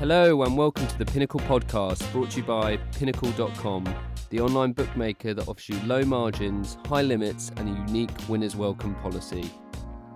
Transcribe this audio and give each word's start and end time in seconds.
Hello 0.00 0.44
and 0.44 0.56
welcome 0.56 0.86
to 0.86 0.96
the 0.96 1.04
Pinnacle 1.04 1.40
Podcast, 1.40 2.10
brought 2.10 2.30
to 2.30 2.38
you 2.38 2.46
by 2.46 2.78
Pinnacle.com, 2.96 3.84
the 4.30 4.40
online 4.40 4.72
bookmaker 4.72 5.34
that 5.34 5.46
offers 5.46 5.68
you 5.68 5.78
low 5.82 6.02
margins, 6.06 6.78
high 6.86 7.02
limits, 7.02 7.52
and 7.58 7.68
a 7.68 7.72
unique 7.86 8.10
winners 8.26 8.56
welcome 8.56 8.94
policy. 8.94 9.50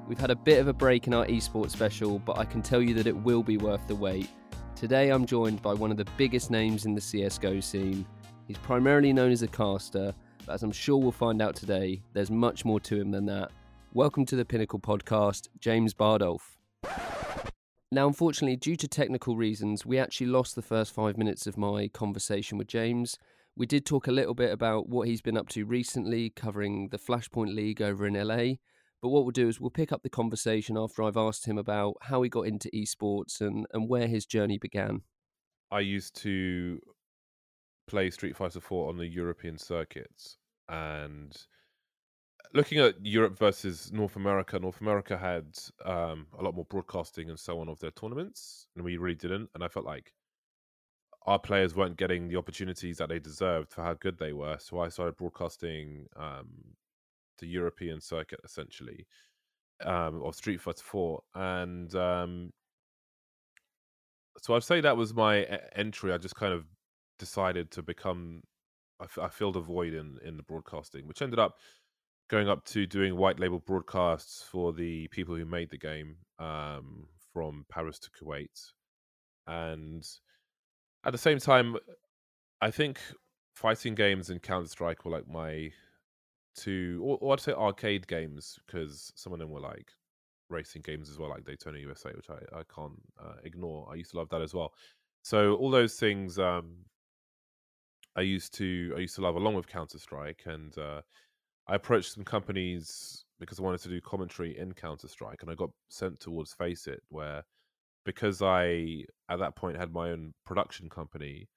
We've 0.08 0.18
had 0.18 0.30
a 0.30 0.36
bit 0.36 0.58
of 0.58 0.68
a 0.68 0.72
break 0.72 1.06
in 1.06 1.12
our 1.12 1.26
esports 1.26 1.72
special, 1.72 2.18
but 2.18 2.38
I 2.38 2.46
can 2.46 2.62
tell 2.62 2.80
you 2.80 2.94
that 2.94 3.06
it 3.06 3.14
will 3.14 3.42
be 3.42 3.58
worth 3.58 3.86
the 3.86 3.94
wait. 3.94 4.30
Today 4.74 5.10
I'm 5.10 5.26
joined 5.26 5.60
by 5.60 5.74
one 5.74 5.90
of 5.90 5.98
the 5.98 6.08
biggest 6.16 6.50
names 6.50 6.86
in 6.86 6.94
the 6.94 7.00
CSGO 7.02 7.62
scene. 7.62 8.06
He's 8.48 8.56
primarily 8.56 9.12
known 9.12 9.32
as 9.32 9.42
a 9.42 9.48
caster, 9.48 10.14
but 10.46 10.54
as 10.54 10.62
I'm 10.62 10.72
sure 10.72 10.96
we'll 10.96 11.12
find 11.12 11.42
out 11.42 11.56
today, 11.56 12.00
there's 12.14 12.30
much 12.30 12.64
more 12.64 12.80
to 12.80 12.98
him 12.98 13.10
than 13.10 13.26
that. 13.26 13.52
Welcome 13.92 14.24
to 14.24 14.36
the 14.36 14.46
Pinnacle 14.46 14.80
Podcast, 14.80 15.48
James 15.60 15.92
Bardolph. 15.92 16.56
Now, 17.94 18.08
unfortunately, 18.08 18.56
due 18.56 18.74
to 18.74 18.88
technical 18.88 19.36
reasons, 19.36 19.86
we 19.86 20.00
actually 20.00 20.26
lost 20.26 20.56
the 20.56 20.62
first 20.62 20.92
five 20.92 21.16
minutes 21.16 21.46
of 21.46 21.56
my 21.56 21.86
conversation 21.86 22.58
with 22.58 22.66
James. 22.66 23.20
We 23.54 23.66
did 23.66 23.86
talk 23.86 24.08
a 24.08 24.12
little 24.12 24.34
bit 24.34 24.50
about 24.50 24.88
what 24.88 25.06
he's 25.06 25.22
been 25.22 25.36
up 25.36 25.48
to 25.50 25.64
recently, 25.64 26.30
covering 26.30 26.88
the 26.88 26.98
Flashpoint 26.98 27.54
League 27.54 27.80
over 27.80 28.04
in 28.04 28.14
LA. 28.14 28.54
But 29.00 29.10
what 29.10 29.22
we'll 29.22 29.30
do 29.30 29.46
is 29.46 29.60
we'll 29.60 29.70
pick 29.70 29.92
up 29.92 30.02
the 30.02 30.10
conversation 30.10 30.76
after 30.76 31.04
I've 31.04 31.16
asked 31.16 31.46
him 31.46 31.56
about 31.56 31.94
how 32.00 32.20
he 32.22 32.28
got 32.28 32.48
into 32.48 32.68
esports 32.70 33.40
and, 33.40 33.64
and 33.72 33.88
where 33.88 34.08
his 34.08 34.26
journey 34.26 34.58
began. 34.58 35.02
I 35.70 35.78
used 35.78 36.20
to 36.22 36.80
play 37.86 38.10
Street 38.10 38.36
Fighter 38.36 38.60
4 38.60 38.88
on 38.88 38.98
the 38.98 39.06
European 39.06 39.56
circuits 39.56 40.38
and 40.68 41.32
looking 42.54 42.78
at 42.78 43.04
Europe 43.04 43.36
versus 43.38 43.92
North 43.92 44.16
America, 44.16 44.58
North 44.58 44.80
America 44.80 45.18
had 45.18 45.46
um, 45.84 46.26
a 46.38 46.42
lot 46.42 46.54
more 46.54 46.64
broadcasting 46.64 47.28
and 47.28 47.38
so 47.38 47.60
on 47.60 47.68
of 47.68 47.80
their 47.80 47.90
tournaments, 47.90 48.68
and 48.76 48.84
we 48.84 48.96
really 48.96 49.16
didn't. 49.16 49.50
And 49.54 49.62
I 49.62 49.68
felt 49.68 49.84
like 49.84 50.14
our 51.26 51.38
players 51.38 51.74
weren't 51.74 51.96
getting 51.96 52.28
the 52.28 52.36
opportunities 52.36 52.98
that 52.98 53.08
they 53.08 53.18
deserved 53.18 53.72
for 53.72 53.82
how 53.82 53.94
good 53.94 54.18
they 54.18 54.32
were. 54.32 54.56
So 54.58 54.78
I 54.80 54.88
started 54.88 55.16
broadcasting 55.16 56.06
um, 56.16 56.48
the 57.38 57.46
European 57.46 58.00
circuit 58.00 58.40
essentially 58.44 59.06
um, 59.84 60.22
of 60.22 60.36
Street 60.36 60.60
Fighter 60.60 60.82
4, 60.84 61.20
and 61.34 61.94
um, 61.96 62.52
so 64.38 64.54
I'd 64.54 64.64
say 64.64 64.80
that 64.80 64.96
was 64.96 65.14
my 65.14 65.44
entry. 65.74 66.12
I 66.12 66.18
just 66.18 66.36
kind 66.36 66.52
of 66.52 66.66
decided 67.18 67.70
to 67.72 67.82
become. 67.82 68.42
I, 69.00 69.04
f- 69.04 69.18
I 69.18 69.28
filled 69.28 69.56
a 69.56 69.60
void 69.60 69.94
in 69.94 70.18
in 70.24 70.36
the 70.36 70.42
broadcasting, 70.44 71.08
which 71.08 71.22
ended 71.22 71.40
up 71.40 71.56
going 72.28 72.48
up 72.48 72.64
to 72.66 72.86
doing 72.86 73.16
white 73.16 73.38
label 73.38 73.58
broadcasts 73.58 74.42
for 74.42 74.72
the 74.72 75.08
people 75.08 75.34
who 75.34 75.44
made 75.44 75.70
the 75.70 75.78
game 75.78 76.16
um, 76.38 77.06
from 77.32 77.64
Paris 77.68 77.98
to 78.00 78.10
Kuwait. 78.10 78.72
And 79.46 80.06
at 81.04 81.12
the 81.12 81.18
same 81.18 81.38
time, 81.38 81.76
I 82.60 82.70
think 82.70 82.98
fighting 83.54 83.94
games 83.94 84.30
and 84.30 84.42
Counter 84.42 84.68
Strike 84.68 85.04
were 85.04 85.10
like 85.10 85.28
my 85.28 85.70
two, 86.56 87.00
or, 87.04 87.18
or, 87.20 87.34
I'd 87.34 87.40
say 87.40 87.52
arcade 87.52 88.06
games, 88.06 88.58
because 88.66 89.12
some 89.16 89.32
of 89.32 89.38
them 89.38 89.50
were 89.50 89.60
like 89.60 89.90
racing 90.48 90.82
games 90.82 91.10
as 91.10 91.18
well, 91.18 91.28
like 91.28 91.44
Daytona 91.44 91.78
USA, 91.78 92.10
which 92.14 92.30
I, 92.30 92.58
I 92.58 92.62
can't 92.74 93.00
uh, 93.22 93.36
ignore. 93.44 93.88
I 93.90 93.96
used 93.96 94.12
to 94.12 94.18
love 94.18 94.28
that 94.30 94.40
as 94.40 94.54
well. 94.54 94.72
So 95.22 95.56
all 95.56 95.70
those 95.70 95.96
things 95.98 96.38
um, 96.38 96.76
I 98.16 98.20
used 98.20 98.54
to 98.54 98.94
I 98.96 99.00
used 99.00 99.16
to 99.16 99.22
love 99.22 99.36
along 99.36 99.54
with 99.54 99.66
Counter 99.66 99.98
Strike, 99.98 100.42
and 100.46 100.76
uh, 100.78 101.02
I 101.66 101.76
approached 101.76 102.12
some 102.12 102.24
companies 102.24 103.24
because 103.40 103.58
I 103.58 103.62
wanted 103.62 103.80
to 103.82 103.88
do 103.88 104.00
commentary 104.00 104.56
in 104.58 104.72
Counter 104.74 105.08
Strike, 105.08 105.42
and 105.42 105.50
I 105.50 105.54
got 105.54 105.70
sent 105.88 106.20
towards 106.20 106.54
FACEIT, 106.54 107.00
where 107.08 107.42
because 108.04 108.42
I 108.42 109.04
at 109.30 109.38
that 109.38 109.56
point 109.56 109.78
had 109.78 109.92
my 109.92 110.10
own 110.10 110.34
production 110.44 110.88
company, 110.90 111.48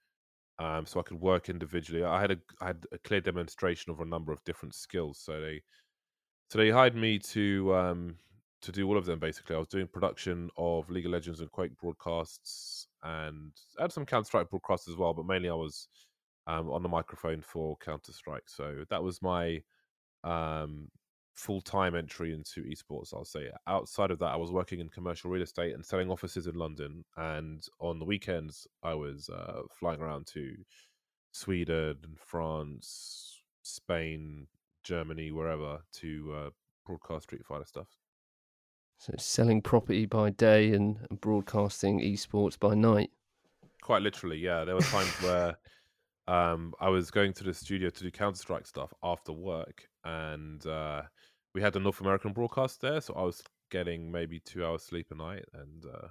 um, 0.59 0.85
so 0.85 0.99
I 0.99 1.03
could 1.03 1.19
work 1.19 1.49
individually. 1.49 2.03
I 2.03 2.21
had 2.21 2.31
a 2.31 2.37
I 2.61 2.67
had 2.67 2.85
a 2.91 2.97
clear 2.99 3.21
demonstration 3.21 3.91
of 3.91 3.99
a 3.99 4.05
number 4.05 4.31
of 4.31 4.43
different 4.45 4.75
skills. 4.75 5.19
So 5.19 5.41
they 5.41 5.61
so 6.49 6.57
they 6.57 6.69
hired 6.69 6.95
me 6.95 7.19
to 7.19 7.75
um, 7.75 8.15
to 8.61 8.71
do 8.71 8.87
all 8.87 8.97
of 8.97 9.05
them. 9.05 9.19
Basically, 9.19 9.55
I 9.55 9.59
was 9.59 9.67
doing 9.67 9.87
production 9.87 10.49
of 10.57 10.89
League 10.89 11.05
of 11.05 11.11
Legends 11.11 11.41
and 11.41 11.51
Quake 11.51 11.77
broadcasts, 11.81 12.87
and 13.03 13.51
I 13.77 13.83
had 13.83 13.91
some 13.91 14.05
Counter 14.05 14.25
Strike 14.25 14.49
broadcasts 14.49 14.87
as 14.87 14.95
well. 14.95 15.13
But 15.13 15.25
mainly, 15.25 15.49
I 15.49 15.53
was 15.53 15.89
um, 16.47 16.69
on 16.71 16.81
the 16.81 16.89
microphone 16.89 17.41
for 17.41 17.77
Counter 17.83 18.13
Strike. 18.13 18.47
So 18.47 18.85
that 18.89 19.03
was 19.03 19.21
my 19.21 19.61
um, 20.23 20.89
full 21.37 21.61
time 21.61 21.95
entry 21.95 22.33
into 22.33 22.63
esports. 22.63 23.13
I'll 23.13 23.25
say 23.25 23.49
outside 23.67 24.11
of 24.11 24.19
that, 24.19 24.33
I 24.33 24.35
was 24.35 24.51
working 24.51 24.79
in 24.79 24.89
commercial 24.89 25.29
real 25.29 25.43
estate 25.43 25.73
and 25.73 25.85
selling 25.85 26.09
offices 26.09 26.47
in 26.47 26.55
London. 26.55 27.05
And 27.15 27.65
on 27.79 27.99
the 27.99 28.05
weekends, 28.05 28.67
I 28.83 28.93
was 28.95 29.29
uh, 29.29 29.61
flying 29.71 30.01
around 30.01 30.27
to 30.33 30.55
Sweden, 31.31 31.97
France, 32.17 33.41
Spain, 33.61 34.47
Germany, 34.83 35.31
wherever 35.31 35.79
to 35.97 36.33
uh, 36.35 36.49
broadcast 36.85 37.23
Street 37.23 37.45
Fighter 37.45 37.65
stuff. 37.65 37.87
So 38.97 39.13
selling 39.19 39.61
property 39.61 40.07
by 40.07 40.31
day 40.31 40.71
and 40.71 40.97
broadcasting 41.21 41.99
esports 41.99 42.59
by 42.59 42.73
night. 42.73 43.11
Quite 43.81 44.01
literally, 44.01 44.37
yeah. 44.37 44.65
There 44.65 44.73
were 44.73 44.81
times 44.81 45.11
where 45.21 45.57
um, 46.27 46.73
I 46.79 46.89
was 46.89 47.09
going 47.09 47.33
to 47.33 47.43
the 47.43 47.53
studio 47.53 47.89
to 47.89 48.03
do 48.03 48.11
Counter 48.11 48.37
Strike 48.37 48.67
stuff 48.67 48.93
after 49.01 49.31
work, 49.31 49.87
and 50.03 50.65
uh, 50.65 51.03
we 51.55 51.61
had 51.61 51.73
the 51.73 51.79
North 51.79 52.01
American 52.01 52.33
broadcast 52.33 52.81
there, 52.81 52.99
so 52.99 53.13
I 53.13 53.23
was 53.23 53.41
getting 53.71 54.11
maybe 54.11 54.39
two 54.39 54.65
hours 54.65 54.83
sleep 54.83 55.07
a 55.11 55.15
night, 55.15 55.45
and 55.53 55.85
uh, 55.85 56.07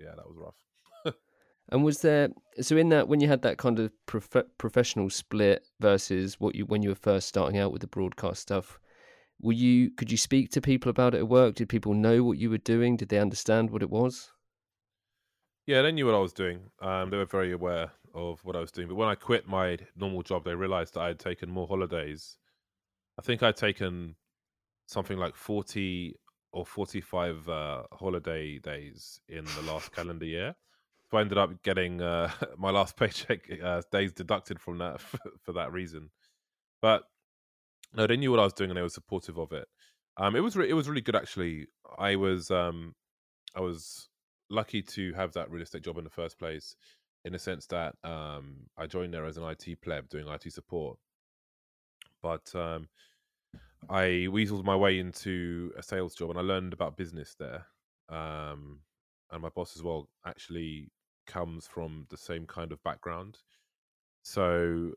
yeah, 0.00 0.14
that 0.16 0.26
was 0.26 0.36
rough. 0.38 1.14
and 1.70 1.84
was 1.84 2.00
there 2.00 2.30
so 2.60 2.76
in 2.76 2.88
that 2.90 3.08
when 3.08 3.20
you 3.20 3.28
had 3.28 3.42
that 3.42 3.58
kind 3.58 3.78
of 3.78 3.92
prof- 4.06 4.48
professional 4.56 5.10
split 5.10 5.66
versus 5.80 6.40
what 6.40 6.54
you 6.54 6.64
when 6.64 6.82
you 6.82 6.88
were 6.88 6.94
first 6.94 7.28
starting 7.28 7.58
out 7.58 7.72
with 7.72 7.82
the 7.82 7.88
broadcast 7.88 8.42
stuff? 8.42 8.78
Were 9.40 9.52
you 9.52 9.90
could 9.90 10.10
you 10.10 10.16
speak 10.16 10.50
to 10.52 10.60
people 10.60 10.88
about 10.88 11.14
it 11.14 11.18
at 11.18 11.28
work? 11.28 11.56
Did 11.56 11.68
people 11.68 11.94
know 11.94 12.24
what 12.24 12.38
you 12.38 12.48
were 12.48 12.58
doing? 12.58 12.96
Did 12.96 13.08
they 13.08 13.18
understand 13.18 13.70
what 13.70 13.82
it 13.82 13.90
was? 13.90 14.30
Yeah, 15.66 15.82
they 15.82 15.92
knew 15.92 16.06
what 16.06 16.14
I 16.14 16.18
was 16.18 16.32
doing. 16.32 16.70
Um, 16.80 17.10
they 17.10 17.16
were 17.16 17.24
very 17.24 17.52
aware 17.52 17.92
of 18.14 18.40
what 18.44 18.56
I 18.56 18.60
was 18.60 18.70
doing. 18.70 18.88
But 18.88 18.96
when 18.96 19.08
I 19.08 19.14
quit 19.14 19.46
my 19.46 19.78
normal 19.96 20.22
job, 20.22 20.44
they 20.44 20.54
realized 20.54 20.94
that 20.94 21.00
I 21.00 21.08
had 21.08 21.18
taken 21.18 21.50
more 21.50 21.66
holidays 21.66 22.36
I 23.18 23.22
think 23.22 23.42
I'd 23.42 23.56
taken 23.56 24.16
something 24.86 25.18
like 25.18 25.36
40 25.36 26.16
or 26.52 26.66
45 26.66 27.48
uh, 27.48 27.82
holiday 27.92 28.58
days 28.58 29.20
in 29.28 29.44
the 29.44 29.62
last 29.72 29.92
calendar 29.94 30.26
year. 30.26 30.54
So 31.10 31.18
I 31.18 31.20
ended 31.20 31.38
up 31.38 31.62
getting 31.62 32.00
uh, 32.00 32.30
my 32.58 32.70
last 32.70 32.96
paycheck 32.96 33.48
uh, 33.62 33.82
days 33.90 34.12
deducted 34.12 34.58
from 34.58 34.78
that 34.78 35.00
for, 35.00 35.18
for, 35.42 35.52
that 35.52 35.72
reason. 35.72 36.10
But 36.80 37.02
no, 37.94 38.06
they 38.06 38.16
knew 38.16 38.30
what 38.30 38.40
I 38.40 38.44
was 38.44 38.54
doing 38.54 38.70
and 38.70 38.76
they 38.76 38.82
were 38.82 38.88
supportive 38.88 39.38
of 39.38 39.52
it. 39.52 39.68
Um, 40.16 40.36
it 40.36 40.40
was 40.40 40.56
re- 40.56 40.68
it 40.68 40.74
was 40.74 40.88
really 40.88 41.00
good 41.00 41.16
actually. 41.16 41.66
I 41.98 42.16
was 42.16 42.50
um, 42.50 42.94
I 43.54 43.60
was 43.60 44.08
lucky 44.50 44.82
to 44.82 45.14
have 45.14 45.32
that 45.32 45.50
real 45.50 45.62
estate 45.62 45.84
job 45.84 45.96
in 45.96 46.04
the 46.04 46.10
first 46.10 46.38
place, 46.38 46.76
in 47.24 47.32
the 47.32 47.38
sense 47.38 47.66
that 47.66 47.94
um, 48.04 48.56
I 48.76 48.86
joined 48.86 49.14
there 49.14 49.24
as 49.24 49.36
an 49.36 49.44
IT 49.44 49.80
pleb 49.82 50.08
doing 50.08 50.26
IT 50.28 50.52
support, 50.52 50.98
but 52.22 52.52
um, 52.54 52.88
I 53.88 54.28
weaseled 54.30 54.64
my 54.64 54.76
way 54.76 54.98
into 54.98 55.72
a 55.76 55.82
sales 55.82 56.14
job 56.14 56.30
and 56.30 56.38
I 56.38 56.42
learned 56.42 56.72
about 56.72 56.96
business 56.96 57.34
there. 57.38 57.66
Um, 58.08 58.80
and 59.30 59.42
my 59.42 59.48
boss 59.48 59.76
as 59.76 59.82
well 59.82 60.08
actually 60.26 60.90
comes 61.26 61.66
from 61.66 62.06
the 62.10 62.16
same 62.16 62.46
kind 62.46 62.72
of 62.72 62.82
background. 62.82 63.38
So 64.22 64.92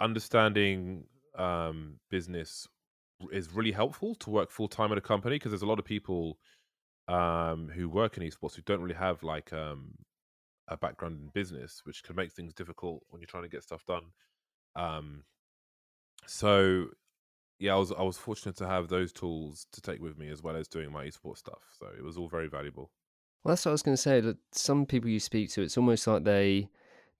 understanding 0.00 1.04
um, 1.36 1.98
business 2.10 2.66
is 3.32 3.52
really 3.52 3.72
helpful 3.72 4.14
to 4.16 4.30
work 4.30 4.50
full 4.50 4.68
time 4.68 4.92
at 4.92 4.98
a 4.98 5.02
company 5.02 5.36
because 5.36 5.50
there's 5.52 5.62
a 5.62 5.66
lot 5.66 5.78
of 5.78 5.84
people 5.84 6.38
um, 7.08 7.70
who 7.74 7.88
work 7.88 8.16
in 8.16 8.22
esports 8.22 8.54
who 8.54 8.62
don't 8.62 8.80
really 8.80 8.94
have 8.94 9.22
like 9.22 9.52
um, 9.52 9.94
a 10.68 10.76
background 10.76 11.18
in 11.20 11.28
business, 11.28 11.82
which 11.84 12.02
can 12.02 12.16
make 12.16 12.32
things 12.32 12.54
difficult 12.54 13.02
when 13.08 13.20
you're 13.20 13.26
trying 13.26 13.42
to 13.42 13.48
get 13.48 13.62
stuff 13.62 13.84
done. 13.86 14.04
Um, 14.76 15.24
so 16.26 16.88
yeah, 17.58 17.74
I 17.74 17.78
was 17.78 17.92
I 17.92 18.02
was 18.02 18.16
fortunate 18.16 18.56
to 18.58 18.66
have 18.66 18.88
those 18.88 19.12
tools 19.12 19.66
to 19.72 19.80
take 19.80 20.00
with 20.00 20.18
me 20.18 20.28
as 20.28 20.42
well 20.42 20.56
as 20.56 20.68
doing 20.68 20.92
my 20.92 21.06
esports 21.06 21.38
stuff. 21.38 21.62
So 21.78 21.86
it 21.96 22.04
was 22.04 22.16
all 22.16 22.28
very 22.28 22.48
valuable. 22.48 22.90
Well, 23.42 23.52
that's 23.52 23.64
what 23.64 23.70
I 23.70 23.72
was 23.72 23.82
going 23.82 23.96
to 23.96 24.02
say. 24.02 24.20
That 24.20 24.36
some 24.52 24.86
people 24.86 25.10
you 25.10 25.20
speak 25.20 25.50
to, 25.52 25.62
it's 25.62 25.76
almost 25.76 26.06
like 26.06 26.24
they 26.24 26.68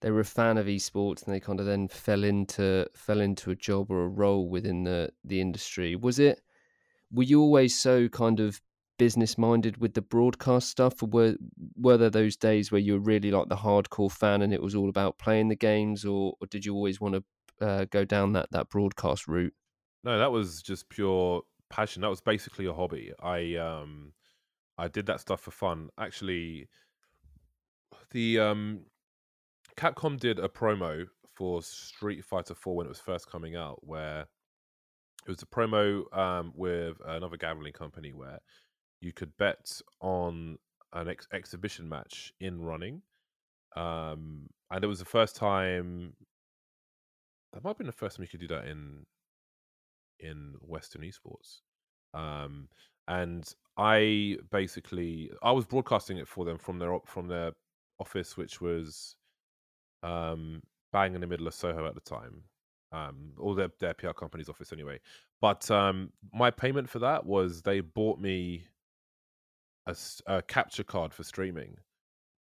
they 0.01 0.11
were 0.11 0.21
a 0.21 0.25
fan 0.25 0.59
of 0.59 0.67
esports 0.67 1.25
and 1.25 1.35
they 1.35 1.41
kind 1.41 1.59
of 1.59 1.67
then 1.67 1.89
fell 1.89 2.23
into 2.23 2.89
fell 2.94 3.21
into 3.21 3.51
a 3.51 3.56
job 3.56 3.91
or 3.91 4.05
a 4.05 4.09
role 4.09 4.49
within 4.49 4.85
the 4.85 5.11
the 5.25 5.41
industry. 5.41 5.97
Was 5.97 6.19
it? 6.19 6.41
Were 7.11 7.25
you 7.25 7.41
always 7.41 7.75
so 7.75 8.09
kind 8.09 8.39
of 8.39 8.61
business 8.99 9.39
minded 9.39 9.79
with 9.79 9.95
the 9.95 10.03
broadcast 10.03 10.69
stuff, 10.69 11.03
or 11.03 11.09
were 11.09 11.37
were 11.77 11.97
there 11.97 12.11
those 12.11 12.37
days 12.37 12.71
where 12.71 12.81
you 12.81 12.95
were 12.95 12.99
really 13.00 13.31
like 13.31 13.49
the 13.49 13.56
hardcore 13.56 14.12
fan 14.12 14.43
and 14.43 14.53
it 14.53 14.62
was 14.62 14.75
all 14.75 14.89
about 14.89 15.19
playing 15.19 15.49
the 15.49 15.56
games, 15.56 16.05
or, 16.05 16.35
or 16.41 16.47
did 16.49 16.65
you 16.65 16.75
always 16.75 17.00
want 17.00 17.15
to 17.15 17.67
uh, 17.67 17.87
go 17.91 18.05
down 18.05 18.33
that 18.33 18.50
that 18.50 18.69
broadcast 18.69 19.27
route? 19.29 19.55
No, 20.05 20.19
that 20.19 20.33
was 20.33 20.62
just 20.62 20.89
pure 20.89 21.43
passion. 21.71 22.03
That 22.03 22.09
was 22.09 22.21
basically 22.21 22.67
a 22.67 22.73
hobby. 22.73 23.12
I 23.23 23.56
um 23.56 24.12
I 24.79 24.89
did 24.89 25.06
that 25.06 25.21
stuff 25.21 25.41
for 25.41 25.51
fun. 25.51 25.89
Actually, 25.99 26.69
the 28.12 28.39
um, 28.39 28.81
Capcom 29.77 30.19
did 30.19 30.39
a 30.39 30.49
promo 30.49 31.06
for 31.35 31.62
Street 31.62 32.25
Fighter 32.25 32.55
4 32.55 32.77
when 32.77 32.87
it 32.87 32.89
was 32.89 33.01
first 33.01 33.31
coming 33.31 33.56
out, 33.56 33.81
where 33.83 34.27
it 35.27 35.31
was 35.31 35.43
a 35.43 35.47
promo 35.47 36.05
um, 36.17 36.53
with 36.55 36.97
another 37.06 37.37
gambling 37.37 37.73
company 37.73 38.12
where 38.12 38.39
you 39.00 39.12
could 39.12 39.37
bet 39.39 39.81
on 40.00 40.59
an 40.93 41.09
ex- 41.09 41.29
exhibition 41.33 41.89
match 41.89 42.33
in 42.41 42.61
running. 42.61 43.03
Um, 43.77 44.49
and 44.71 44.83
it 44.83 44.87
was 44.87 44.99
the 44.99 45.05
first 45.05 45.37
time 45.37 46.15
that 47.53 47.62
might 47.62 47.71
have 47.71 47.79
been 47.79 47.87
the 47.87 47.93
first 47.93 48.17
time 48.17 48.25
you 48.25 48.29
could 48.29 48.41
do 48.41 48.55
that 48.55 48.67
in 48.67 49.05
in 50.21 50.55
Western 50.61 51.03
esports. 51.03 51.61
Um, 52.15 52.69
and 53.06 53.50
I 53.77 54.39
basically 54.50 55.31
I 55.43 55.53
was 55.53 55.65
broadcasting 55.65 56.19
it 56.19 56.29
for 56.29 56.44
them 56.44 56.59
from 56.59 56.79
their 56.79 56.99
from 57.06 57.29
their 57.29 57.53
office, 58.01 58.37
which 58.37 58.61
was 58.61 59.17
um, 60.03 60.62
bang 60.93 61.15
in 61.15 61.21
the 61.21 61.27
middle 61.27 61.47
of 61.47 61.55
Soho 61.55 61.87
at 61.87 61.94
the 61.94 62.01
time, 62.01 62.43
um, 62.93 63.33
or 63.39 63.55
their 63.55 63.71
their 63.81 63.94
PR 63.94 64.11
company's 64.11 64.49
office 64.49 64.73
anyway. 64.73 64.99
But 65.41 65.71
um, 65.71 66.12
my 66.33 66.51
payment 66.51 66.89
for 66.89 66.99
that 66.99 67.25
was 67.25 67.62
they 67.62 67.81
bought 67.81 68.19
me 68.21 68.67
a, 69.88 69.96
a 70.26 70.43
capture 70.43 70.85
card 70.85 71.12
for 71.12 71.25
streaming 71.25 71.76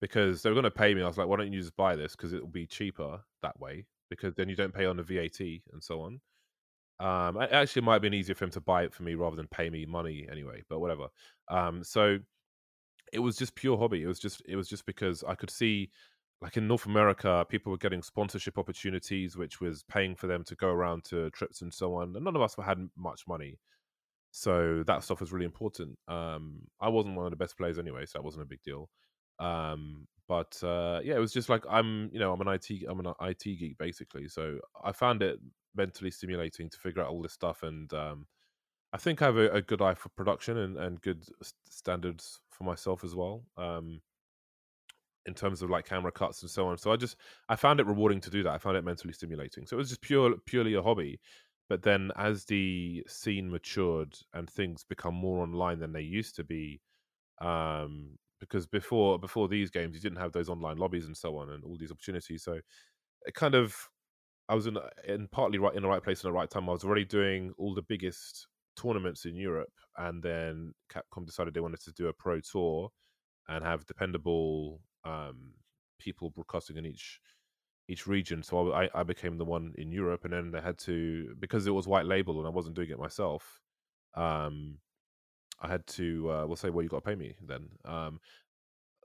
because 0.01 0.43
they 0.43 0.51
were 0.51 0.55
going 0.55 0.65
to 0.65 0.71
pay 0.71 0.95
me. 0.95 1.03
I 1.03 1.07
was 1.07 1.17
like, 1.17 1.29
why 1.29 1.37
don't 1.37 1.53
you 1.53 1.61
just 1.61 1.77
buy 1.77 1.97
this 1.97 2.15
because 2.15 2.33
it 2.33 2.41
will 2.41 2.49
be 2.49 2.67
cheaper 2.67 3.21
that 3.43 3.59
way 3.59 3.87
because 4.11 4.35
then 4.35 4.49
you 4.49 4.57
don't 4.57 4.75
pay 4.75 4.87
on 4.87 4.97
the 4.97 5.03
VAT 5.03 5.41
and 5.41 5.83
so 5.83 6.03
on. 6.03 6.21
Um, 6.99 7.39
actually, 7.41 7.81
it 7.81 7.85
might 7.85 7.95
have 7.95 8.03
been 8.03 8.15
easier 8.15 8.35
for 8.35 8.45
him 8.45 8.51
to 8.53 8.61
buy 8.61 8.85
it 8.85 8.93
for 8.95 9.03
me 9.03 9.15
rather 9.15 9.37
than 9.37 9.49
pay 9.49 9.71
me 9.71 9.87
money 9.87 10.27
anyway. 10.31 10.63
But 10.69 10.81
whatever. 10.81 11.09
Um, 11.49 11.85
so 11.85 12.19
it 13.13 13.19
was 13.19 13.37
just 13.37 13.55
pure 13.55 13.79
hobby. 13.79 14.03
It 14.03 14.07
was 14.07 14.19
just 14.19 14.43
it 14.47 14.57
was 14.57 14.69
just 14.69 14.87
because 14.87 15.23
I 15.27 15.35
could 15.35 15.51
see, 15.51 15.91
like 16.41 16.57
in 16.57 16.67
North 16.67 16.87
America, 16.87 17.47
people 17.49 17.71
were 17.71 17.79
getting 17.79 18.03
sponsorship 18.03 18.59
opportunities, 18.59 19.37
which 19.37 19.61
was 19.61 19.85
paying 19.85 20.15
for 20.15 20.27
them 20.27 20.43
to 20.45 20.57
go 20.57 20.69
around 20.69 21.05
to 21.05 21.31
trips 21.31 21.63
and 21.63 21.73
so 21.73 21.95
on. 21.95 22.15
And 22.17 22.25
none 22.25 22.37
of 22.37 22.43
us 22.43 22.57
had 22.65 22.79
much 22.97 23.23
money, 23.29 23.59
so 24.39 24.85
that 24.87 25.03
stuff 25.03 25.21
was 25.21 25.33
really 25.33 25.47
important. 25.47 25.99
Um, 26.09 26.59
I 26.79 26.91
wasn't 26.91 27.17
one 27.17 27.25
of 27.25 27.31
the 27.31 27.39
best 27.39 27.57
players 27.57 27.79
anyway, 27.79 28.05
so 28.05 28.19
that 28.19 28.23
wasn't 28.23 28.43
a 28.43 28.47
big 28.47 28.63
deal. 28.63 28.91
Um, 29.39 30.07
but 30.29 30.63
uh, 30.63 31.01
yeah, 31.03 31.15
it 31.15 31.21
was 31.21 31.33
just 31.33 31.49
like 31.49 31.65
I'm, 31.71 32.11
you 32.13 32.19
know, 32.19 32.35
I'm 32.35 32.41
an 32.43 32.49
IT, 32.49 32.69
I'm 32.87 33.01
an 33.01 33.15
IT 33.23 33.43
geek 33.45 33.79
basically. 33.79 34.29
So 34.29 34.59
I 34.85 34.93
found 34.93 35.23
it 35.23 35.39
mentally 35.75 36.11
stimulating 36.11 36.69
to 36.69 36.79
figure 36.79 37.01
out 37.01 37.09
all 37.09 37.23
this 37.23 37.33
stuff, 37.33 37.63
and 37.63 37.91
um, 37.95 38.27
I 38.93 38.99
think 38.99 39.23
I 39.23 39.25
have 39.25 39.39
a, 39.39 39.49
a, 39.53 39.63
good 39.63 39.81
eye 39.81 39.95
for 39.95 40.11
production 40.11 40.59
and, 40.59 40.77
and 40.77 41.01
good 41.01 41.25
standards 41.71 42.39
for 42.51 42.65
myself 42.65 43.05
as 43.05 43.15
well. 43.15 43.43
Um, 43.57 44.03
in 45.25 45.33
terms 45.33 45.63
of 45.63 45.71
like 45.71 45.87
camera 45.87 46.13
cuts 46.13 46.43
and 46.43 46.51
so 46.51 46.69
on. 46.69 46.77
So 46.77 46.93
I 46.93 46.97
just 46.97 47.17
I 47.49 47.57
found 47.57 47.81
it 47.81 47.87
rewarding 47.87 48.21
to 48.21 48.31
do 48.31 48.43
that. 48.43 48.53
I 48.53 48.59
found 48.59 48.77
it 48.77 48.85
mentally 48.85 49.15
stimulating. 49.15 49.67
So 49.67 49.77
it 49.77 49.79
was 49.79 49.89
just 49.89 50.03
pure 50.03 50.35
purely 50.45 50.75
a 50.75 50.83
hobby. 50.83 51.21
But 51.69 51.83
then 51.83 52.13
as 52.17 52.45
the 52.45 53.05
scene 53.09 53.51
matured 53.51 54.17
and 54.35 54.49
things 54.49 54.85
become 54.85 55.15
more 55.15 55.43
online 55.43 55.81
than 55.81 55.93
they 55.93 56.03
used 56.03 56.37
to 56.37 56.45
be, 56.45 56.81
um, 57.41 58.19
because 58.41 58.67
before 58.67 59.19
before 59.19 59.49
these 59.49 59.71
games 59.71 59.95
you 59.95 60.01
didn't 60.01 60.19
have 60.21 60.33
those 60.33 60.49
online 60.49 60.77
lobbies 60.79 61.07
and 61.07 61.17
so 61.17 61.37
on 61.39 61.51
and 61.51 61.65
all 61.65 61.77
these 61.79 61.91
opportunities 61.91 62.43
so 62.45 62.61
it 63.25 63.35
kind 63.35 63.55
of 63.55 63.89
i 64.49 64.55
was 64.55 64.67
in 64.67 64.79
in 65.07 65.29
partly 65.29 65.59
right 65.59 65.75
in 65.75 65.83
the 65.83 65.89
right 65.89 66.03
place 66.03 66.23
in 66.23 66.29
the 66.29 66.33
right 66.33 66.51
time. 66.51 66.69
I 66.69 66.73
was 66.73 66.85
already 66.85 67.05
doing 67.05 67.53
all 67.59 67.75
the 67.75 67.83
biggest 67.83 68.49
tournaments 68.77 69.25
in 69.25 69.35
europe 69.37 69.73
and 69.99 70.23
then 70.23 70.73
capcom 70.93 71.27
decided 71.27 71.55
they 71.55 71.61
wanted 71.61 71.81
to 71.83 71.93
do 71.93 72.09
a 72.09 72.13
pro 72.13 72.41
tour 72.41 72.91
and 73.49 73.65
have 73.65 73.87
dependable 73.87 74.81
um, 75.05 75.55
people 75.99 76.31
broadcasting 76.31 76.77
in 76.77 76.87
each 76.87 77.21
each 77.89 78.07
region 78.07 78.43
so 78.43 78.73
I, 78.73 78.89
I 78.95 79.03
became 79.03 79.39
the 79.39 79.45
one 79.45 79.73
in 79.79 79.93
europe 79.93 80.25
and 80.25 80.33
then 80.33 80.51
they 80.51 80.61
had 80.61 80.79
to 80.79 81.35
because 81.39 81.67
it 81.67 81.71
was 81.71 81.87
white 81.87 82.07
label 82.07 82.39
and 82.39 82.47
i 82.47 82.51
wasn't 82.51 82.75
doing 82.75 82.91
it 82.91 82.99
myself 82.99 83.61
um 84.15 84.79
I 85.61 85.69
had 85.69 85.87
to 85.89 86.31
uh, 86.31 86.47
we'll 86.47 86.57
say, 86.57 86.71
well, 86.71 86.83
you 86.83 86.89
got 86.89 87.03
to 87.05 87.09
pay 87.11 87.15
me 87.15 87.35
then. 87.47 87.69
Um, 87.85 88.21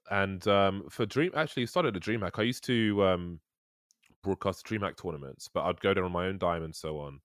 and 0.09 0.45
um, 0.47 0.83
for 0.89 1.05
Dream, 1.05 1.31
actually 1.35 1.65
started 1.65 1.95
a 1.95 1.99
DreamHack. 1.99 2.39
I 2.39 2.43
used 2.43 2.63
to 2.65 3.03
um, 3.05 3.39
broadcast 4.23 4.65
DreamHack 4.65 4.97
tournaments, 5.01 5.49
but 5.53 5.63
I'd 5.63 5.79
go 5.79 5.93
there 5.93 6.03
on 6.03 6.11
my 6.11 6.27
own 6.27 6.37
dime 6.37 6.63
and 6.63 6.75
so 6.75 6.99
on. 6.99 7.21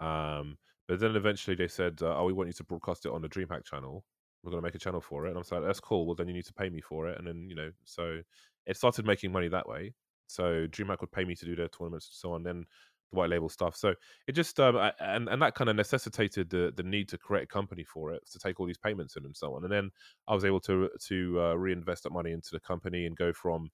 Um, 0.00 0.58
but 0.88 1.00
then 1.00 1.16
eventually 1.16 1.56
they 1.56 1.68
said, 1.68 2.00
uh, 2.02 2.18
"Oh, 2.18 2.24
we 2.26 2.32
want 2.32 2.48
you 2.48 2.52
to 2.54 2.64
broadcast 2.64 3.06
it 3.06 3.12
on 3.12 3.22
the 3.22 3.28
DreamHack 3.28 3.64
channel. 3.64 4.04
We're 4.42 4.50
going 4.50 4.62
to 4.62 4.66
make 4.66 4.74
a 4.74 4.78
channel 4.78 5.00
for 5.00 5.26
it." 5.26 5.30
And 5.30 5.38
I'm 5.38 5.44
like, 5.50 5.66
"That's 5.66 5.80
cool. 5.80 6.06
Well, 6.06 6.14
then 6.14 6.28
you 6.28 6.34
need 6.34 6.46
to 6.46 6.54
pay 6.54 6.68
me 6.68 6.80
for 6.80 7.08
it." 7.08 7.18
And 7.18 7.26
then 7.26 7.48
you 7.48 7.56
know, 7.56 7.70
so 7.84 8.20
it 8.66 8.76
started 8.76 9.06
making 9.06 9.32
money 9.32 9.48
that 9.48 9.68
way. 9.68 9.94
So 10.26 10.66
DreamHack 10.68 11.00
would 11.00 11.12
pay 11.12 11.24
me 11.24 11.34
to 11.34 11.44
do 11.44 11.56
their 11.56 11.68
tournaments 11.68 12.08
and 12.08 12.14
so 12.14 12.32
on. 12.32 12.42
Then 12.42 12.64
the 13.10 13.18
white 13.18 13.30
label 13.30 13.48
stuff. 13.48 13.76
So 13.76 13.94
it 14.26 14.32
just 14.32 14.58
um, 14.60 14.76
and 15.00 15.28
and 15.28 15.40
that 15.42 15.54
kind 15.54 15.70
of 15.70 15.76
necessitated 15.76 16.50
the 16.50 16.72
the 16.76 16.82
need 16.82 17.08
to 17.10 17.18
create 17.18 17.44
a 17.44 17.46
company 17.46 17.84
for 17.84 18.12
it 18.12 18.22
to 18.32 18.38
take 18.38 18.60
all 18.60 18.66
these 18.66 18.78
payments 18.78 19.16
in 19.16 19.24
and 19.24 19.36
so 19.36 19.54
on. 19.54 19.64
And 19.64 19.72
then 19.72 19.90
I 20.28 20.34
was 20.34 20.44
able 20.44 20.60
to 20.60 20.90
to 21.08 21.40
uh, 21.40 21.54
reinvest 21.54 22.04
that 22.04 22.12
money 22.12 22.32
into 22.32 22.50
the 22.52 22.60
company 22.60 23.06
and 23.06 23.16
go 23.16 23.32
from 23.32 23.70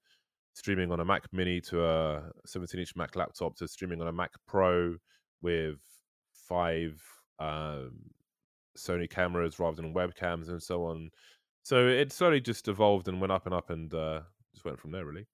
streaming 0.53 0.91
on 0.91 0.99
a 0.99 1.05
Mac 1.05 1.23
Mini 1.31 1.59
to 1.61 1.85
a 1.85 2.23
17 2.45 2.79
inch 2.79 2.95
Mac 2.95 3.15
laptop 3.15 3.55
to 3.57 3.67
streaming 3.67 4.01
on 4.01 4.07
a 4.07 4.13
Mac 4.13 4.31
Pro 4.47 4.95
with 5.41 5.79
five 6.31 7.01
um, 7.39 7.91
Sony 8.77 9.09
cameras 9.09 9.59
rather 9.59 9.75
than 9.75 9.93
webcams 9.93 10.49
and 10.49 10.61
so 10.61 10.85
on. 10.85 11.09
So 11.63 11.87
it 11.87 12.11
slowly 12.11 12.41
just 12.41 12.67
evolved 12.67 13.07
and 13.07 13.21
went 13.21 13.31
up 13.31 13.45
and 13.45 13.55
up 13.55 13.69
and 13.69 13.93
uh, 13.93 14.21
just 14.53 14.65
went 14.65 14.79
from 14.79 14.91
there 14.91 15.05
really. 15.05 15.25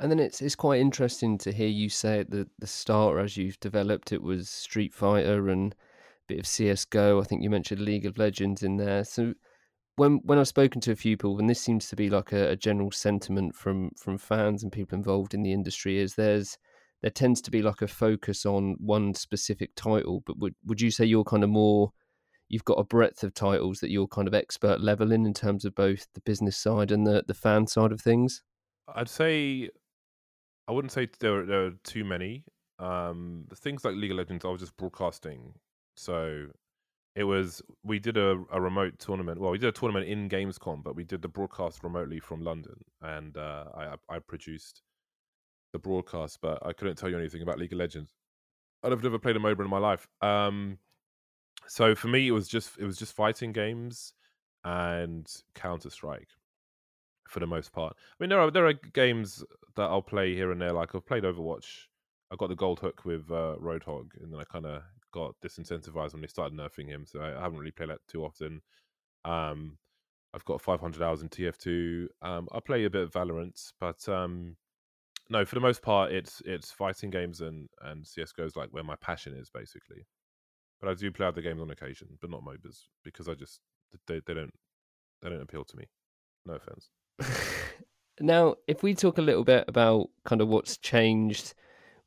And 0.00 0.10
then 0.10 0.18
it's 0.18 0.40
it's 0.40 0.56
quite 0.56 0.80
interesting 0.80 1.36
to 1.38 1.52
hear 1.52 1.68
you 1.68 1.90
say 1.90 2.20
at 2.20 2.30
the 2.30 2.48
the 2.58 2.66
start 2.66 3.22
as 3.22 3.36
you've 3.36 3.60
developed 3.60 4.12
it 4.12 4.22
was 4.22 4.48
Street 4.48 4.94
Fighter 4.94 5.50
and 5.50 5.74
a 5.74 5.76
bit 6.26 6.38
of 6.38 6.46
CS:GO. 6.46 7.20
I 7.20 7.24
think 7.24 7.42
you 7.42 7.50
mentioned 7.50 7.82
League 7.82 8.06
of 8.06 8.16
Legends 8.16 8.62
in 8.62 8.78
there. 8.78 9.04
So 9.04 9.34
when 9.96 10.20
when 10.24 10.38
I've 10.38 10.48
spoken 10.48 10.80
to 10.82 10.92
a 10.92 10.96
few 10.96 11.18
people, 11.18 11.38
and 11.38 11.50
this 11.50 11.60
seems 11.60 11.88
to 11.88 11.96
be 11.96 12.08
like 12.08 12.32
a, 12.32 12.50
a 12.52 12.56
general 12.56 12.90
sentiment 12.90 13.54
from 13.54 13.90
from 13.98 14.16
fans 14.16 14.62
and 14.62 14.72
people 14.72 14.96
involved 14.96 15.34
in 15.34 15.42
the 15.42 15.52
industry, 15.52 15.98
is 15.98 16.14
there's 16.14 16.56
there 17.02 17.10
tends 17.10 17.42
to 17.42 17.50
be 17.50 17.60
like 17.60 17.82
a 17.82 17.88
focus 17.88 18.46
on 18.46 18.76
one 18.78 19.12
specific 19.14 19.74
title. 19.76 20.22
But 20.24 20.38
would 20.38 20.54
would 20.64 20.80
you 20.80 20.90
say 20.90 21.04
you're 21.04 21.24
kind 21.24 21.44
of 21.44 21.50
more 21.50 21.92
you've 22.48 22.64
got 22.64 22.78
a 22.78 22.84
breadth 22.84 23.22
of 23.22 23.34
titles 23.34 23.80
that 23.80 23.90
you're 23.90 24.08
kind 24.08 24.26
of 24.26 24.34
expert 24.34 24.80
level 24.80 25.12
in 25.12 25.26
in 25.26 25.34
terms 25.34 25.66
of 25.66 25.74
both 25.74 26.06
the 26.14 26.22
business 26.22 26.56
side 26.56 26.90
and 26.90 27.06
the 27.06 27.22
the 27.26 27.34
fan 27.34 27.66
side 27.66 27.92
of 27.92 28.00
things? 28.00 28.42
I'd 28.94 29.08
say 29.08 29.70
I 30.68 30.72
wouldn't 30.72 30.92
say 30.92 31.08
there, 31.18 31.44
there 31.44 31.66
are 31.66 31.72
too 31.84 32.04
many. 32.04 32.44
Um, 32.78 33.46
things 33.56 33.84
like 33.84 33.94
League 33.94 34.12
of 34.12 34.16
Legends, 34.16 34.44
I 34.44 34.48
was 34.48 34.60
just 34.60 34.76
broadcasting. 34.76 35.54
So 35.96 36.46
it 37.16 37.24
was 37.24 37.60
we 37.82 37.98
did 37.98 38.16
a, 38.16 38.42
a 38.52 38.60
remote 38.60 38.98
tournament. 38.98 39.40
Well, 39.40 39.50
we 39.50 39.58
did 39.58 39.68
a 39.68 39.72
tournament 39.72 40.06
in 40.06 40.28
Gamescom, 40.28 40.82
but 40.82 40.96
we 40.96 41.04
did 41.04 41.22
the 41.22 41.28
broadcast 41.28 41.82
remotely 41.82 42.20
from 42.20 42.42
London, 42.42 42.76
and 43.02 43.36
uh, 43.36 43.64
I 43.74 43.94
I 44.08 44.18
produced 44.20 44.82
the 45.72 45.78
broadcast, 45.78 46.38
but 46.40 46.64
I 46.64 46.72
couldn't 46.72 46.96
tell 46.96 47.10
you 47.10 47.18
anything 47.18 47.42
about 47.42 47.58
League 47.58 47.72
of 47.72 47.78
Legends. 47.78 48.14
I'd 48.82 48.92
have 48.92 49.02
never 49.02 49.18
played 49.18 49.36
a 49.36 49.40
MOBA 49.40 49.60
in 49.60 49.70
my 49.70 49.78
life. 49.78 50.08
Um, 50.22 50.78
so 51.66 51.94
for 51.94 52.08
me, 52.08 52.28
it 52.28 52.32
was 52.32 52.48
just 52.48 52.78
it 52.78 52.84
was 52.84 52.96
just 52.96 53.14
fighting 53.14 53.52
games 53.52 54.14
and 54.64 55.26
Counter 55.54 55.90
Strike 55.90 56.28
for 57.30 57.40
the 57.40 57.46
most 57.46 57.72
part. 57.72 57.96
I 57.96 58.22
mean, 58.22 58.28
there 58.28 58.40
are 58.40 58.50
there 58.50 58.66
are 58.66 58.72
games 58.72 59.44
that 59.76 59.84
I'll 59.84 60.02
play 60.02 60.34
here 60.34 60.50
and 60.50 60.60
there. 60.60 60.72
Like 60.72 60.94
I've 60.94 61.06
played 61.06 61.22
Overwatch. 61.22 61.86
I 62.32 62.36
got 62.36 62.48
the 62.48 62.56
gold 62.56 62.80
hook 62.80 63.04
with 63.04 63.30
uh, 63.30 63.56
Roadhog, 63.60 64.08
and 64.20 64.32
then 64.32 64.40
I 64.40 64.44
kind 64.44 64.66
of 64.66 64.82
got 65.12 65.34
disincentivized 65.44 66.12
when 66.12 66.22
they 66.22 66.28
started 66.28 66.56
nerfing 66.56 66.88
him. 66.88 67.04
So 67.06 67.20
I, 67.20 67.40
haven't 67.40 67.58
really 67.58 67.70
played 67.72 67.90
that 67.90 68.06
too 68.08 68.24
often. 68.24 68.60
Um, 69.24 69.78
I've 70.34 70.44
got 70.44 70.60
500 70.60 71.02
hours 71.02 71.22
in 71.22 71.28
TF2. 71.28 72.06
Um, 72.22 72.48
I 72.52 72.60
play 72.60 72.84
a 72.84 72.90
bit 72.90 73.02
of 73.02 73.10
Valorant, 73.10 73.72
but 73.80 74.08
um, 74.08 74.56
no, 75.28 75.44
for 75.44 75.54
the 75.54 75.60
most 75.60 75.82
part, 75.82 76.12
it's 76.12 76.42
it's 76.44 76.72
fighting 76.72 77.10
games 77.10 77.40
and 77.40 77.68
and 77.82 78.06
CS:GO 78.06 78.44
is 78.44 78.56
like 78.56 78.70
where 78.72 78.84
my 78.84 78.96
passion 78.96 79.34
is 79.34 79.50
basically. 79.50 80.06
But 80.80 80.90
I 80.90 80.94
do 80.94 81.10
play 81.12 81.26
other 81.26 81.42
games 81.42 81.60
on 81.60 81.70
occasion, 81.70 82.08
but 82.20 82.30
not 82.30 82.42
MOBAs 82.42 82.86
because 83.04 83.28
I 83.28 83.34
just 83.34 83.60
they, 84.06 84.20
they 84.26 84.34
don't 84.34 84.54
they 85.22 85.28
don't 85.28 85.42
appeal 85.42 85.64
to 85.64 85.76
me. 85.76 85.84
No 86.46 86.54
offense. 86.54 86.90
now, 88.20 88.56
if 88.66 88.82
we 88.82 88.94
talk 88.94 89.18
a 89.18 89.22
little 89.22 89.44
bit 89.44 89.64
about 89.68 90.08
kind 90.24 90.40
of 90.40 90.48
what's 90.48 90.76
changed 90.78 91.54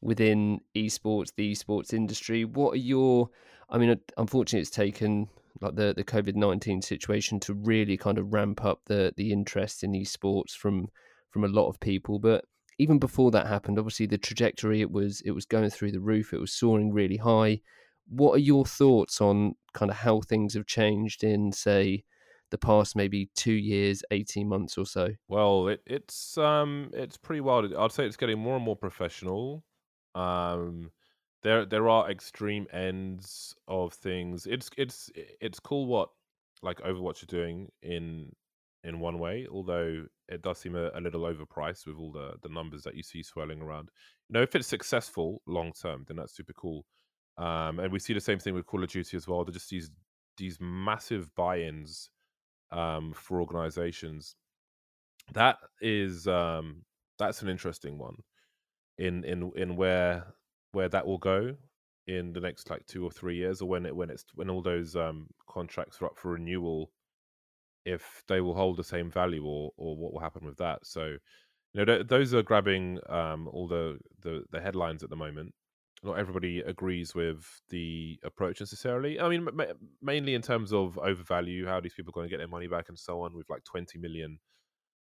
within 0.02 0.62
esports, 0.76 1.32
the 1.36 1.52
esports 1.52 1.94
industry, 1.94 2.46
what 2.46 2.74
are 2.74 2.78
your? 2.78 3.30
I 3.70 3.78
mean, 3.78 4.00
unfortunately, 4.18 4.62
it's 4.62 4.70
taken 4.70 5.28
like 5.62 5.76
the 5.76 5.94
the 5.96 6.04
COVID 6.04 6.36
nineteen 6.36 6.82
situation 6.82 7.40
to 7.42 7.54
really 7.54 7.98
kind 7.98 8.18
of 8.18 8.34
ramp 8.34 8.64
up 8.66 8.82
the 8.86 9.14
the 9.18 9.32
interest 9.32 9.84
in 9.84 9.94
esports 9.94 10.52
from 10.52 10.90
from 11.32 11.44
a 11.44 11.48
lot 11.48 11.68
of 11.68 11.80
people, 11.80 12.20
but 12.20 12.46
even 12.80 13.00
before 13.00 13.32
that 13.32 13.48
happened, 13.48 13.78
obviously 13.78 14.06
the 14.06 14.18
trajectory 14.18 14.82
it 14.82 14.92
was 14.92 15.22
it 15.22 15.32
was 15.32 15.46
going 15.46 15.70
through 15.70 15.92
the 15.92 16.00
roof. 16.00 16.34
It 16.34 16.40
was 16.40 16.52
soaring 16.54 16.92
really 16.92 17.18
high. 17.18 17.62
What 18.10 18.34
are 18.34 18.40
your 18.40 18.66
thoughts 18.66 19.22
on 19.22 19.56
kind 19.74 19.90
of 19.92 19.98
how 19.98 20.22
things 20.22 20.54
have 20.56 20.66
changed 20.68 21.24
in, 21.24 21.52
say, 21.52 22.04
the 22.54 22.58
past 22.60 22.96
maybe 22.96 23.32
two 23.34 23.52
years, 23.52 24.04
eighteen 24.12 24.48
months 24.48 24.78
or 24.78 24.86
so? 24.86 25.10
Well, 25.28 25.70
it, 25.70 25.82
it's 25.88 26.38
um 26.38 26.92
it's 26.94 27.18
pretty 27.18 27.42
wild. 27.42 27.74
I'd 27.74 27.92
say 27.92 28.06
it's 28.06 28.16
getting 28.16 28.38
more 28.38 28.56
and 28.56 28.64
more 28.64 28.76
professional. 28.76 29.66
Um, 30.14 30.92
there 31.42 31.66
there 31.66 31.90
are 31.90 32.12
extreme 32.12 32.68
ends 32.72 33.56
of 33.68 33.94
things. 33.94 34.46
It's 34.46 34.70
it's 34.78 35.10
it's 35.16 35.60
cool 35.60 35.88
what 35.88 36.10
like 36.62 36.80
Overwatch 36.82 37.24
are 37.24 37.26
doing 37.26 37.70
in 37.82 38.32
in 38.84 39.00
one 39.00 39.18
way, 39.18 39.48
although 39.52 40.06
it 40.30 40.44
does 40.44 40.60
seem 40.60 40.76
a, 40.76 40.92
a 40.94 41.02
little 41.02 41.22
overpriced 41.22 41.88
with 41.88 41.98
all 41.98 42.12
the 42.12 42.36
the 42.44 42.50
numbers 42.50 42.84
that 42.84 42.96
you 42.96 43.02
see 43.02 43.24
swirling 43.24 43.64
around. 43.64 43.90
You 44.30 44.36
know, 44.36 44.44
if 44.44 44.56
it's 44.56 44.68
successful 44.68 45.42
long 45.48 45.72
term, 45.74 46.06
then 46.08 46.18
that's 46.18 46.36
super 46.36 46.54
cool. 46.54 46.86
Um, 47.40 47.80
and 47.80 47.92
we 47.92 47.98
see 47.98 48.14
the 48.14 48.22
same 48.22 48.38
thing 48.38 48.54
with 48.54 48.68
Call 48.68 48.84
of 48.84 48.90
Duty 48.90 49.18
as 49.18 49.28
well. 49.28 49.44
They're 49.44 49.54
just 49.54 49.72
these 49.72 49.90
these 50.38 50.60
massive 50.62 51.34
buy-ins 51.36 52.10
um, 52.74 53.14
for 53.14 53.40
organizations. 53.42 54.36
That 55.34 55.58
is 55.82 56.28
um, 56.28 56.84
that's 57.18 57.42
an 57.42 57.50
interesting 57.50 57.98
one 57.98 58.18
in 58.98 59.24
in 59.24 59.52
in 59.56 59.76
where 59.76 60.26
where 60.72 60.90
that 60.90 61.06
will 61.08 61.18
go 61.18 61.56
in 62.08 62.34
the 62.34 62.42
next 62.42 62.70
like 62.70 62.86
two 62.86 63.06
or 63.06 63.12
three 63.12 63.38
years, 63.38 63.62
or 63.62 63.70
when 63.70 63.86
it 63.86 63.96
when 63.96 64.10
it's 64.10 64.26
when 64.36 64.50
all 64.50 64.62
those 64.62 64.96
um, 64.96 65.28
contracts 65.50 66.02
are 66.02 66.08
up 66.08 66.18
for 66.18 66.32
renewal, 66.34 66.92
if 67.86 68.24
they 68.28 68.42
will 68.42 68.56
hold 68.56 68.78
the 68.78 68.84
same 68.84 69.10
value, 69.10 69.46
or 69.46 69.72
or 69.78 69.96
what 69.98 70.14
will 70.14 70.20
happen 70.20 70.46
with 70.46 70.58
that. 70.58 70.86
So, 70.86 71.06
you 71.06 71.20
know, 71.76 71.86
th- 71.86 72.08
those 72.08 72.34
are 72.34 72.44
grabbing 72.44 73.00
um, 73.10 73.48
all 73.48 73.68
the, 73.68 74.00
the 74.22 74.44
the 74.52 74.62
headlines 74.62 75.04
at 75.04 75.10
the 75.10 75.16
moment. 75.16 75.54
Not 76.04 76.20
everybody 76.20 76.60
agrees 76.60 77.16
with 77.16 77.62
the 77.70 78.20
approach 78.24 78.60
necessarily. 78.60 79.20
I 79.20 79.30
mean, 79.30 79.48
ma- 79.54 79.66
mainly 80.02 80.34
in 80.36 80.42
terms 80.42 80.74
of 80.74 80.98
overvalue, 80.98 81.66
how 81.66 81.80
these 81.80 81.94
people 81.94 82.12
are 82.12 82.16
going 82.16 82.28
to 82.28 82.32
get 82.32 82.40
their 82.40 82.48
money 82.48 82.68
back, 82.68 82.90
and 82.90 83.00
so 83.00 83.22
on. 83.22 83.36
With 83.36 83.50
like 83.50 83.64
twenty 83.64 84.00
million 84.00 84.40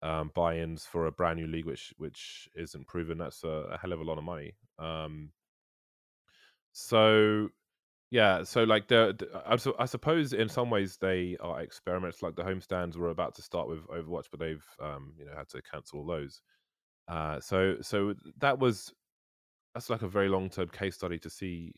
um, 0.02 0.32
buy-ins 0.34 0.86
for 0.86 1.06
a 1.06 1.12
brand 1.12 1.40
new 1.40 1.48
league, 1.48 1.66
which 1.66 1.94
which 1.98 2.50
isn't 2.56 2.88
proven. 2.88 3.18
That's 3.20 3.44
a, 3.44 3.70
a 3.74 3.78
hell 3.78 3.94
of 3.94 4.00
a 4.00 4.04
lot 4.04 4.18
of 4.18 4.24
money. 4.24 4.56
Um, 4.80 5.32
so 6.74 7.50
yeah, 8.10 8.44
so 8.44 8.64
like 8.64 8.90
the, 8.90 9.16
the 9.18 9.42
I, 9.46 9.84
I 9.84 9.86
suppose 9.86 10.34
in 10.34 10.50
some 10.50 10.70
ways 10.70 10.98
they 10.98 11.38
are 11.40 11.62
experiments. 11.62 12.22
Like 12.22 12.36
the 12.36 12.44
homestands 12.44 12.98
were 12.98 13.10
about 13.10 13.36
to 13.36 13.42
start 13.42 13.70
with 13.70 13.88
Overwatch, 13.88 14.26
but 14.30 14.40
they've 14.40 14.66
um, 14.82 15.14
you 15.18 15.26
know 15.26 15.32
had 15.36 15.48
to 15.50 15.62
cancel 15.62 16.00
all 16.00 16.06
those. 16.06 16.42
Uh, 17.08 17.40
so 17.40 17.78
so 17.82 18.14
that 18.40 18.60
was 18.60 18.94
that's 19.74 19.90
like 19.90 20.02
a 20.02 20.08
very 20.08 20.30
long 20.30 20.50
term 20.50 20.70
case 20.70 20.96
study 20.96 21.20
to 21.20 21.30
see 21.30 21.74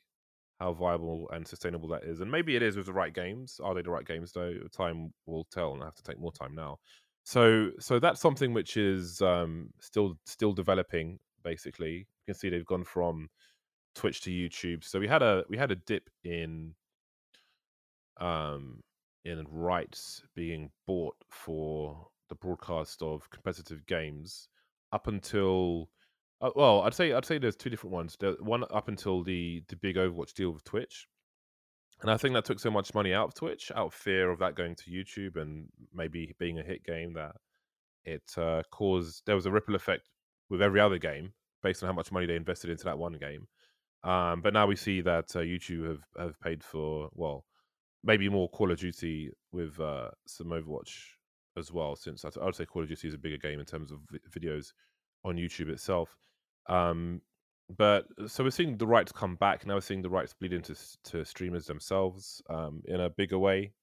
how 0.60 0.74
viable 0.74 1.30
and 1.34 1.48
sustainable 1.48 1.88
that 1.90 2.04
is. 2.04 2.22
And 2.22 2.32
maybe 2.32 2.56
it 2.56 2.62
is 2.62 2.78
with 2.78 2.86
the 2.86 2.94
right 2.94 3.14
games. 3.14 3.60
Are 3.64 3.74
they 3.74 3.82
the 3.82 3.90
right 3.92 4.06
games 4.06 4.32
though? 4.32 4.54
Time 4.72 5.14
will 5.26 5.46
tell, 5.52 5.74
and 5.74 5.82
I 5.82 5.86
have 5.86 5.96
to 5.96 6.04
take 6.04 6.20
more 6.20 6.32
time 6.32 6.56
now. 6.56 6.80
So 7.24 7.72
so 7.80 8.00
that's 8.00 8.20
something 8.22 8.54
which 8.54 8.78
is 8.78 9.22
um, 9.22 9.70
still 9.80 10.18
still 10.26 10.54
developing. 10.54 11.20
Basically, 11.44 11.98
you 11.98 12.26
can 12.26 12.36
see 12.36 12.50
they've 12.50 12.66
gone 12.66 12.84
from 12.84 13.30
Twitch 13.96 14.22
to 14.22 14.32
YouTube. 14.32 14.84
So 14.84 15.00
we 15.00 15.08
had 15.08 15.22
a 15.22 15.44
we 15.50 15.58
had 15.58 15.72
a 15.72 15.76
dip 15.76 16.10
in 16.24 16.74
um 18.20 18.82
in 19.26 19.44
rights 19.50 20.22
being 20.36 20.70
bought 20.86 21.16
for 21.30 22.08
the 22.30 22.36
broadcast 22.36 23.02
of 23.02 23.30
competitive 23.30 23.86
games 23.86 24.50
up 24.92 25.08
until 25.08 25.90
uh, 26.44 26.52
well, 26.56 26.82
I'd 26.82 26.94
say 26.94 27.14
I'd 27.14 27.26
say 27.26 27.38
there's 27.38 27.56
two 27.56 27.70
different 27.70 27.94
ones. 27.94 28.18
One 28.40 28.66
up 28.70 28.90
until 28.90 29.24
the 29.24 29.64
the 29.70 29.78
big 29.78 29.96
Overwatch 29.96 30.34
deal 30.34 30.52
with 30.52 30.64
Twitch, 30.66 31.08
and 32.02 32.12
I 32.12 32.18
think 32.18 32.36
that 32.36 32.44
took 32.46 32.60
so 32.60 32.70
much 32.70 32.94
money 32.94 33.14
out 33.14 33.30
of 33.30 33.34
Twitch, 33.34 33.72
out 33.74 33.88
of 33.88 33.94
fear 33.94 34.30
of 34.30 34.40
that 34.40 34.56
going 34.56 34.76
to 34.76 34.92
YouTube 34.92 35.42
and 35.42 35.70
maybe 35.94 36.36
being 36.40 36.60
a 36.60 36.64
hit 36.64 36.84
game, 36.84 37.14
that 37.14 37.36
it 38.04 38.24
uh, 38.38 38.64
caused 38.72 39.24
there 39.26 39.36
was 39.36 39.46
a 39.46 39.52
ripple 39.52 39.76
effect 39.76 40.10
with 40.50 40.62
every 40.62 40.82
other 40.82 40.98
game 40.98 41.32
based 41.62 41.82
on 41.82 41.88
how 41.88 41.94
much 41.94 42.12
money 42.12 42.26
they 42.26 42.36
invested 42.36 42.70
into 42.70 42.84
that 42.84 42.98
one 42.98 43.14
game. 43.14 43.48
Um, 44.04 44.42
but 44.42 44.54
now 44.54 44.68
we 44.68 44.76
see 44.76 45.00
that 45.00 45.34
uh, 45.36 45.40
YouTube 45.40 45.88
have 45.88 46.04
have 46.18 46.40
paid 46.42 46.62
for 46.62 47.10
well, 47.14 47.46
maybe 48.04 48.28
more 48.28 48.50
Call 48.50 48.70
of 48.70 48.80
Duty 48.80 49.32
with 49.54 49.80
uh, 49.80 50.10
some 50.28 50.48
Overwatch 50.48 50.92
as 51.58 51.72
well. 51.72 51.96
Since 51.96 52.26
I, 52.26 52.30
I 52.42 52.46
would 52.46 52.56
say 52.56 52.66
Call 52.66 52.82
of 52.82 52.90
Duty 52.90 53.08
is 53.08 53.14
a 53.14 53.18
bigger 53.18 53.38
game 53.38 53.62
in 53.62 53.66
terms 53.66 53.92
of 53.94 54.00
vi- 54.12 54.20
videos 54.38 54.74
on 55.24 55.38
YouTube 55.38 55.70
itself. 55.70 56.18
Um, 56.68 57.22
but 57.78 58.06
so 58.28 58.44
we're 58.44 58.52
seeing 58.52 58.78
the 58.78 58.88
rights 58.88 59.12
come 59.12 59.36
back 59.36 59.66
now. 59.66 59.76
We're 59.76 59.82
seeing 59.82 60.02
the 60.02 60.10
rights 60.10 60.34
bleed 60.34 60.54
into 60.54 60.76
to 61.06 61.26
streamers 61.26 61.66
themselves 61.66 62.42
um, 62.50 62.82
in 62.86 63.00
a 63.00 63.10
bigger 63.10 63.40
way 63.40 63.74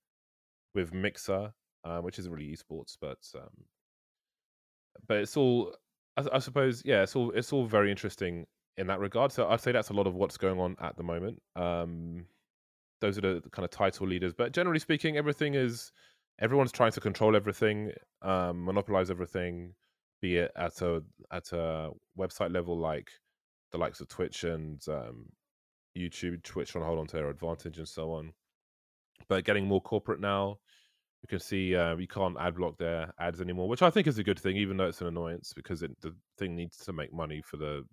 with 0.75 0.93
Mixer, 0.93 1.53
uh, 1.85 1.99
which 1.99 2.19
isn't 2.19 2.33
really 2.33 2.55
esports, 2.55 2.97
but 3.01 3.19
um, 3.35 3.51
but 5.09 5.19
it's 5.19 5.37
all 5.37 5.75
I, 6.17 6.25
I 6.35 6.39
suppose 6.39 6.83
yeah, 6.85 7.03
it's 7.03 7.17
all 7.17 7.31
it's 7.33 7.53
all 7.53 7.67
very 7.67 7.91
interesting 7.91 8.47
in 8.77 8.87
that 8.89 9.01
regard. 9.01 9.33
So 9.33 9.49
I'd 9.49 9.61
say 9.61 9.73
that's 9.73 9.91
a 9.91 9.95
lot 9.95 10.07
of 10.07 10.15
what's 10.15 10.37
going 10.37 10.61
on 10.61 10.77
at 10.81 10.97
the 10.97 11.03
moment. 11.03 11.41
Um, 11.57 12.27
those 13.01 13.19
are 13.19 13.23
the, 13.23 13.41
the 13.43 13.51
kind 13.51 13.65
of 13.65 13.71
title 13.71 14.07
leaders, 14.07 14.35
but 14.35 14.53
generally 14.53 14.79
speaking, 14.79 15.17
everything 15.17 15.55
is 15.55 15.91
everyone's 16.39 16.73
trying 16.73 16.93
to 16.93 17.01
control 17.01 17.35
everything, 17.35 17.93
um, 18.23 18.65
monopolize 18.65 19.11
everything, 19.11 19.75
be 20.21 20.37
it 20.39 20.53
at 20.57 20.81
a 20.83 21.03
at 21.33 21.53
a 21.53 21.91
website 22.19 22.53
level 22.53 22.77
like 22.77 23.11
the 23.73 23.79
likes 23.79 24.01
of 24.01 24.09
Twitch 24.09 24.45
and 24.45 24.81
um, 24.89 25.27
YouTube, 25.97 26.43
Twitch 26.43 26.71
trying 26.71 26.83
to 26.83 26.87
hold 26.87 26.99
on 26.99 27.07
to 27.07 27.17
their 27.17 27.31
advantage 27.31 27.79
and 27.79 27.89
so 27.89 28.13
on. 28.13 28.33
But 29.29 29.45
getting 29.45 29.67
more 29.67 29.81
corporate 29.81 30.21
now, 30.21 30.59
you 31.23 31.29
can 31.29 31.41
see 31.41 31.77
uh, 31.77 31.97
you 31.97 32.09
can't 32.09 32.37
ad 32.39 32.57
block 32.57 32.79
their 32.79 33.13
ads 33.19 33.41
anymore, 33.41 33.69
which 33.69 33.83
I 33.83 33.91
think 33.91 34.07
is 34.07 34.19
a 34.19 34.25
good 34.25 34.39
thing, 34.39 34.57
even 34.57 34.77
though 34.77 34.89
it's 34.89 35.01
an 35.01 35.07
annoyance 35.07 35.53
because 35.55 35.83
it, 35.83 35.91
the 36.01 36.15
thing 36.39 36.57
needs 36.57 36.79
to 36.79 36.93
make 36.93 37.13
money 37.13 37.43
for 37.45 37.57
the 37.57 37.85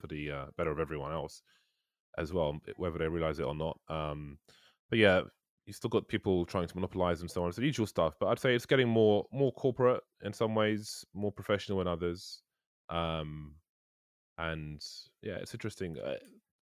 for 0.00 0.08
the 0.08 0.30
uh, 0.30 0.44
better 0.56 0.70
of 0.70 0.80
everyone 0.80 1.12
else 1.12 1.42
as 2.18 2.32
well, 2.32 2.58
whether 2.76 2.98
they 2.98 3.08
realize 3.08 3.38
it 3.38 3.46
or 3.46 3.54
not. 3.54 3.78
Um, 3.88 4.38
but 4.90 4.98
yeah, 4.98 5.22
you 5.66 5.72
still 5.72 5.90
got 5.90 6.08
people 6.08 6.46
trying 6.46 6.68
to 6.68 6.74
monopolize 6.76 7.20
and 7.20 7.30
so 7.30 7.42
on. 7.42 7.48
It's 7.48 7.58
the 7.58 7.64
usual 7.64 7.86
stuff, 7.86 8.14
but 8.20 8.26
I'd 8.26 8.38
say 8.38 8.54
it's 8.54 8.66
getting 8.66 8.88
more 8.88 9.26
more 9.32 9.52
corporate 9.52 10.02
in 10.22 10.32
some 10.32 10.54
ways, 10.54 11.04
more 11.12 11.32
professional 11.32 11.80
in 11.80 11.88
others. 11.88 12.42
Um, 12.88 13.56
and 14.38 14.80
yeah, 15.22 15.34
it's 15.34 15.54
interesting. 15.54 15.98
Uh, 15.98 16.14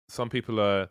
some 0.08 0.30
people 0.30 0.58
are 0.58 0.88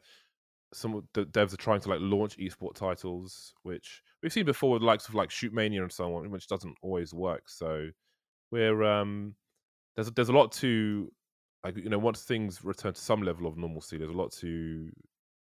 some 0.74 1.08
the 1.13 1.25
devs 1.25 1.53
are 1.53 1.58
trying 1.58 1.79
to 1.82 1.89
like 1.89 2.00
launch 2.01 2.38
esport 2.38 2.75
titles, 2.75 3.53
which 3.63 4.01
we've 4.22 4.34
seen 4.34 4.46
before 4.46 4.72
with 4.74 4.84
likes 4.84 5.08
of 5.08 5.15
like 5.15 5.29
Shootmania 5.29 5.82
and 5.82 5.91
so 5.91 6.15
on, 6.15 6.29
which 6.29 6.48
doesn't 6.48 6.75
always 6.82 7.13
work. 7.13 7.50
So 7.50 7.89
we're 8.51 8.84
um 8.84 9.36
there's 9.96 10.12
there's 10.12 10.29
a 10.29 10.34
lot 10.34 10.51
to 10.53 11.12
like 11.63 11.77
you 11.77 11.89
know 11.89 12.00
once 12.00 12.24
things 12.24 12.63
return 12.63 12.93
to 12.93 13.01
some 13.01 13.24
level 13.24 13.48
of 13.48 13.58
normalcy, 13.58 13.98
there's 13.98 14.12
a 14.12 14.13
lot 14.13 14.32
to 14.34 14.91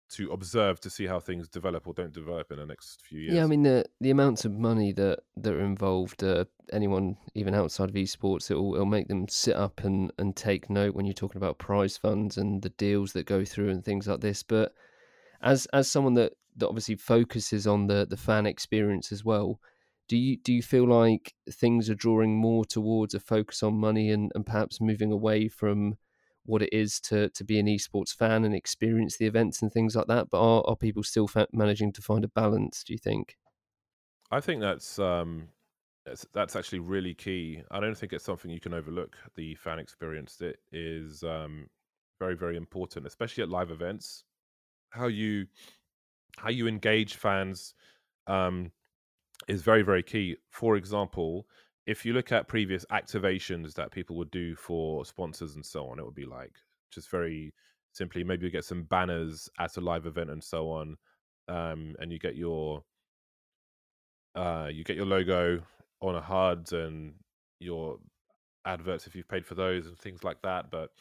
to 0.09 0.31
observe 0.31 0.79
to 0.81 0.89
see 0.89 1.05
how 1.05 1.19
things 1.19 1.49
develop 1.49 1.87
or 1.87 1.93
don't 1.93 2.13
develop 2.13 2.51
in 2.51 2.59
the 2.59 2.65
next 2.65 3.01
few 3.01 3.19
years. 3.19 3.35
Yeah, 3.35 3.43
I 3.43 3.47
mean 3.47 3.63
the 3.63 3.85
the 3.99 4.11
amounts 4.11 4.45
of 4.45 4.53
money 4.53 4.91
that 4.93 5.19
that 5.37 5.53
are 5.53 5.65
involved. 5.65 6.23
Uh, 6.23 6.45
anyone 6.71 7.17
even 7.35 7.53
outside 7.53 7.89
of 7.89 7.95
esports, 7.95 8.49
it'll 8.49 8.73
it'll 8.73 8.85
make 8.85 9.07
them 9.07 9.27
sit 9.27 9.55
up 9.55 9.83
and 9.83 10.11
and 10.17 10.35
take 10.35 10.69
note 10.69 10.95
when 10.95 11.05
you're 11.05 11.13
talking 11.13 11.37
about 11.37 11.59
prize 11.59 11.97
funds 11.97 12.37
and 12.37 12.61
the 12.61 12.69
deals 12.69 13.13
that 13.13 13.25
go 13.25 13.43
through 13.43 13.69
and 13.69 13.83
things 13.83 14.07
like 14.07 14.21
this. 14.21 14.43
But 14.43 14.73
as 15.41 15.65
as 15.67 15.89
someone 15.89 16.13
that 16.15 16.33
that 16.55 16.67
obviously 16.67 16.95
focuses 16.95 17.67
on 17.67 17.87
the 17.87 18.05
the 18.09 18.17
fan 18.17 18.45
experience 18.45 19.11
as 19.11 19.23
well. 19.23 19.59
Do 20.09 20.15
you 20.15 20.37
do 20.37 20.53
you 20.53 20.63
feel 20.63 20.87
like 20.87 21.33
things 21.51 21.89
are 21.89 21.95
drawing 21.95 22.37
more 22.37 22.63
towards 22.63 23.13
a 23.13 23.19
focus 23.19 23.61
on 23.61 23.73
money 23.73 24.09
and, 24.09 24.31
and 24.35 24.45
perhaps 24.45 24.79
moving 24.79 25.11
away 25.11 25.49
from 25.49 25.97
what 26.47 26.61
it 26.63 26.73
is 26.73 26.99
to 27.01 27.29
to 27.29 27.43
be 27.43 27.59
an 27.59 27.67
esports 27.67 28.15
fan 28.15 28.43
and 28.43 28.55
experience 28.55 29.17
the 29.17 29.27
events 29.27 29.61
and 29.61 29.71
things 29.71 29.95
like 29.95 30.07
that. 30.07 30.29
But 30.31 30.41
are, 30.41 30.63
are 30.65 30.75
people 30.75 31.03
still 31.03 31.27
fa- 31.27 31.47
managing 31.51 31.91
to 31.93 32.01
find 32.01 32.23
a 32.23 32.29
balance? 32.29 32.83
Do 32.83 32.93
you 32.93 32.99
think? 32.99 33.37
I 34.31 34.39
think 34.39 34.61
that's 34.61 34.97
um 34.99 35.49
that's, 36.33 36.55
actually 36.55 36.79
really 36.79 37.13
key. 37.13 37.63
I 37.69 37.81
don't 37.81 37.97
think 37.97 38.13
it's 38.13 38.23
something 38.23 38.49
you 38.49 38.61
can 38.61 38.73
overlook. 38.73 39.17
The 39.35 39.55
fan 39.55 39.77
experience 39.77 40.39
it 40.39 40.59
is 40.71 41.21
um 41.23 41.67
very 42.19 42.35
very 42.35 42.57
important, 42.57 43.05
especially 43.05 43.43
at 43.43 43.49
live 43.49 43.71
events. 43.71 44.23
How 44.89 45.07
you 45.07 45.47
how 46.37 46.49
you 46.49 46.67
engage 46.67 47.15
fans 47.15 47.73
um 48.27 48.71
is 49.47 49.61
very 49.61 49.81
very 49.81 50.03
key. 50.03 50.37
For 50.49 50.77
example, 50.77 51.47
if 51.87 52.05
you 52.05 52.13
look 52.13 52.33
at 52.33 52.49
previous 52.49 52.85
activations 52.91 53.73
that 53.73 53.91
people 53.91 54.17
would 54.17 54.29
do 54.29 54.55
for 54.55 55.05
sponsors 55.05 55.55
and 55.55 55.65
so 55.65 55.87
on, 55.87 55.99
it 55.99 56.05
would 56.05 56.13
be 56.13 56.25
like 56.25 56.53
just 56.91 57.09
very 57.09 57.53
simply 57.93 58.23
maybe 58.23 58.45
you 58.45 58.51
get 58.51 58.65
some 58.65 58.83
banners 58.83 59.49
at 59.57 59.77
a 59.77 59.81
live 59.81 60.05
event 60.05 60.29
and 60.29 60.43
so 60.43 60.69
on, 60.69 60.97
um, 61.47 61.95
and 61.99 62.11
you 62.11 62.19
get 62.19 62.35
your 62.35 62.83
uh, 64.35 64.67
you 64.71 64.83
get 64.83 64.97
your 64.97 65.05
logo 65.05 65.61
on 66.01 66.15
a 66.15 66.21
HUD 66.21 66.71
and 66.73 67.13
your 67.59 67.97
adverts 68.65 69.07
if 69.07 69.15
you've 69.15 69.27
paid 69.27 69.45
for 69.45 69.55
those 69.55 69.87
and 69.87 69.97
things 69.97 70.23
like 70.25 70.41
that. 70.43 70.69
But 70.69 70.91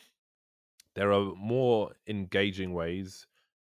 there 0.95 1.13
are 1.13 1.35
more 1.37 1.91
engaging 2.07 2.73
ways 2.73 3.27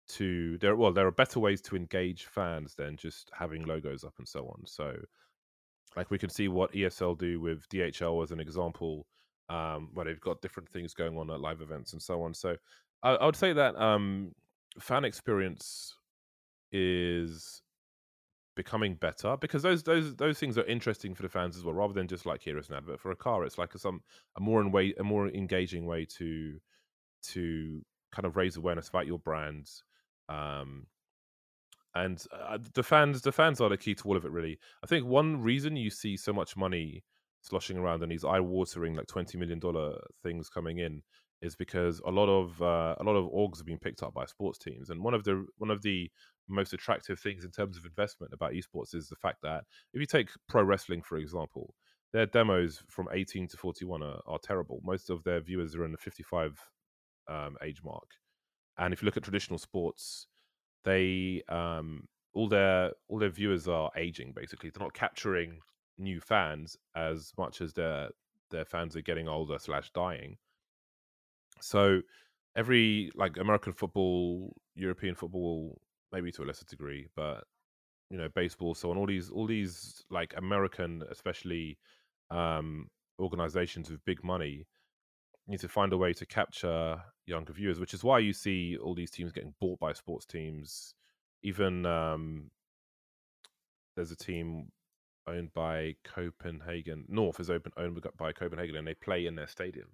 to 0.09 0.59
there. 0.59 0.77
Well, 0.77 0.93
there 0.93 1.07
are 1.07 1.13
better 1.13 1.41
ways 1.41 1.63
to 1.63 1.77
engage 1.77 2.27
fans 2.27 2.75
than 2.75 2.97
just 2.99 3.31
having 3.33 3.65
logos 3.65 4.05
up 4.05 4.15
and 4.19 4.29
so 4.29 4.47
on. 4.49 4.67
So, 4.67 4.95
like 5.97 6.11
we 6.11 6.19
can 6.19 6.31
see 6.31 6.49
what 6.49 6.73
ESL 6.73 7.19
do 7.19 7.41
with 7.41 7.69
DHL 7.69 8.23
as 8.23 8.31
an 8.31 8.41
example, 8.41 9.07
um, 9.49 9.91
where 9.95 10.05
they've 10.05 10.21
got 10.21 10.43
different 10.43 10.69
things 10.69 10.95
going 10.95 11.17
on 11.17 11.31
at 11.31 11.41
live 11.41 11.61
events 11.61 11.93
and 11.93 12.03
so 12.03 12.23
on. 12.23 12.35
So, 12.35 12.57
I, 13.03 13.13
I 13.13 13.27
would 13.27 13.37
say 13.37 13.53
that 13.53 13.77
um, 13.77 14.33
fan 14.79 15.05
experience 15.05 15.95
is 16.73 17.63
becoming 18.57 18.95
better 18.95 19.37
because 19.37 19.63
those 19.63 19.83
those 19.83 20.17
those 20.17 20.39
things 20.39 20.57
are 20.57 20.65
interesting 20.65 21.15
for 21.15 21.23
the 21.23 21.29
fans 21.29 21.57
as 21.57 21.63
well 21.63 21.75
rather 21.75 21.93
than 21.93 22.09
just 22.09 22.25
like 22.25 22.43
here 22.43 22.59
is 22.59 22.71
an 22.71 22.75
advert 22.75 22.99
for 22.99 23.11
a 23.11 23.17
car 23.17 23.45
it's 23.45 23.59
like 23.59 23.75
a, 23.75 23.79
some 23.79 24.01
a 24.39 24.41
more 24.41 24.63
in 24.63 24.73
way 24.73 24.95
a 24.99 25.05
more 25.05 25.29
engaging 25.29 25.85
way 25.85 26.07
to 26.07 26.59
to 27.23 27.83
kind 28.13 28.25
of 28.25 28.35
raise 28.35 28.57
awareness 28.57 28.89
about 28.89 29.07
your 29.07 29.19
brands 29.19 29.85
um 30.31 30.87
and 31.97 32.25
uh, 32.33 32.59
the 32.75 32.83
fans 32.83 33.23
the 33.23 33.33
fans 33.33 33.61
are 33.61 33.69
the 33.69 33.77
key 33.77 33.95
to 33.95 34.05
all 34.05 34.17
of 34.17 34.25
it 34.25 34.31
really. 34.31 34.59
I 34.85 34.87
think 34.87 35.07
one 35.07 35.43
reason 35.43 35.77
you 35.77 35.91
see 35.91 36.17
so 36.17 36.33
much 36.33 36.57
money 36.57 37.05
sloshing 37.41 37.79
around 37.79 38.03
and 38.03 38.11
these 38.11 38.25
eye-watering 38.25 38.95
like 38.95 39.07
20 39.07 39.39
million 39.39 39.59
dollar 39.59 39.99
things 40.23 40.49
coming 40.49 40.79
in 40.79 41.03
is 41.43 41.55
because 41.55 42.01
a 42.07 42.11
lot 42.11 42.29
of 42.29 42.61
uh, 42.63 42.95
a 43.01 43.05
lot 43.05 43.17
of 43.17 43.31
orgs 43.33 43.59
have 43.59 43.67
been 43.67 43.79
picked 43.79 44.03
up 44.03 44.15
by 44.15 44.25
sports 44.27 44.59
teams 44.59 44.91
and 44.91 45.03
one 45.03 45.15
of 45.15 45.25
the 45.25 45.47
one 45.59 45.71
of 45.71 45.83
the 45.83 46.11
most 46.49 46.73
attractive 46.73 47.19
things 47.19 47.45
in 47.45 47.51
terms 47.51 47.77
of 47.77 47.85
investment 47.85 48.33
about 48.33 48.53
esports 48.53 48.95
is 48.95 49.09
the 49.09 49.17
fact 49.17 49.39
that 49.43 49.65
if 49.93 50.01
you 50.01 50.07
take 50.07 50.31
pro 50.49 50.63
wrestling 50.63 51.03
for 51.03 51.19
example 51.19 51.75
their 52.13 52.27
demos 52.27 52.83
from 52.89 53.09
18 53.13 53.49
to 53.49 53.57
41 53.57 54.03
are, 54.03 54.21
are 54.27 54.39
terrible. 54.43 54.81
Most 54.85 55.11
of 55.11 55.23
their 55.25 55.41
viewers 55.41 55.75
are 55.75 55.85
in 55.85 55.93
the 55.93 55.99
55 55.99 56.59
um, 57.29 57.57
age 57.63 57.83
mark. 57.85 58.09
And 58.79 58.95
if 58.95 59.03
you 59.03 59.07
look 59.07 59.17
at 59.17 59.23
traditional 59.23 59.59
sports 59.59 60.27
they 60.87 61.43
um, 61.51 62.09
all 62.33 62.49
their 62.49 62.93
all 63.09 63.19
their 63.19 63.29
viewers 63.29 63.69
are 63.69 63.91
aging 63.97 64.33
basically. 64.33 64.71
They're 64.71 64.83
not 64.83 64.95
capturing 64.95 65.61
new 65.99 66.21
fans 66.21 66.79
as 66.95 67.33
much 67.37 67.61
as 67.61 67.75
their 67.75 68.09
their 68.51 68.65
fans 68.65 68.97
are 68.97 69.03
getting 69.03 69.29
older 69.29 69.59
slash 69.59 69.91
dying. 69.91 70.39
So 71.61 72.01
every 72.57 73.11
like 73.15 73.37
american 73.37 73.75
football 73.75 74.57
european 74.75 75.15
football 75.15 75.79
maybe 76.13 76.33
to 76.33 76.43
a 76.43 76.47
lesser 76.47 76.65
degree, 76.65 77.09
but 77.15 77.45
you 78.11 78.17
know, 78.17 78.29
baseball, 78.35 78.75
so 78.75 78.91
on 78.91 78.97
all 78.97 79.07
these 79.07 79.31
all 79.31 79.47
these 79.47 80.05
like 80.11 80.35
American, 80.37 81.03
especially 81.11 81.79
um 82.31 82.89
organizations 83.19 83.91
with 83.91 84.05
big 84.05 84.23
money 84.23 84.67
need 85.49 85.61
to 85.61 85.69
find 85.69 85.93
a 85.93 85.97
way 85.97 86.13
to 86.13 86.27
capture 86.27 87.01
younger 87.27 87.53
viewers, 87.53 87.79
which 87.79 87.95
is 87.95 88.05
why 88.05 88.19
you 88.19 88.33
see 88.33 88.77
all 88.77 88.95
these 88.95 89.11
teams 89.11 89.33
getting 89.33 89.55
bought 89.61 89.79
by 89.79 89.93
sports 89.93 90.27
teams. 90.27 90.95
Even 91.43 91.87
um 91.87 92.51
there's 93.97 94.11
a 94.11 94.17
team 94.17 94.71
owned 95.27 95.53
by 95.55 95.95
Copenhagen. 96.05 97.05
North 97.09 97.41
is 97.41 97.51
open 97.51 97.73
owned 97.77 98.01
by 98.17 98.33
Copenhagen, 98.33 98.77
and 98.77 98.87
they 98.87 98.95
play 98.95 99.27
in 99.27 99.35
their 99.35 99.47
stadium. 99.47 99.89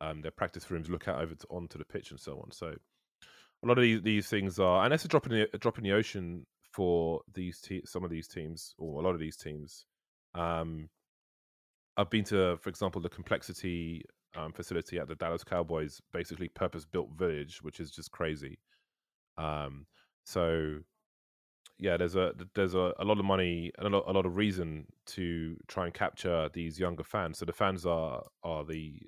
Um, 0.00 0.22
their 0.22 0.30
practice 0.30 0.70
rooms 0.70 0.88
look 0.88 1.08
out 1.08 1.20
over 1.20 1.34
to, 1.34 1.46
onto 1.50 1.78
the 1.78 1.84
pitch 1.84 2.10
and 2.10 2.18
so 2.18 2.38
on. 2.38 2.50
So 2.52 2.68
a 2.68 3.66
lot 3.66 3.76
of 3.76 3.82
these, 3.82 4.00
these 4.02 4.28
things 4.28 4.58
are, 4.58 4.82
and 4.82 4.92
that's 4.92 5.04
a 5.04 5.08
drop 5.08 5.26
in 5.26 5.32
the 5.32 5.48
a 5.52 5.58
drop 5.58 5.76
in 5.76 5.84
the 5.84 5.92
ocean 5.92 6.46
for 6.72 7.20
these 7.34 7.60
te- 7.60 7.84
some 7.84 8.04
of 8.04 8.10
these 8.10 8.28
teams 8.28 8.74
or 8.78 9.00
a 9.00 9.04
lot 9.04 9.14
of 9.14 9.20
these 9.20 9.36
teams. 9.36 9.84
Um, 10.34 10.88
I've 11.96 12.10
been 12.10 12.24
to, 12.24 12.56
for 12.56 12.70
example, 12.70 13.02
the 13.02 13.08
complexity 13.10 14.04
um, 14.36 14.52
facility 14.52 14.98
at 14.98 15.08
the 15.08 15.14
Dallas 15.14 15.44
Cowboys, 15.44 16.00
basically 16.12 16.48
purpose 16.48 16.84
built 16.84 17.10
village, 17.16 17.62
which 17.62 17.80
is 17.80 17.90
just 17.90 18.10
crazy. 18.10 18.58
Um, 19.38 19.86
so 20.24 20.80
yeah, 21.78 21.96
there's 21.96 22.16
a 22.16 22.32
there's 22.54 22.74
a, 22.74 22.92
a 22.98 23.04
lot 23.04 23.18
of 23.18 23.24
money 23.24 23.72
and 23.78 23.86
a 23.86 23.96
lot, 23.96 24.04
a 24.06 24.12
lot 24.12 24.26
of 24.26 24.36
reason 24.36 24.86
to 25.06 25.56
try 25.66 25.86
and 25.86 25.94
capture 25.94 26.50
these 26.52 26.78
younger 26.78 27.04
fans. 27.04 27.38
So 27.38 27.46
the 27.46 27.52
fans 27.52 27.86
are 27.86 28.22
are 28.42 28.64
the 28.64 29.00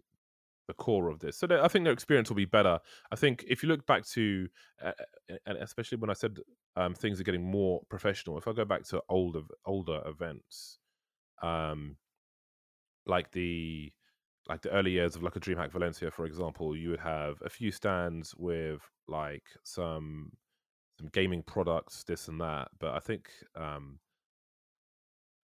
the 0.69 0.75
core 0.75 1.11
of 1.11 1.19
this. 1.19 1.37
So 1.37 1.47
I 1.63 1.69
think 1.69 1.85
their 1.85 1.93
experience 1.93 2.29
will 2.29 2.37
be 2.37 2.45
better. 2.45 2.79
I 3.11 3.17
think 3.17 3.45
if 3.49 3.63
you 3.63 3.69
look 3.69 3.85
back 3.87 4.07
to, 4.11 4.49
uh, 4.83 4.93
and 5.45 5.59
especially 5.59 5.99
when 5.99 6.09
I 6.09 6.15
said 6.15 6.39
um, 6.77 6.95
things 6.95 7.21
are 7.21 7.25
getting 7.25 7.45
more 7.45 7.83
professional, 7.91 8.39
if 8.39 8.49
I 8.49 8.53
go 8.53 8.65
back 8.65 8.85
to 8.85 9.03
older 9.09 9.43
older 9.67 10.01
events, 10.07 10.79
um, 11.43 11.97
like 13.07 13.33
the 13.33 13.93
like 14.49 14.63
the 14.63 14.71
early 14.71 14.93
years 14.93 15.17
of 15.17 15.23
like 15.23 15.37
a 15.37 15.41
DreamHack 15.41 15.71
Valencia, 15.71 16.11
for 16.11 16.27
example, 16.27 16.77
you 16.77 16.91
would 16.91 17.01
have 17.01 17.41
a 17.45 17.51
few 17.51 17.71
stands 17.71 18.35
with 18.37 18.81
like 19.09 19.45
some 19.63 20.33
some 20.99 21.09
gaming 21.13 21.43
products, 21.43 22.05
this 22.05 22.29
and 22.29 22.41
that. 22.41 22.69
But 22.79 22.95
I 22.95 22.99
think 23.01 23.31
um, 23.57 23.99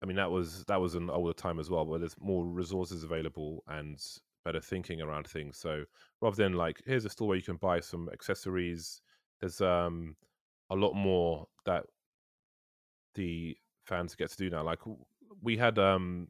I 0.03 0.07
mean 0.07 0.17
that 0.17 0.31
was 0.31 0.65
that 0.67 0.81
was 0.81 0.95
an 0.95 1.11
older 1.11 1.33
time 1.33 1.59
as 1.59 1.71
well, 1.71 1.87
where 1.87 1.99
there's 1.99 2.17
more 2.21 2.45
resources 2.45 3.05
available 3.05 3.63
and 3.69 3.99
better 4.45 4.61
thinking 4.61 5.01
around 5.01 5.27
things. 5.27 5.59
So 5.59 5.85
rather 6.21 6.37
than 6.37 6.55
like, 6.55 6.81
here's 6.87 7.05
a 7.05 7.11
store 7.11 7.29
where 7.29 7.37
you 7.37 7.43
can 7.43 7.57
buy 7.57 7.81
some 7.81 8.09
accessories, 8.13 9.01
there's 9.41 9.61
um 9.61 10.17
a 10.71 10.77
lot 10.77 10.95
more 10.95 11.47
that 11.67 11.85
the 13.15 13.57
fans 13.85 14.15
get 14.15 14.31
to 14.31 14.37
do 14.37 14.51
now. 14.51 14.63
Like 14.63 14.81
we 15.43 15.57
had 15.57 15.79
um 15.79 16.29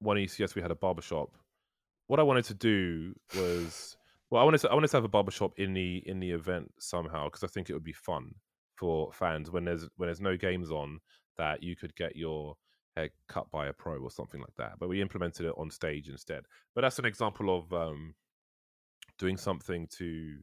one 0.00 0.16
ECS, 0.16 0.54
we 0.54 0.62
had 0.62 0.70
a 0.70 0.76
barbershop. 0.76 1.30
What 2.06 2.20
I 2.20 2.24
wanted 2.24 2.44
to 2.46 2.54
do 2.54 3.14
was 3.36 3.96
well, 4.30 4.40
I 4.40 4.44
wanted 4.44 4.62
to 4.62 4.70
I 4.70 4.74
wanted 4.74 4.88
to 4.88 4.96
have 4.96 5.04
a 5.04 5.08
barbershop 5.08 5.52
in 5.58 5.74
the 5.74 6.02
in 6.06 6.20
the 6.20 6.30
event 6.30 6.72
somehow 6.78 7.26
because 7.26 7.44
I 7.44 7.48
think 7.48 7.68
it 7.68 7.74
would 7.74 7.84
be 7.84 7.92
fun 7.92 8.32
for 8.76 9.12
fans 9.12 9.50
when 9.50 9.64
there's 9.64 9.88
when 9.96 10.08
there's 10.08 10.20
no 10.20 10.36
games 10.36 10.70
on 10.70 11.00
that 11.38 11.62
you 11.62 11.76
could 11.76 11.94
get 11.96 12.16
your 12.16 12.56
hair 12.96 13.10
cut 13.28 13.50
by 13.50 13.66
a 13.66 13.72
pro 13.72 13.98
or 13.98 14.10
something 14.10 14.40
like 14.40 14.54
that. 14.56 14.72
But 14.78 14.88
we 14.88 15.00
implemented 15.00 15.46
it 15.46 15.54
on 15.56 15.70
stage 15.70 16.08
instead. 16.08 16.44
But 16.74 16.82
that's 16.82 16.98
an 16.98 17.04
example 17.04 17.56
of 17.56 17.72
um, 17.72 18.14
doing 19.18 19.36
something 19.36 19.86
to 19.98 20.36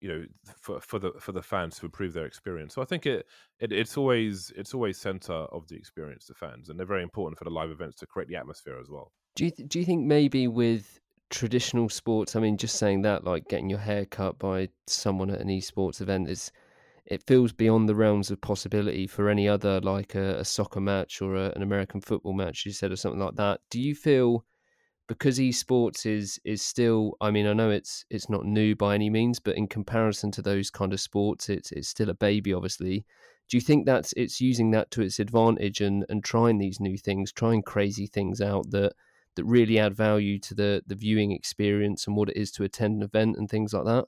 you 0.00 0.08
know 0.08 0.24
for 0.60 0.80
for 0.80 0.98
the 0.98 1.12
for 1.18 1.32
the 1.32 1.42
fans 1.42 1.78
to 1.78 1.86
improve 1.86 2.12
their 2.12 2.26
experience. 2.26 2.74
So 2.74 2.82
I 2.82 2.84
think 2.84 3.06
it, 3.06 3.26
it 3.60 3.72
it's 3.72 3.96
always 3.96 4.52
it's 4.56 4.74
always 4.74 4.98
center 4.98 5.32
of 5.32 5.66
the 5.68 5.76
experience 5.76 6.26
to 6.26 6.34
fans, 6.34 6.68
and 6.68 6.78
they're 6.78 6.86
very 6.86 7.02
important 7.02 7.38
for 7.38 7.44
the 7.44 7.50
live 7.50 7.70
events 7.70 7.98
to 7.98 8.06
create 8.06 8.28
the 8.28 8.36
atmosphere 8.36 8.78
as 8.80 8.90
well. 8.90 9.12
Do 9.34 9.44
you 9.44 9.50
th- 9.50 9.68
do 9.68 9.78
you 9.78 9.84
think 9.84 10.04
maybe 10.06 10.46
with 10.48 11.00
traditional 11.30 11.88
sports, 11.88 12.36
I 12.36 12.40
mean, 12.40 12.56
just 12.56 12.76
saying 12.76 13.02
that, 13.02 13.24
like 13.24 13.48
getting 13.48 13.70
your 13.70 13.78
hair 13.78 14.04
cut 14.06 14.38
by 14.38 14.68
someone 14.86 15.30
at 15.30 15.40
an 15.40 15.48
esports 15.48 16.00
event 16.00 16.28
is 16.28 16.50
it 17.06 17.22
feels 17.26 17.52
beyond 17.52 17.88
the 17.88 17.94
realms 17.94 18.30
of 18.30 18.40
possibility 18.40 19.06
for 19.06 19.28
any 19.30 19.48
other 19.48 19.80
like 19.80 20.14
a, 20.14 20.38
a 20.40 20.44
soccer 20.46 20.80
match 20.80 21.22
or 21.22 21.36
a, 21.36 21.52
an 21.56 21.62
American 21.62 22.00
football 22.00 22.32
match 22.34 22.66
you 22.66 22.72
said 22.72 22.92
or 22.92 22.96
something 22.96 23.20
like 23.20 23.36
that. 23.36 23.60
Do 23.70 23.80
you 23.80 23.94
feel 23.94 24.44
because 25.08 25.38
esports 25.38 26.06
is 26.06 26.40
is 26.44 26.62
still 26.62 27.16
I 27.20 27.30
mean 27.30 27.46
I 27.46 27.52
know 27.54 27.70
it's 27.70 28.04
it's 28.10 28.30
not 28.30 28.44
new 28.46 28.76
by 28.76 28.94
any 28.94 29.10
means 29.10 29.40
but 29.40 29.56
in 29.56 29.66
comparison 29.68 30.30
to 30.32 30.42
those 30.42 30.70
kind 30.70 30.92
of 30.92 31.00
sports 31.00 31.48
it's 31.48 31.72
it's 31.72 31.88
still 31.88 32.10
a 32.10 32.14
baby 32.14 32.52
obviously. 32.54 33.04
Do 33.48 33.56
you 33.56 33.60
think 33.60 33.86
that's 33.86 34.12
it's 34.16 34.40
using 34.40 34.70
that 34.72 34.90
to 34.92 35.02
its 35.02 35.18
advantage 35.20 35.80
and 35.80 36.04
and 36.08 36.24
trying 36.24 36.58
these 36.58 36.80
new 36.80 36.96
things, 36.98 37.32
trying 37.32 37.62
crazy 37.62 38.06
things 38.06 38.40
out 38.40 38.70
that 38.70 38.94
that 39.36 39.44
really 39.44 39.78
add 39.78 39.94
value 39.94 40.38
to 40.40 40.54
the 40.54 40.82
the 40.86 40.94
viewing 40.94 41.32
experience 41.32 42.06
and 42.06 42.16
what 42.16 42.30
it 42.30 42.36
is 42.36 42.50
to 42.52 42.64
attend 42.64 42.96
an 42.96 43.02
event 43.02 43.36
and 43.36 43.50
things 43.50 43.72
like 43.72 43.84
that? 43.84 44.06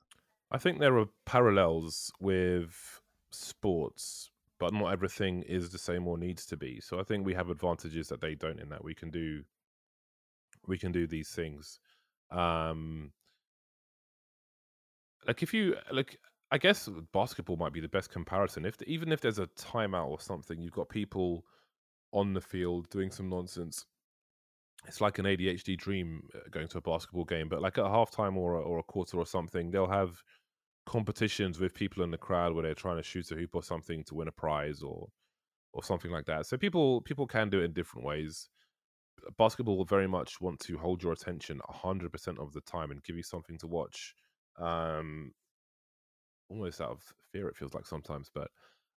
I 0.50 0.58
think 0.58 0.78
there 0.78 0.96
are 0.98 1.08
parallels 1.26 2.12
with 2.20 3.00
sports, 3.30 4.30
but 4.58 4.72
not 4.72 4.92
everything 4.92 5.42
is 5.42 5.70
the 5.70 5.78
same 5.78 6.06
or 6.06 6.16
needs 6.18 6.46
to 6.46 6.56
be. 6.56 6.80
So 6.80 7.00
I 7.00 7.02
think 7.02 7.26
we 7.26 7.34
have 7.34 7.50
advantages 7.50 8.08
that 8.08 8.20
they 8.20 8.34
don't 8.34 8.60
in 8.60 8.68
that 8.70 8.84
we 8.84 8.94
can 8.94 9.10
do 9.10 9.44
we 10.66 10.78
can 10.78 10.92
do 10.92 11.06
these 11.06 11.30
things. 11.30 11.78
Um 12.30 13.12
like 15.26 15.42
if 15.42 15.54
you 15.54 15.76
like 15.90 16.18
I 16.50 16.58
guess 16.58 16.88
basketball 17.12 17.56
might 17.56 17.72
be 17.72 17.80
the 17.80 17.88
best 17.88 18.10
comparison. 18.10 18.64
If 18.64 18.80
even 18.82 19.10
if 19.10 19.20
there's 19.20 19.38
a 19.38 19.46
timeout 19.48 20.08
or 20.08 20.20
something, 20.20 20.60
you've 20.60 20.72
got 20.74 20.88
people 20.88 21.44
on 22.12 22.34
the 22.34 22.40
field 22.40 22.88
doing 22.90 23.10
some 23.10 23.28
nonsense. 23.28 23.86
It's 24.86 25.00
like 25.00 25.18
an 25.18 25.24
ADHD 25.26 25.76
dream 25.78 26.28
uh, 26.34 26.40
going 26.50 26.68
to 26.68 26.78
a 26.78 26.82
basketball 26.82 27.24
game, 27.24 27.48
but 27.48 27.62
like 27.62 27.78
at 27.78 27.84
halftime 27.84 28.36
or 28.36 28.54
a, 28.54 28.60
or 28.60 28.78
a 28.78 28.82
quarter 28.82 29.18
or 29.18 29.26
something, 29.26 29.70
they'll 29.70 29.88
have 29.88 30.22
competitions 30.86 31.58
with 31.58 31.74
people 31.74 32.02
in 32.02 32.10
the 32.10 32.18
crowd 32.18 32.52
where 32.52 32.62
they're 32.62 32.74
trying 32.74 32.98
to 32.98 33.02
shoot 33.02 33.30
a 33.30 33.34
hoop 33.34 33.54
or 33.54 33.62
something 33.62 34.04
to 34.04 34.14
win 34.14 34.28
a 34.28 34.32
prize 34.32 34.82
or 34.82 35.08
or 35.72 35.82
something 35.82 36.10
like 36.10 36.26
that. 36.26 36.46
So 36.46 36.56
people 36.56 37.00
people 37.02 37.26
can 37.26 37.50
do 37.50 37.60
it 37.60 37.64
in 37.64 37.72
different 37.72 38.06
ways. 38.06 38.48
Basketball 39.38 39.78
will 39.78 39.84
very 39.84 40.06
much 40.06 40.40
want 40.40 40.60
to 40.60 40.76
hold 40.78 41.02
your 41.02 41.12
attention 41.12 41.60
100% 41.70 42.38
of 42.38 42.52
the 42.52 42.60
time 42.62 42.90
and 42.90 43.02
give 43.02 43.16
you 43.16 43.22
something 43.22 43.58
to 43.58 43.66
watch. 43.66 44.14
Um 44.58 45.32
almost 46.48 46.80
out 46.80 46.90
of 46.90 47.02
fear 47.32 47.48
it 47.48 47.56
feels 47.56 47.74
like 47.74 47.86
sometimes, 47.86 48.30
but 48.32 48.50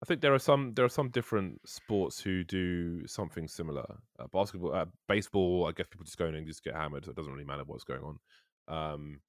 I 0.03 0.05
think 0.05 0.21
there 0.21 0.34
are 0.34 0.39
some 0.39 0.73
there 0.75 0.86
are 0.86 0.89
some 0.89 1.10
different 1.10 1.67
sports 1.67 2.19
who 2.19 2.43
do 2.43 3.08
something 3.08 3.47
similar. 3.47 3.86
Uh, 4.19 4.27
basketball, 4.31 4.73
uh, 4.73 4.86
baseball, 5.08 5.67
I 5.67 5.71
guess 5.71 5.88
people 5.88 6.05
just 6.05 6.17
go 6.17 6.25
in 6.25 6.36
and 6.36 6.45
just 6.45 6.63
get 6.63 6.75
hammered. 6.75 7.05
So 7.05 7.12
it 7.12 7.17
doesn't 7.17 7.31
really 7.31 7.45
matter 7.45 7.63
what's 7.65 7.84
going 7.84 8.01
on. 8.03 8.19
Um, 8.67 9.19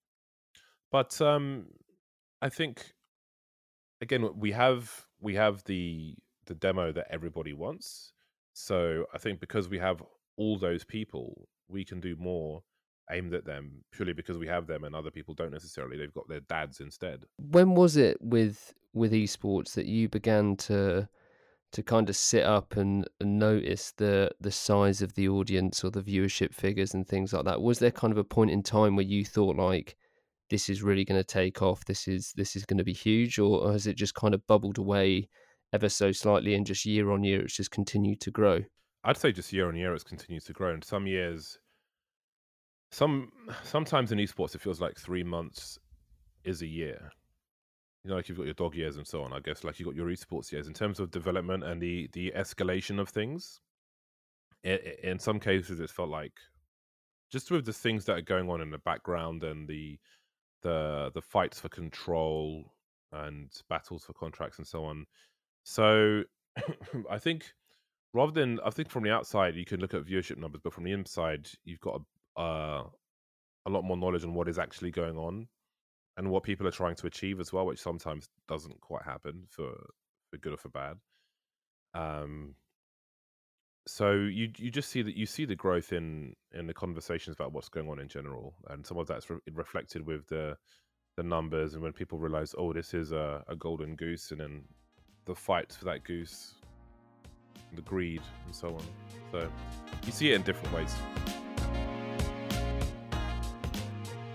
but 0.90 1.20
um, 1.20 1.66
I 2.42 2.48
think 2.48 2.92
again, 4.00 4.28
we 4.36 4.52
have 4.52 5.06
we 5.20 5.34
have 5.34 5.62
the 5.64 6.14
the 6.46 6.54
demo 6.54 6.92
that 6.92 7.06
everybody 7.10 7.52
wants. 7.52 8.12
So 8.52 9.04
I 9.14 9.18
think 9.18 9.40
because 9.40 9.68
we 9.68 9.78
have 9.78 10.02
all 10.36 10.58
those 10.58 10.84
people, 10.84 11.48
we 11.68 11.84
can 11.84 12.00
do 12.00 12.16
more 12.16 12.62
aimed 13.10 13.34
at 13.34 13.44
them 13.44 13.84
purely 13.92 14.12
because 14.12 14.38
we 14.38 14.46
have 14.46 14.66
them 14.66 14.84
and 14.84 14.94
other 14.94 15.10
people 15.10 15.34
don't 15.34 15.52
necessarily. 15.52 15.96
They've 15.96 16.12
got 16.12 16.28
their 16.28 16.40
dads 16.40 16.80
instead. 16.80 17.24
When 17.38 17.74
was 17.74 17.96
it 17.96 18.18
with 18.20 18.74
with 18.92 19.12
esports 19.12 19.74
that 19.74 19.86
you 19.86 20.08
began 20.08 20.56
to 20.56 21.08
to 21.72 21.82
kind 21.82 22.08
of 22.08 22.16
sit 22.16 22.44
up 22.44 22.76
and, 22.76 23.06
and 23.20 23.38
notice 23.38 23.92
the 23.96 24.30
the 24.40 24.50
size 24.50 25.02
of 25.02 25.14
the 25.14 25.28
audience 25.28 25.84
or 25.84 25.90
the 25.90 26.02
viewership 26.02 26.54
figures 26.54 26.94
and 26.94 27.06
things 27.06 27.32
like 27.32 27.44
that? 27.44 27.62
Was 27.62 27.78
there 27.78 27.90
kind 27.90 28.12
of 28.12 28.18
a 28.18 28.24
point 28.24 28.50
in 28.50 28.62
time 28.62 28.96
where 28.96 29.04
you 29.04 29.24
thought 29.24 29.56
like 29.56 29.96
this 30.50 30.68
is 30.68 30.82
really 30.82 31.04
going 31.04 31.20
to 31.20 31.24
take 31.24 31.62
off, 31.62 31.84
this 31.84 32.06
is 32.06 32.32
this 32.36 32.56
is 32.56 32.64
going 32.64 32.78
to 32.78 32.84
be 32.84 32.92
huge, 32.92 33.38
or 33.38 33.72
has 33.72 33.86
it 33.86 33.96
just 33.96 34.14
kind 34.14 34.34
of 34.34 34.46
bubbled 34.46 34.78
away 34.78 35.28
ever 35.72 35.88
so 35.88 36.12
slightly 36.12 36.54
and 36.54 36.66
just 36.66 36.86
year 36.86 37.10
on 37.10 37.24
year 37.24 37.42
it's 37.42 37.56
just 37.56 37.70
continued 37.70 38.20
to 38.20 38.30
grow? 38.30 38.60
I'd 39.04 39.16
say 39.16 39.32
just 39.32 39.52
year 39.52 39.68
on 39.68 39.76
year 39.76 39.94
it's 39.94 40.04
continued 40.04 40.44
to 40.46 40.52
grow. 40.52 40.72
And 40.72 40.82
some 40.82 41.06
years 41.06 41.58
some 42.90 43.30
sometimes 43.62 44.12
in 44.12 44.18
esports 44.18 44.54
it 44.54 44.60
feels 44.60 44.80
like 44.80 44.96
three 44.96 45.24
months 45.24 45.78
is 46.44 46.62
a 46.62 46.66
year 46.66 47.10
you 48.06 48.10
know, 48.10 48.16
like 48.16 48.28
you've 48.28 48.38
got 48.38 48.44
your 48.44 48.54
dog 48.54 48.76
years 48.76 48.98
and 48.98 49.06
so 49.06 49.24
on. 49.24 49.32
I 49.32 49.40
guess 49.40 49.64
like 49.64 49.80
you've 49.80 49.88
got 49.88 49.96
your 49.96 50.06
esports 50.06 50.52
years 50.52 50.68
in 50.68 50.74
terms 50.74 51.00
of 51.00 51.10
development 51.10 51.64
and 51.64 51.82
the 51.82 52.08
the 52.12 52.32
escalation 52.36 53.00
of 53.00 53.08
things. 53.08 53.60
It, 54.62 55.00
in 55.02 55.18
some 55.18 55.40
cases, 55.40 55.80
it 55.80 55.90
felt 55.90 56.08
like 56.08 56.34
just 57.32 57.50
with 57.50 57.66
the 57.66 57.72
things 57.72 58.04
that 58.04 58.18
are 58.18 58.22
going 58.22 58.48
on 58.48 58.60
in 58.60 58.70
the 58.70 58.78
background 58.78 59.42
and 59.42 59.66
the 59.66 59.98
the 60.62 61.10
the 61.14 61.20
fights 61.20 61.58
for 61.58 61.68
control 61.68 62.72
and 63.10 63.50
battles 63.68 64.04
for 64.04 64.12
contracts 64.12 64.58
and 64.58 64.66
so 64.66 64.84
on. 64.84 65.04
So 65.64 66.22
I 67.10 67.18
think 67.18 67.52
rather 68.14 68.30
than 68.30 68.60
I 68.64 68.70
think 68.70 68.88
from 68.88 69.02
the 69.02 69.10
outside 69.10 69.56
you 69.56 69.64
can 69.64 69.80
look 69.80 69.94
at 69.94 70.04
viewership 70.04 70.38
numbers, 70.38 70.60
but 70.62 70.72
from 70.72 70.84
the 70.84 70.92
inside 70.92 71.48
you've 71.64 71.80
got 71.80 71.96
a, 71.96 72.04
uh, 72.36 72.82
a 73.66 73.70
lot 73.70 73.84
more 73.84 73.96
knowledge 73.96 74.24
on 74.24 74.34
what 74.34 74.48
is 74.48 74.58
actually 74.58 74.90
going 74.90 75.16
on 75.16 75.48
and 76.16 76.30
what 76.30 76.42
people 76.42 76.66
are 76.66 76.72
trying 76.72 76.94
to 76.96 77.06
achieve 77.06 77.40
as 77.40 77.52
well, 77.52 77.66
which 77.66 77.80
sometimes 77.80 78.28
doesn't 78.48 78.80
quite 78.80 79.02
happen 79.02 79.44
for 79.48 79.72
for 80.30 80.38
good 80.38 80.52
or 80.52 80.56
for 80.56 80.68
bad. 80.70 80.96
Um, 81.94 82.54
so 83.86 84.12
you 84.12 84.50
you 84.56 84.70
just 84.70 84.90
see 84.90 85.02
that 85.02 85.16
you 85.16 85.26
see 85.26 85.44
the 85.44 85.54
growth 85.54 85.92
in 85.92 86.34
in 86.52 86.66
the 86.66 86.74
conversations 86.74 87.34
about 87.34 87.52
what's 87.52 87.68
going 87.68 87.88
on 87.88 88.00
in 88.00 88.08
general, 88.08 88.54
and 88.68 88.84
some 88.84 88.98
of 88.98 89.06
that's 89.06 89.30
re- 89.30 89.38
reflected 89.52 90.06
with 90.06 90.26
the 90.28 90.56
the 91.16 91.22
numbers, 91.22 91.74
and 91.74 91.82
when 91.82 91.92
people 91.92 92.18
realize, 92.18 92.54
oh, 92.58 92.72
this 92.72 92.92
is 92.92 93.12
a, 93.12 93.42
a 93.48 93.56
golden 93.56 93.96
goose, 93.96 94.32
and 94.32 94.40
then 94.40 94.62
the 95.24 95.34
fight 95.34 95.72
for 95.72 95.86
that 95.86 96.04
goose, 96.04 96.54
the 97.74 97.82
greed, 97.82 98.20
and 98.44 98.54
so 98.54 98.68
on. 98.68 98.82
So 99.32 99.48
you 100.04 100.12
see 100.12 100.32
it 100.32 100.34
in 100.34 100.42
different 100.42 100.74
ways. 100.74 100.94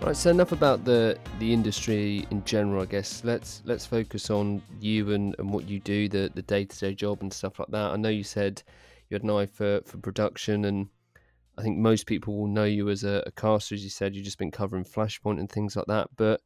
Right, 0.02 0.16
so 0.16 0.30
enough 0.30 0.50
about 0.50 0.84
the 0.84 1.16
the 1.38 1.52
industry 1.52 2.26
in 2.32 2.44
general. 2.44 2.82
I 2.82 2.86
guess 2.86 3.22
let's 3.22 3.62
let's 3.64 3.86
focus 3.86 4.30
on 4.30 4.60
you 4.80 5.12
and, 5.12 5.36
and 5.38 5.48
what 5.48 5.68
you 5.68 5.78
do, 5.78 6.08
the 6.08 6.28
the 6.34 6.42
day 6.42 6.64
to 6.64 6.76
day 6.76 6.92
job 6.92 7.22
and 7.22 7.32
stuff 7.32 7.60
like 7.60 7.68
that. 7.68 7.92
I 7.92 7.96
know 7.96 8.08
you 8.08 8.24
said 8.24 8.64
you 9.08 9.14
had 9.14 9.22
an 9.22 9.30
eye 9.30 9.46
for, 9.46 9.80
for 9.84 9.98
production, 9.98 10.64
and 10.64 10.88
I 11.56 11.62
think 11.62 11.78
most 11.78 12.06
people 12.06 12.36
will 12.36 12.48
know 12.48 12.64
you 12.64 12.90
as 12.90 13.04
a, 13.04 13.22
a 13.26 13.30
caster, 13.30 13.76
as 13.76 13.84
you 13.84 13.90
said. 13.90 14.16
You've 14.16 14.24
just 14.24 14.38
been 14.38 14.50
covering 14.50 14.84
Flashpoint 14.84 15.38
and 15.38 15.48
things 15.48 15.76
like 15.76 15.86
that. 15.86 16.08
But 16.16 16.40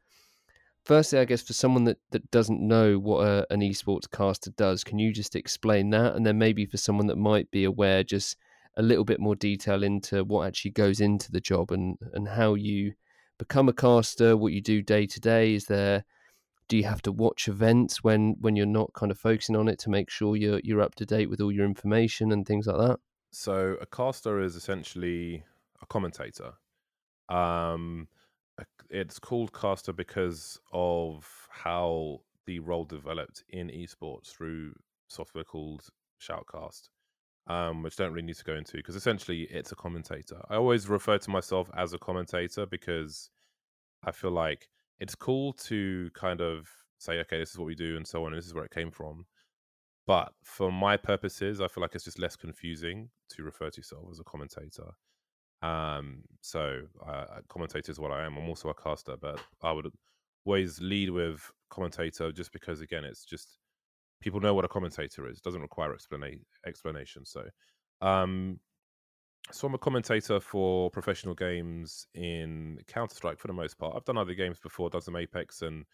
firstly, 0.84 1.18
I 1.18 1.24
guess 1.24 1.40
for 1.40 1.54
someone 1.54 1.84
that, 1.84 1.96
that 2.10 2.30
doesn't 2.30 2.60
know 2.60 2.98
what 2.98 3.26
a, 3.26 3.46
an 3.50 3.60
esports 3.60 4.10
caster 4.10 4.50
does, 4.50 4.84
can 4.84 4.98
you 4.98 5.14
just 5.14 5.34
explain 5.34 5.88
that? 5.90 6.14
And 6.14 6.26
then 6.26 6.36
maybe 6.36 6.66
for 6.66 6.76
someone 6.76 7.06
that 7.06 7.16
might 7.16 7.50
be 7.50 7.64
aware, 7.64 8.04
just 8.04 8.36
a 8.76 8.82
little 8.82 9.04
bit 9.04 9.18
more 9.18 9.34
detail 9.34 9.82
into 9.82 10.24
what 10.24 10.46
actually 10.46 10.72
goes 10.72 11.00
into 11.00 11.32
the 11.32 11.40
job 11.40 11.72
and 11.72 11.96
and 12.12 12.28
how 12.28 12.52
you 12.52 12.92
become 13.38 13.68
a 13.68 13.72
caster, 13.72 14.36
what 14.36 14.52
you 14.52 14.60
do 14.60 14.82
day 14.82 15.06
to 15.06 15.20
day? 15.20 15.54
Is 15.54 15.66
there 15.66 16.04
do 16.68 16.76
you 16.76 16.84
have 16.84 17.02
to 17.02 17.12
watch 17.12 17.48
events 17.48 18.02
when 18.02 18.36
when 18.40 18.56
you're 18.56 18.66
not 18.66 18.92
kind 18.94 19.12
of 19.12 19.18
focusing 19.18 19.56
on 19.56 19.68
it 19.68 19.78
to 19.80 19.90
make 19.90 20.10
sure 20.10 20.36
you're 20.36 20.60
you're 20.64 20.82
up 20.82 20.94
to 20.96 21.06
date 21.06 21.30
with 21.30 21.40
all 21.40 21.52
your 21.52 21.64
information 21.64 22.32
and 22.32 22.46
things 22.46 22.66
like 22.66 22.78
that? 22.78 22.98
So 23.32 23.76
a 23.80 23.86
caster 23.86 24.40
is 24.40 24.56
essentially 24.56 25.44
a 25.82 25.86
commentator. 25.86 26.52
Um, 27.28 28.08
it's 28.88 29.18
called 29.18 29.52
caster 29.52 29.92
because 29.92 30.58
of 30.72 31.28
how 31.50 32.20
the 32.46 32.60
role 32.60 32.84
developed 32.84 33.44
in 33.50 33.68
esports 33.68 34.28
through 34.28 34.72
software 35.08 35.44
called 35.44 35.82
Shoutcast 36.20 36.88
um, 37.46 37.82
which 37.82 37.96
don't 37.96 38.12
really 38.12 38.26
need 38.26 38.36
to 38.36 38.44
go 38.44 38.54
into 38.54 38.76
because 38.76 38.96
essentially 38.96 39.42
it's 39.50 39.72
a 39.72 39.76
commentator. 39.76 40.40
I 40.50 40.56
always 40.56 40.88
refer 40.88 41.18
to 41.18 41.30
myself 41.30 41.70
as 41.76 41.92
a 41.92 41.98
commentator 41.98 42.66
because 42.66 43.30
I 44.04 44.12
feel 44.12 44.32
like 44.32 44.68
it's 44.98 45.14
cool 45.14 45.52
to 45.52 46.10
kind 46.14 46.40
of 46.40 46.68
say, 46.98 47.18
okay, 47.20 47.38
this 47.38 47.50
is 47.50 47.58
what 47.58 47.66
we 47.66 47.74
do 47.74 47.96
and 47.96 48.06
so 48.06 48.24
on, 48.24 48.32
and 48.32 48.38
this 48.38 48.46
is 48.46 48.54
where 48.54 48.64
it 48.64 48.70
came 48.70 48.90
from. 48.90 49.26
But 50.06 50.32
for 50.42 50.70
my 50.70 50.96
purposes, 50.96 51.60
I 51.60 51.68
feel 51.68 51.82
like 51.82 51.94
it's 51.94 52.04
just 52.04 52.18
less 52.18 52.36
confusing 52.36 53.10
to 53.30 53.42
refer 53.42 53.70
to 53.70 53.76
yourself 53.78 54.04
as 54.10 54.20
a 54.20 54.24
commentator. 54.24 54.92
Um, 55.62 56.22
so 56.40 56.82
uh, 57.04 57.40
commentator 57.48 57.90
is 57.90 57.98
what 57.98 58.12
I 58.12 58.24
am. 58.24 58.36
I'm 58.36 58.48
also 58.48 58.68
a 58.68 58.74
caster, 58.74 59.16
but 59.20 59.40
I 59.62 59.72
would 59.72 59.90
always 60.44 60.80
lead 60.80 61.10
with 61.10 61.50
commentator 61.70 62.30
just 62.30 62.52
because, 62.52 62.80
again, 62.80 63.04
it's 63.04 63.24
just 63.24 63.58
people 64.20 64.40
know 64.40 64.54
what 64.54 64.64
a 64.64 64.68
commentator 64.68 65.28
is. 65.28 65.38
It 65.38 65.42
doesn't 65.42 65.60
require 65.60 65.94
explana- 65.94 66.40
explanation. 66.66 67.24
So, 67.24 67.44
um, 68.00 68.60
so 69.52 69.66
I'm 69.66 69.74
a 69.74 69.78
commentator 69.78 70.40
for 70.40 70.90
professional 70.90 71.34
games 71.34 72.06
in 72.14 72.78
Counter 72.88 73.14
Strike 73.14 73.38
for 73.38 73.46
the 73.46 73.52
most 73.52 73.78
part. 73.78 73.94
I've 73.96 74.04
done 74.04 74.18
other 74.18 74.34
games 74.34 74.58
before, 74.58 74.90
done 74.90 75.02
some 75.02 75.16
Apex, 75.16 75.62
and 75.62 75.84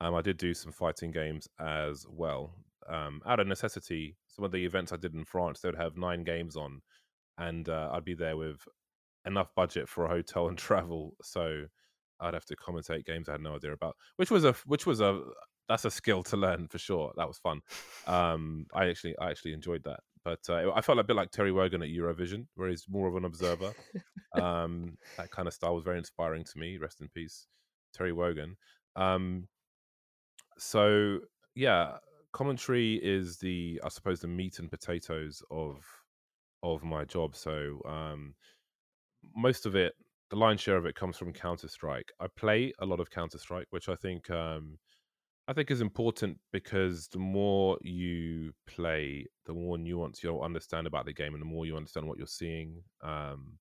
um, 0.00 0.14
I 0.14 0.22
did 0.22 0.36
do 0.36 0.54
some 0.54 0.72
fighting 0.72 1.10
games 1.10 1.48
as 1.58 2.06
well. 2.08 2.54
Um, 2.88 3.20
out 3.26 3.40
of 3.40 3.46
necessity, 3.46 4.16
some 4.28 4.44
of 4.44 4.52
the 4.52 4.64
events 4.64 4.92
I 4.92 4.96
did 4.96 5.14
in 5.14 5.24
France, 5.24 5.60
they 5.60 5.68
would 5.68 5.78
have 5.78 5.96
nine 5.96 6.22
games 6.24 6.56
on, 6.56 6.80
and 7.38 7.68
uh, 7.68 7.90
I'd 7.92 8.04
be 8.04 8.14
there 8.14 8.36
with 8.36 8.60
enough 9.26 9.48
budget 9.54 9.88
for 9.88 10.04
a 10.04 10.08
hotel 10.08 10.48
and 10.48 10.58
travel. 10.58 11.16
So 11.22 11.64
I'd 12.20 12.34
have 12.34 12.46
to 12.46 12.56
commentate 12.56 13.04
games 13.04 13.28
I 13.28 13.32
had 13.32 13.40
no 13.40 13.56
idea 13.56 13.72
about, 13.72 13.96
which 14.16 14.30
was 14.30 14.44
a 14.44 14.52
which 14.66 14.86
was 14.86 15.00
a 15.00 15.20
that's 15.68 15.84
a 15.84 15.90
skill 15.90 16.22
to 16.24 16.36
learn 16.36 16.68
for 16.68 16.78
sure. 16.78 17.12
That 17.16 17.28
was 17.28 17.38
fun. 17.38 17.60
Um, 18.06 18.66
I 18.74 18.86
actually 18.88 19.16
I 19.18 19.30
actually 19.30 19.52
enjoyed 19.52 19.84
that. 19.84 20.00
But 20.24 20.40
uh, 20.48 20.70
I 20.72 20.80
felt 20.82 20.98
a 20.98 21.04
bit 21.04 21.16
like 21.16 21.30
Terry 21.30 21.50
Wogan 21.50 21.82
at 21.82 21.88
Eurovision, 21.88 22.46
where 22.54 22.68
he's 22.68 22.86
more 22.88 23.08
of 23.08 23.16
an 23.16 23.24
observer. 23.24 23.72
um, 24.40 24.96
that 25.16 25.30
kind 25.30 25.48
of 25.48 25.54
style 25.54 25.74
was 25.74 25.84
very 25.84 25.98
inspiring 25.98 26.44
to 26.44 26.58
me. 26.58 26.78
Rest 26.78 27.00
in 27.00 27.08
peace, 27.08 27.46
Terry 27.92 28.12
Wogan. 28.12 28.56
Um, 28.94 29.48
so 30.58 31.18
yeah, 31.54 31.96
commentary 32.32 33.00
is 33.02 33.38
the 33.38 33.80
I 33.84 33.88
suppose 33.88 34.20
the 34.20 34.28
meat 34.28 34.58
and 34.58 34.70
potatoes 34.70 35.42
of 35.50 35.84
of 36.62 36.84
my 36.84 37.04
job. 37.04 37.34
So 37.34 37.80
um, 37.86 38.34
most 39.36 39.66
of 39.66 39.74
it, 39.74 39.94
the 40.30 40.36
lion's 40.36 40.60
share 40.60 40.76
of 40.76 40.86
it, 40.86 40.94
comes 40.94 41.16
from 41.16 41.32
Counter 41.32 41.68
Strike. 41.68 42.12
I 42.20 42.26
play 42.36 42.72
a 42.78 42.86
lot 42.86 43.00
of 43.00 43.10
Counter 43.10 43.38
Strike, 43.38 43.66
which 43.70 43.88
I 43.88 43.96
think 43.96 44.30
um, 44.30 44.78
I 45.48 45.52
think 45.52 45.70
is 45.70 45.80
important 45.80 46.38
because 46.52 47.08
the 47.08 47.18
more 47.18 47.76
you 47.82 48.52
play, 48.66 49.26
the 49.46 49.52
more 49.52 49.76
nuance 49.76 50.22
you'll 50.22 50.40
understand 50.40 50.86
about 50.86 51.04
the 51.04 51.12
game, 51.12 51.34
and 51.34 51.40
the 51.40 51.46
more 51.46 51.66
you 51.66 51.76
understand 51.76 52.06
what 52.06 52.16
you're 52.16 52.26
seeing. 52.26 52.82
Um, 53.02 53.58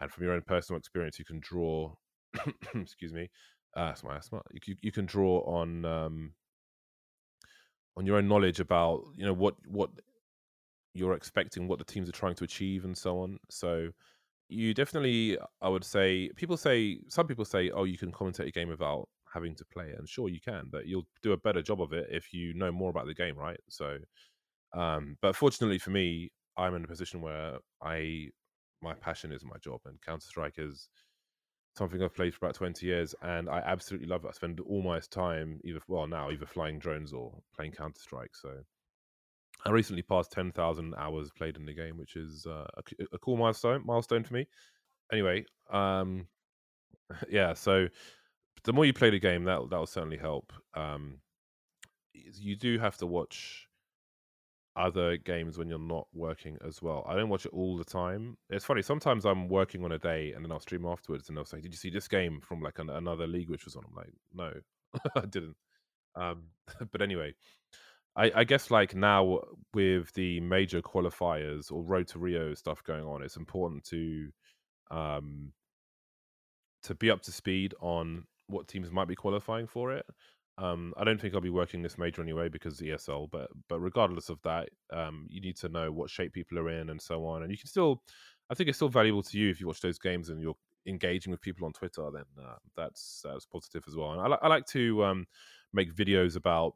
and 0.00 0.10
from 0.10 0.24
your 0.24 0.32
own 0.32 0.42
personal 0.42 0.78
experience, 0.78 1.18
you 1.18 1.24
can 1.24 1.40
draw. 1.40 1.92
excuse 2.74 3.12
me, 3.12 3.28
uh, 3.76 3.86
that's 3.86 4.04
my 4.04 4.16
asthma. 4.16 4.40
You, 4.66 4.76
you 4.80 4.92
can 4.92 5.04
draw 5.04 5.40
on 5.40 5.84
um, 5.84 6.32
on 7.96 8.06
your 8.06 8.16
own 8.16 8.28
knowledge 8.28 8.60
about 8.60 9.02
you 9.16 9.26
know 9.26 9.34
what 9.34 9.54
what 9.66 9.90
you're 10.94 11.14
expecting, 11.14 11.68
what 11.68 11.78
the 11.78 11.84
teams 11.84 12.08
are 12.08 12.12
trying 12.12 12.34
to 12.36 12.44
achieve, 12.44 12.84
and 12.84 12.96
so 12.96 13.20
on. 13.20 13.38
So 13.50 13.90
you 14.48 14.74
definitely, 14.74 15.38
I 15.62 15.68
would 15.68 15.84
say, 15.84 16.30
people 16.34 16.56
say 16.56 17.00
some 17.08 17.26
people 17.26 17.44
say, 17.44 17.70
oh, 17.70 17.84
you 17.84 17.98
can 17.98 18.10
commentate 18.10 18.48
a 18.48 18.50
game 18.50 18.68
without 18.68 19.08
having 19.32 19.54
to 19.56 19.64
play 19.64 19.86
it. 19.86 19.98
And 19.98 20.08
sure, 20.08 20.28
you 20.28 20.40
can, 20.40 20.68
but 20.70 20.86
you'll 20.86 21.06
do 21.22 21.32
a 21.32 21.36
better 21.36 21.62
job 21.62 21.80
of 21.80 21.92
it 21.92 22.08
if 22.10 22.32
you 22.32 22.54
know 22.54 22.72
more 22.72 22.90
about 22.90 23.06
the 23.06 23.14
game, 23.14 23.36
right? 23.36 23.60
So, 23.68 23.98
um, 24.72 25.16
but 25.22 25.36
fortunately 25.36 25.78
for 25.78 25.90
me, 25.90 26.30
I'm 26.56 26.74
in 26.74 26.84
a 26.84 26.88
position 26.88 27.20
where 27.20 27.58
I 27.82 28.28
my 28.82 28.94
passion 28.94 29.32
is 29.32 29.44
my 29.44 29.56
job, 29.62 29.80
and 29.84 30.00
Counter 30.00 30.26
Strike 30.26 30.58
is 30.58 30.88
something 31.76 32.02
I've 32.02 32.14
played 32.14 32.34
for 32.34 32.46
about 32.46 32.54
20 32.54 32.84
years, 32.86 33.14
and 33.22 33.48
I 33.48 33.58
absolutely 33.58 34.08
love 34.08 34.24
it. 34.24 34.28
I 34.28 34.32
spend 34.32 34.60
all 34.60 34.82
my 34.82 35.00
time 35.10 35.60
either 35.64 35.80
well 35.88 36.06
now 36.06 36.30
either 36.30 36.46
flying 36.46 36.78
drones 36.78 37.12
or 37.12 37.38
playing 37.54 37.72
Counter 37.72 38.00
Strike. 38.00 38.34
So. 38.34 38.50
I 39.66 39.70
recently 39.72 40.00
passed 40.00 40.32
10,000 40.32 40.94
hours 40.96 41.30
played 41.36 41.58
in 41.58 41.66
the 41.66 41.74
game, 41.74 41.98
which 41.98 42.16
is 42.16 42.46
uh, 42.46 42.64
a, 42.78 43.04
a 43.12 43.18
cool 43.18 43.36
milestone 43.36 43.82
milestone 43.84 44.24
for 44.24 44.32
me. 44.32 44.46
Anyway, 45.12 45.44
um, 45.70 46.26
yeah, 47.30 47.54
so 47.54 47.88
the 48.64 48.72
more 48.72 48.84
you 48.84 48.92
play 48.92 49.10
the 49.10 49.18
game, 49.18 49.44
that 49.44 49.70
that'll 49.70 49.86
certainly 49.86 50.18
help. 50.18 50.52
Um, 50.74 51.18
you 52.12 52.56
do 52.56 52.78
have 52.78 52.96
to 52.98 53.06
watch 53.06 53.68
other 54.76 55.16
games 55.16 55.58
when 55.58 55.68
you're 55.68 55.78
not 55.78 56.06
working 56.12 56.56
as 56.66 56.80
well. 56.80 57.04
I 57.08 57.14
don't 57.16 57.28
watch 57.28 57.46
it 57.46 57.52
all 57.52 57.76
the 57.76 57.84
time. 57.84 58.36
It's 58.48 58.64
funny. 58.64 58.82
Sometimes 58.82 59.24
I'm 59.24 59.48
working 59.48 59.84
on 59.84 59.92
a 59.92 59.98
day 59.98 60.32
and 60.32 60.44
then 60.44 60.52
I'll 60.52 60.60
stream 60.60 60.86
afterwards, 60.86 61.28
and 61.28 61.36
they'll 61.36 61.44
say, 61.44 61.60
"Did 61.60 61.72
you 61.72 61.78
see 61.78 61.90
this 61.90 62.08
game 62.08 62.40
from 62.40 62.60
like 62.60 62.78
an, 62.78 62.90
another 62.90 63.26
league 63.26 63.50
which 63.50 63.64
was 63.64 63.76
on?" 63.76 63.84
I'm 63.88 63.94
like, 63.94 64.12
"No, 64.32 64.52
I 65.16 65.26
didn't." 65.26 65.56
Um, 66.16 66.44
but 66.92 67.02
anyway, 67.02 67.34
I, 68.16 68.32
I 68.36 68.44
guess 68.44 68.70
like 68.70 68.94
now 68.94 69.40
with 69.74 70.12
the 70.14 70.40
major 70.40 70.82
qualifiers 70.82 71.70
or 71.70 71.82
Road 71.82 72.08
to 72.08 72.18
Rio 72.18 72.54
stuff 72.54 72.82
going 72.84 73.04
on, 73.04 73.22
it's 73.22 73.36
important 73.36 73.84
to 73.84 74.30
um 74.90 75.52
to 76.82 76.94
be 76.94 77.10
up 77.10 77.22
to 77.22 77.32
speed 77.32 77.74
on 77.80 78.24
what 78.50 78.68
teams 78.68 78.90
might 78.90 79.08
be 79.08 79.16
qualifying 79.16 79.66
for 79.66 79.92
it. 79.92 80.06
Um, 80.58 80.92
I 80.96 81.04
don't 81.04 81.18
think 81.20 81.34
I'll 81.34 81.40
be 81.40 81.48
working 81.48 81.82
this 81.82 81.96
major 81.96 82.20
anyway 82.20 82.48
because 82.48 82.80
ESL, 82.80 83.30
but 83.30 83.48
but 83.68 83.80
regardless 83.80 84.28
of 84.28 84.40
that, 84.42 84.68
um, 84.92 85.26
you 85.30 85.40
need 85.40 85.56
to 85.58 85.68
know 85.68 85.90
what 85.90 86.10
shape 86.10 86.32
people 86.32 86.58
are 86.58 86.68
in 86.68 86.90
and 86.90 87.00
so 87.00 87.24
on. 87.24 87.42
And 87.42 87.50
you 87.50 87.56
can 87.56 87.68
still, 87.68 88.02
I 88.50 88.54
think 88.54 88.68
it's 88.68 88.78
still 88.78 88.88
valuable 88.88 89.22
to 89.22 89.38
you 89.38 89.50
if 89.50 89.60
you 89.60 89.66
watch 89.66 89.80
those 89.80 89.98
games 89.98 90.28
and 90.28 90.40
you're 90.40 90.56
engaging 90.86 91.30
with 91.30 91.40
people 91.40 91.64
on 91.66 91.72
Twitter. 91.72 92.06
Then 92.12 92.24
uh, 92.38 92.56
that's 92.76 93.22
that's 93.24 93.46
positive 93.46 93.84
as 93.88 93.96
well. 93.96 94.12
And 94.12 94.20
I, 94.20 94.28
li- 94.28 94.40
I 94.42 94.48
like 94.48 94.66
to 94.66 95.04
um, 95.04 95.26
make 95.72 95.94
videos 95.94 96.36
about 96.36 96.74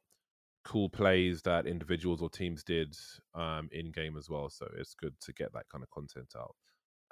cool 0.64 0.88
plays 0.88 1.42
that 1.42 1.66
individuals 1.66 2.22
or 2.22 2.30
teams 2.30 2.64
did 2.64 2.96
um, 3.34 3.68
in 3.70 3.92
game 3.92 4.16
as 4.16 4.30
well. 4.30 4.48
So 4.48 4.66
it's 4.78 4.94
good 4.94 5.14
to 5.20 5.32
get 5.34 5.52
that 5.52 5.68
kind 5.70 5.84
of 5.84 5.90
content 5.90 6.32
out. 6.36 6.54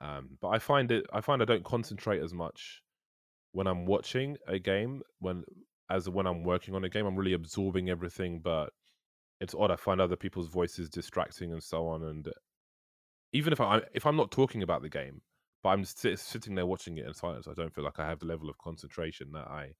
Um, 0.00 0.38
but 0.40 0.48
I 0.48 0.58
find 0.58 0.90
it, 0.90 1.04
I 1.12 1.20
find 1.20 1.42
I 1.42 1.44
don't 1.44 1.64
concentrate 1.64 2.22
as 2.22 2.32
much 2.32 2.82
when 3.52 3.66
I'm 3.66 3.86
watching 3.86 4.36
a 4.48 4.58
game 4.58 5.02
when 5.20 5.44
as 5.92 6.08
when 6.08 6.26
I'm 6.26 6.42
working 6.42 6.74
on 6.74 6.84
a 6.84 6.88
game. 6.88 7.06
I'm 7.06 7.16
really 7.16 7.34
absorbing 7.34 7.90
everything, 7.90 8.40
but 8.42 8.70
it's 9.40 9.54
odd. 9.54 9.70
I 9.70 9.76
find 9.76 10.00
other 10.00 10.16
people's 10.16 10.48
voices 10.48 10.88
distracting 10.88 11.52
and 11.52 11.62
so 11.62 11.86
on. 11.86 12.02
And 12.04 12.28
even 13.32 13.52
if 13.52 13.60
I 13.60 13.82
if 13.94 14.06
I'm 14.06 14.16
not 14.16 14.30
talking 14.30 14.62
about 14.62 14.82
the 14.82 14.88
game, 14.88 15.20
but 15.62 15.70
I'm 15.70 15.84
sit, 15.84 16.18
sitting 16.18 16.54
there 16.54 16.66
watching 16.66 16.96
it 16.96 17.06
in 17.06 17.14
silence, 17.14 17.46
I 17.46 17.54
don't 17.54 17.72
feel 17.74 17.84
like 17.84 18.00
I 18.00 18.06
have 18.06 18.20
the 18.20 18.26
level 18.26 18.48
of 18.48 18.56
concentration 18.58 19.30
that 19.32 19.46
I 19.48 19.72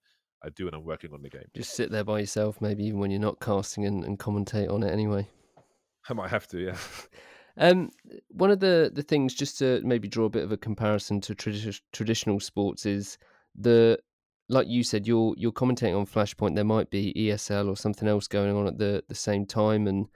I 0.44 0.50
do 0.50 0.66
when 0.66 0.74
I'm 0.74 0.84
working 0.84 1.12
on 1.14 1.22
the 1.22 1.30
game. 1.30 1.46
Just 1.56 1.74
sit 1.74 1.90
there 1.90 2.04
by 2.04 2.20
yourself, 2.20 2.60
maybe 2.60 2.84
even 2.84 2.98
when 2.98 3.10
you're 3.10 3.20
not 3.20 3.40
casting 3.40 3.86
and, 3.86 4.04
and 4.04 4.18
commentate 4.18 4.70
on 4.70 4.82
it 4.82 4.92
anyway. 4.92 5.26
I 6.08 6.14
might 6.14 6.30
have 6.30 6.46
to, 6.48 6.58
yeah. 6.58 6.76
Um, 7.58 7.90
one 8.30 8.50
of 8.50 8.60
the, 8.60 8.90
the 8.94 9.02
things, 9.02 9.34
just 9.34 9.58
to 9.58 9.82
maybe 9.84 10.08
draw 10.08 10.24
a 10.24 10.30
bit 10.30 10.42
of 10.42 10.52
a 10.52 10.56
comparison 10.56 11.20
to 11.20 11.34
tradi- 11.34 11.82
traditional 11.92 12.40
sports, 12.40 12.86
is 12.86 13.18
the 13.54 13.98
like 14.48 14.68
you 14.68 14.82
said, 14.82 15.06
you're 15.06 15.34
you're 15.36 15.52
commentating 15.52 15.98
on 15.98 16.06
Flashpoint. 16.06 16.54
There 16.54 16.64
might 16.64 16.90
be 16.90 17.12
ESL 17.16 17.68
or 17.68 17.76
something 17.76 18.08
else 18.08 18.28
going 18.28 18.54
on 18.54 18.66
at 18.66 18.78
the 18.78 19.02
the 19.08 19.14
same 19.14 19.46
time, 19.46 19.86
and 19.86 20.06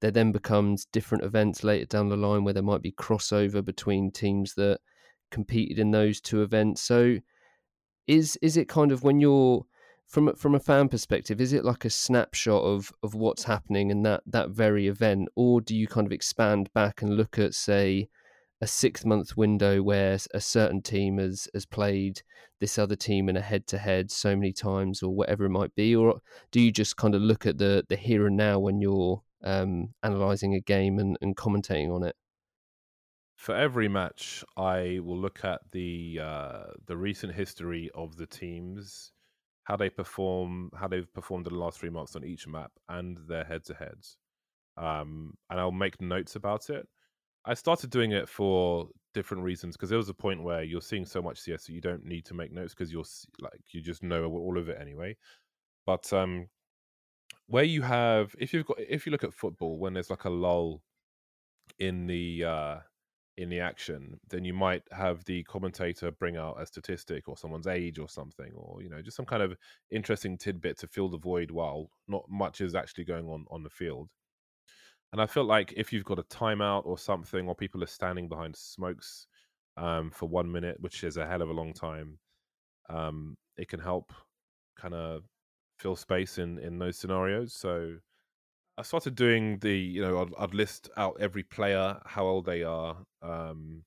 there 0.00 0.10
then 0.10 0.32
becomes 0.32 0.84
different 0.86 1.24
events 1.24 1.64
later 1.64 1.86
down 1.86 2.08
the 2.08 2.16
line 2.16 2.44
where 2.44 2.54
there 2.54 2.62
might 2.62 2.82
be 2.82 2.92
crossover 2.92 3.64
between 3.64 4.10
teams 4.10 4.54
that 4.54 4.80
competed 5.30 5.78
in 5.78 5.90
those 5.90 6.20
two 6.20 6.42
events. 6.42 6.82
So, 6.82 7.16
is 8.06 8.36
is 8.42 8.56
it 8.56 8.68
kind 8.68 8.92
of 8.92 9.02
when 9.02 9.20
you're 9.20 9.64
from 10.06 10.34
from 10.36 10.54
a 10.54 10.60
fan 10.60 10.88
perspective, 10.88 11.40
is 11.40 11.52
it 11.52 11.64
like 11.64 11.84
a 11.84 11.90
snapshot 11.90 12.62
of 12.62 12.92
of 13.02 13.14
what's 13.14 13.44
happening 13.44 13.90
in 13.90 14.02
that 14.02 14.22
that 14.26 14.50
very 14.50 14.88
event, 14.88 15.28
or 15.36 15.60
do 15.60 15.74
you 15.74 15.86
kind 15.86 16.06
of 16.06 16.12
expand 16.12 16.72
back 16.74 17.02
and 17.02 17.16
look 17.16 17.38
at 17.38 17.54
say 17.54 18.08
a 18.60 18.66
six 18.66 19.04
month 19.04 19.36
window 19.36 19.82
where 19.82 20.18
a 20.32 20.40
certain 20.40 20.80
team 20.82 21.18
has 21.18 21.48
has 21.54 21.66
played 21.66 22.22
this 22.60 22.78
other 22.78 22.96
team 22.96 23.28
in 23.28 23.36
a 23.36 23.40
head 23.42 23.66
to 23.66 23.78
head 23.78 24.10
so 24.10 24.34
many 24.34 24.52
times 24.52 25.02
or 25.02 25.14
whatever 25.14 25.44
it 25.44 25.50
might 25.50 25.74
be, 25.74 25.94
or 25.94 26.20
do 26.50 26.60
you 26.60 26.72
just 26.72 26.96
kind 26.96 27.14
of 27.14 27.22
look 27.22 27.46
at 27.46 27.58
the 27.58 27.84
the 27.88 27.96
here 27.96 28.26
and 28.26 28.36
now 28.36 28.58
when 28.58 28.80
you're 28.80 29.22
um, 29.44 29.88
analyzing 30.02 30.54
a 30.54 30.60
game 30.60 30.98
and, 30.98 31.18
and 31.20 31.36
commentating 31.36 31.94
on 31.94 32.02
it? 32.02 32.16
For 33.36 33.54
every 33.54 33.88
match, 33.88 34.42
I 34.56 34.98
will 35.02 35.18
look 35.18 35.44
at 35.44 35.60
the 35.70 36.20
uh, 36.22 36.64
the 36.86 36.96
recent 36.96 37.34
history 37.34 37.90
of 37.94 38.16
the 38.16 38.26
teams, 38.26 39.12
how 39.64 39.76
they 39.76 39.90
perform, 39.90 40.70
how 40.74 40.88
they've 40.88 41.12
performed 41.12 41.46
in 41.46 41.52
the 41.52 41.58
last 41.58 41.78
three 41.78 41.90
months 41.90 42.16
on 42.16 42.24
each 42.24 42.46
map, 42.48 42.72
and 42.88 43.18
their 43.28 43.44
head 43.44 43.64
to 43.66 43.74
heads. 43.74 44.16
Um, 44.78 45.34
and 45.50 45.60
I'll 45.60 45.72
make 45.72 46.00
notes 46.00 46.36
about 46.36 46.70
it. 46.70 46.88
I 47.46 47.54
started 47.54 47.90
doing 47.90 48.12
it 48.12 48.28
for 48.28 48.88
different 49.14 49.44
reasons 49.44 49.76
because 49.76 49.88
there 49.88 49.98
was 49.98 50.08
a 50.08 50.14
point 50.14 50.42
where 50.42 50.62
you're 50.62 50.82
seeing 50.82 51.06
so 51.06 51.22
much 51.22 51.38
CS 51.38 51.66
that 51.66 51.72
you 51.72 51.80
don't 51.80 52.04
need 52.04 52.24
to 52.26 52.34
make 52.34 52.52
notes 52.52 52.74
because 52.74 52.92
you're 52.92 53.04
like 53.40 53.60
you 53.70 53.80
just 53.80 54.02
know 54.02 54.24
all 54.26 54.58
of 54.58 54.68
it 54.68 54.78
anyway. 54.80 55.16
But 55.86 56.12
um, 56.12 56.48
where 57.46 57.64
you 57.64 57.82
have 57.82 58.34
if 58.38 58.52
you've 58.52 58.66
got 58.66 58.80
if 58.80 59.06
you 59.06 59.12
look 59.12 59.24
at 59.24 59.32
football 59.32 59.78
when 59.78 59.94
there's 59.94 60.10
like 60.10 60.24
a 60.24 60.30
lull 60.30 60.82
in 61.78 62.06
the 62.06 62.44
uh 62.44 62.76
in 63.36 63.50
the 63.50 63.60
action, 63.60 64.18
then 64.30 64.44
you 64.44 64.54
might 64.54 64.82
have 64.92 65.22
the 65.26 65.42
commentator 65.44 66.10
bring 66.10 66.36
out 66.36 66.60
a 66.60 66.66
statistic 66.66 67.28
or 67.28 67.36
someone's 67.36 67.66
age 67.66 67.98
or 67.98 68.08
something, 68.08 68.52
or 68.54 68.82
you 68.82 68.88
know, 68.88 69.02
just 69.02 69.16
some 69.16 69.26
kind 69.26 69.42
of 69.42 69.54
interesting 69.90 70.38
tidbit 70.38 70.78
to 70.78 70.88
fill 70.88 71.08
the 71.10 71.18
void 71.18 71.50
while 71.50 71.90
not 72.08 72.24
much 72.30 72.60
is 72.62 72.74
actually 72.74 73.04
going 73.04 73.28
on 73.28 73.44
on 73.50 73.62
the 73.62 73.70
field. 73.70 74.08
And 75.12 75.20
I 75.22 75.26
feel 75.26 75.44
like 75.44 75.72
if 75.76 75.92
you've 75.92 76.04
got 76.04 76.18
a 76.18 76.24
timeout 76.24 76.84
or 76.86 76.98
something, 76.98 77.48
or 77.48 77.54
people 77.54 77.82
are 77.82 77.86
standing 77.86 78.28
behind 78.28 78.56
smokes 78.56 79.26
um, 79.76 80.10
for 80.10 80.28
one 80.28 80.50
minute, 80.50 80.78
which 80.80 81.04
is 81.04 81.16
a 81.16 81.26
hell 81.26 81.42
of 81.42 81.48
a 81.48 81.52
long 81.52 81.72
time, 81.72 82.18
um, 82.88 83.36
it 83.56 83.68
can 83.68 83.80
help 83.80 84.12
kind 84.76 84.94
of 84.94 85.22
fill 85.78 85.96
space 85.96 86.38
in 86.38 86.58
in 86.58 86.78
those 86.78 86.98
scenarios. 86.98 87.54
So 87.54 87.96
I 88.78 88.82
started 88.82 89.14
doing 89.14 89.58
the, 89.60 89.76
you 89.76 90.02
know, 90.02 90.22
I'd, 90.22 90.34
I'd 90.38 90.54
list 90.54 90.90
out 90.96 91.16
every 91.20 91.42
player, 91.42 91.98
how 92.04 92.26
old 92.26 92.46
they 92.46 92.62
are, 92.62 92.98
um, 93.22 93.84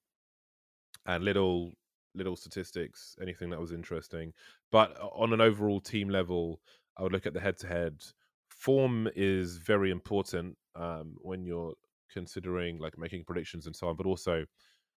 and 1.06 1.24
little 1.24 1.74
little 2.16 2.36
statistics, 2.36 3.16
anything 3.22 3.50
that 3.52 3.60
was 3.60 3.72
interesting. 3.72 4.34
But 4.72 4.98
on 5.00 5.34
an 5.34 5.42
overall 5.42 5.80
team 5.80 6.10
level, 6.10 6.60
I 6.98 7.04
would 7.04 7.12
look 7.12 7.26
at 7.28 7.34
the 7.34 7.40
head 7.40 7.58
to 7.60 7.68
head. 7.68 8.04
Form 8.50 9.08
is 9.16 9.58
very 9.58 9.92
important 9.92 10.58
um, 10.76 11.16
when 11.22 11.46
you're 11.46 11.74
considering 12.12 12.80
like 12.80 12.98
making 12.98 13.24
predictions 13.26 13.66
and 13.66 13.76
so 13.76 13.88
on, 13.88 13.96
but 13.96 14.06
also 14.06 14.46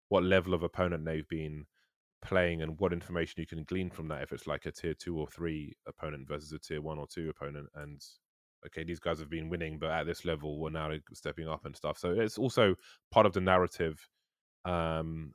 what 0.09 0.25
level 0.25 0.55
of 0.55 0.63
opponent 0.63 1.05
they've 1.05 1.29
been 1.29 1.65
playing 2.23 2.63
and 2.63 2.79
what 2.79 2.93
information 2.93 3.41
you 3.41 3.47
can 3.47 3.65
glean 3.65 3.91
from 3.91 4.09
that 4.09 4.23
if 4.23 4.33
it's 4.33 4.47
like 4.47 4.67
a 4.67 4.73
tier 4.73 4.95
two 4.95 5.17
or 5.19 5.27
three 5.29 5.75
opponent 5.87 6.29
versus 6.29 6.53
a 6.53 6.59
tier 6.59 6.83
one 6.83 6.99
or 6.99 7.07
two 7.07 7.31
opponent 7.31 7.67
and 7.77 8.03
okay 8.67 8.85
these 8.85 9.01
guys 9.01 9.19
have 9.19 9.31
been 9.31 9.49
winning 9.49 9.79
but 9.79 9.91
at 9.91 10.05
this 10.05 10.25
level 10.25 10.61
we're 10.61 10.71
now 10.71 10.91
stepping 11.15 11.49
up 11.49 11.65
and 11.65 11.75
stuff. 11.75 11.97
So 11.99 12.11
it's 12.11 12.37
also 12.37 12.75
part 13.11 13.25
of 13.25 13.33
the 13.33 13.41
narrative 13.41 14.07
um 14.67 15.33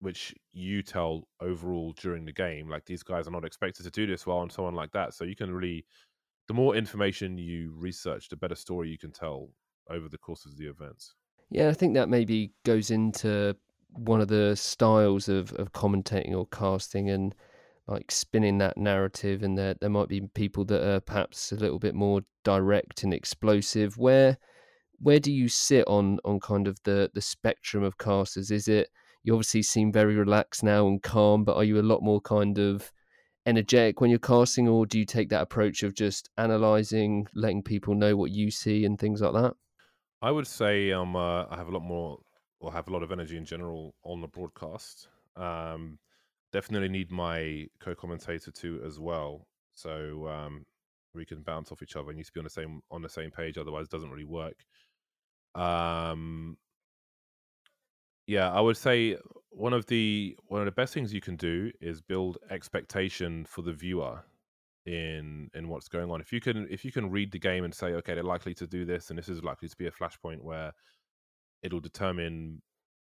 which 0.00 0.34
you 0.52 0.82
tell 0.82 1.28
overall 1.40 1.92
during 2.00 2.24
the 2.24 2.32
game 2.32 2.68
like 2.68 2.86
these 2.86 3.02
guys 3.02 3.28
are 3.28 3.32
not 3.32 3.44
expected 3.44 3.84
to 3.84 3.90
do 3.90 4.06
this 4.06 4.26
well 4.26 4.42
and 4.42 4.52
so 4.52 4.64
on 4.64 4.74
like 4.74 4.92
that. 4.92 5.12
So 5.12 5.24
you 5.24 5.36
can 5.36 5.52
really 5.52 5.84
the 6.48 6.54
more 6.54 6.76
information 6.76 7.38
you 7.38 7.74
research 7.76 8.28
the 8.28 8.36
better 8.36 8.54
story 8.54 8.88
you 8.88 8.98
can 8.98 9.12
tell 9.12 9.48
over 9.90 10.08
the 10.08 10.18
course 10.18 10.44
of 10.46 10.56
the 10.56 10.66
events. 10.66 11.14
Yeah, 11.50 11.68
I 11.68 11.72
think 11.72 11.94
that 11.94 12.08
maybe 12.08 12.52
goes 12.64 12.90
into 12.90 13.56
one 13.90 14.20
of 14.20 14.28
the 14.28 14.56
styles 14.56 15.28
of, 15.28 15.52
of 15.52 15.72
commentating 15.72 16.34
or 16.34 16.46
casting 16.46 17.10
and 17.10 17.34
like 17.86 18.10
spinning 18.10 18.58
that 18.58 18.78
narrative 18.78 19.42
and 19.42 19.58
there 19.58 19.74
there 19.80 19.90
might 19.90 20.08
be 20.08 20.22
people 20.34 20.64
that 20.64 20.82
are 20.82 21.00
perhaps 21.00 21.52
a 21.52 21.56
little 21.56 21.78
bit 21.78 21.94
more 21.94 22.22
direct 22.42 23.02
and 23.02 23.12
explosive 23.12 23.98
where 23.98 24.38
where 25.00 25.20
do 25.20 25.30
you 25.30 25.48
sit 25.48 25.86
on 25.86 26.18
on 26.24 26.40
kind 26.40 26.66
of 26.66 26.78
the 26.84 27.10
the 27.14 27.20
spectrum 27.20 27.84
of 27.84 27.98
casters 27.98 28.50
is 28.50 28.68
it 28.68 28.88
you 29.22 29.34
obviously 29.34 29.62
seem 29.62 29.92
very 29.92 30.16
relaxed 30.16 30.62
now 30.62 30.86
and 30.86 31.02
calm 31.02 31.44
but 31.44 31.56
are 31.56 31.64
you 31.64 31.78
a 31.78 31.82
lot 31.82 32.02
more 32.02 32.22
kind 32.22 32.58
of 32.58 32.90
energetic 33.46 34.00
when 34.00 34.10
you're 34.10 34.18
casting 34.18 34.68
or 34.68 34.86
do 34.86 34.98
you 34.98 35.04
take 35.04 35.28
that 35.28 35.42
approach 35.42 35.82
of 35.82 35.94
just 35.94 36.30
analyzing 36.38 37.26
letting 37.34 37.62
people 37.62 37.94
know 37.94 38.16
what 38.16 38.30
you 38.30 38.50
see 38.50 38.84
and 38.84 38.98
things 38.98 39.20
like 39.20 39.34
that 39.34 39.54
I 40.24 40.30
would 40.30 40.46
say 40.46 40.90
um, 40.90 41.16
uh, 41.16 41.44
I 41.50 41.56
have 41.56 41.68
a 41.68 41.70
lot 41.70 41.82
more, 41.82 42.18
or 42.58 42.72
have 42.72 42.88
a 42.88 42.90
lot 42.90 43.02
of 43.02 43.12
energy 43.12 43.36
in 43.36 43.44
general 43.44 43.94
on 44.04 44.22
the 44.22 44.26
broadcast. 44.26 45.08
Um, 45.36 45.98
definitely 46.50 46.88
need 46.88 47.10
my 47.12 47.66
co-commentator 47.78 48.50
too 48.50 48.80
as 48.86 48.98
well, 48.98 49.46
so 49.74 50.26
um, 50.26 50.64
we 51.14 51.26
can 51.26 51.42
bounce 51.42 51.70
off 51.72 51.82
each 51.82 51.94
other. 51.94 52.06
We 52.06 52.14
need 52.14 52.24
to 52.24 52.32
be 52.32 52.40
on 52.40 52.44
the 52.44 52.50
same 52.50 52.80
on 52.90 53.02
the 53.02 53.08
same 53.10 53.30
page, 53.30 53.58
otherwise, 53.58 53.84
it 53.84 53.90
doesn't 53.90 54.10
really 54.10 54.24
work. 54.24 54.64
Um, 55.54 56.56
yeah, 58.26 58.50
I 58.50 58.62
would 58.62 58.78
say 58.78 59.18
one 59.56 59.72
of 59.72 59.86
the 59.86 60.36
one 60.48 60.60
of 60.60 60.66
the 60.66 60.72
best 60.72 60.94
things 60.94 61.14
you 61.14 61.20
can 61.20 61.36
do 61.36 61.70
is 61.80 62.00
build 62.00 62.38
expectation 62.50 63.44
for 63.44 63.62
the 63.62 63.72
viewer 63.72 64.22
in 64.86 65.50
in 65.54 65.68
what's 65.68 65.88
going 65.88 66.10
on. 66.10 66.20
If 66.20 66.32
you 66.32 66.40
can 66.40 66.66
if 66.70 66.84
you 66.84 66.92
can 66.92 67.10
read 67.10 67.32
the 67.32 67.38
game 67.38 67.64
and 67.64 67.74
say, 67.74 67.88
okay, 67.94 68.14
they're 68.14 68.22
likely 68.22 68.54
to 68.54 68.66
do 68.66 68.84
this, 68.84 69.10
and 69.10 69.18
this 69.18 69.28
is 69.28 69.42
likely 69.42 69.68
to 69.68 69.76
be 69.76 69.86
a 69.86 69.90
flashpoint 69.90 70.42
where 70.42 70.72
it'll 71.62 71.80
determine 71.80 72.60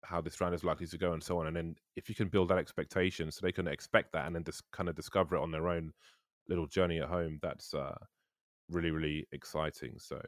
how 0.03 0.21
this 0.21 0.39
round 0.39 0.53
is 0.53 0.63
likely 0.63 0.85
to 0.87 0.97
go 0.97 1.13
and 1.13 1.23
so 1.23 1.39
on. 1.39 1.47
And 1.47 1.55
then 1.55 1.75
if 1.95 2.09
you 2.09 2.15
can 2.15 2.29
build 2.29 2.49
that 2.49 2.59
expectation 2.59 3.31
so 3.31 3.39
they 3.41 3.51
can 3.51 3.67
expect 3.67 4.13
that 4.13 4.27
and 4.27 4.35
then 4.35 4.43
just 4.43 4.63
kind 4.71 4.87
of 4.87 4.95
discover 4.95 5.35
it 5.35 5.41
on 5.41 5.51
their 5.51 5.67
own 5.67 5.91
little 6.47 6.67
journey 6.67 6.99
at 6.99 7.09
home, 7.09 7.39
that's 7.41 7.73
uh 7.73 7.95
really 8.69 8.91
really 8.91 9.27
exciting. 9.31 9.95
So 9.97 10.21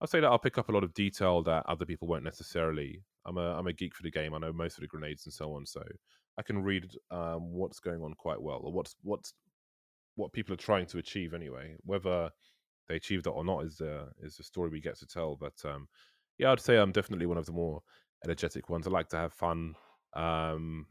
I'll 0.00 0.08
say 0.08 0.20
that 0.20 0.26
I'll 0.26 0.38
pick 0.38 0.58
up 0.58 0.68
a 0.68 0.72
lot 0.72 0.84
of 0.84 0.94
detail 0.94 1.42
that 1.44 1.64
other 1.66 1.86
people 1.86 2.08
won't 2.08 2.24
necessarily. 2.24 3.02
I'm 3.26 3.38
a 3.38 3.58
I'm 3.58 3.66
a 3.66 3.72
geek 3.72 3.94
for 3.94 4.02
the 4.02 4.10
game. 4.10 4.34
I 4.34 4.38
know 4.38 4.52
most 4.52 4.76
of 4.76 4.82
the 4.82 4.88
grenades 4.88 5.26
and 5.26 5.32
so 5.32 5.54
on, 5.54 5.66
so 5.66 5.82
I 6.38 6.42
can 6.42 6.62
read 6.62 6.90
um, 7.10 7.52
what's 7.52 7.80
going 7.80 8.02
on 8.02 8.14
quite 8.14 8.40
well, 8.40 8.60
or 8.62 8.72
what's 8.72 8.96
what's 9.02 9.34
what 10.16 10.32
people 10.32 10.54
are 10.54 10.58
trying 10.58 10.86
to 10.86 10.98
achieve 10.98 11.34
anyway. 11.34 11.76
Whether 11.84 12.30
they 12.88 12.96
achieved 12.96 13.26
it 13.26 13.30
or 13.30 13.44
not 13.44 13.64
is 13.64 13.76
the 13.76 14.08
is 14.20 14.36
the 14.36 14.44
story 14.44 14.70
we 14.70 14.80
get 14.80 14.98
to 14.98 15.06
tell. 15.06 15.36
But 15.36 15.54
um, 15.64 15.88
yeah, 16.38 16.52
I'd 16.52 16.60
say 16.60 16.76
I'm 16.76 16.92
definitely 16.92 17.26
one 17.26 17.38
of 17.38 17.46
the 17.46 17.52
more 17.52 17.82
energetic 18.24 18.68
ones. 18.68 18.86
I 18.86 18.90
like 18.90 19.08
to 19.10 19.18
have 19.18 19.32
fun. 19.32 19.74
Um, 20.14 20.86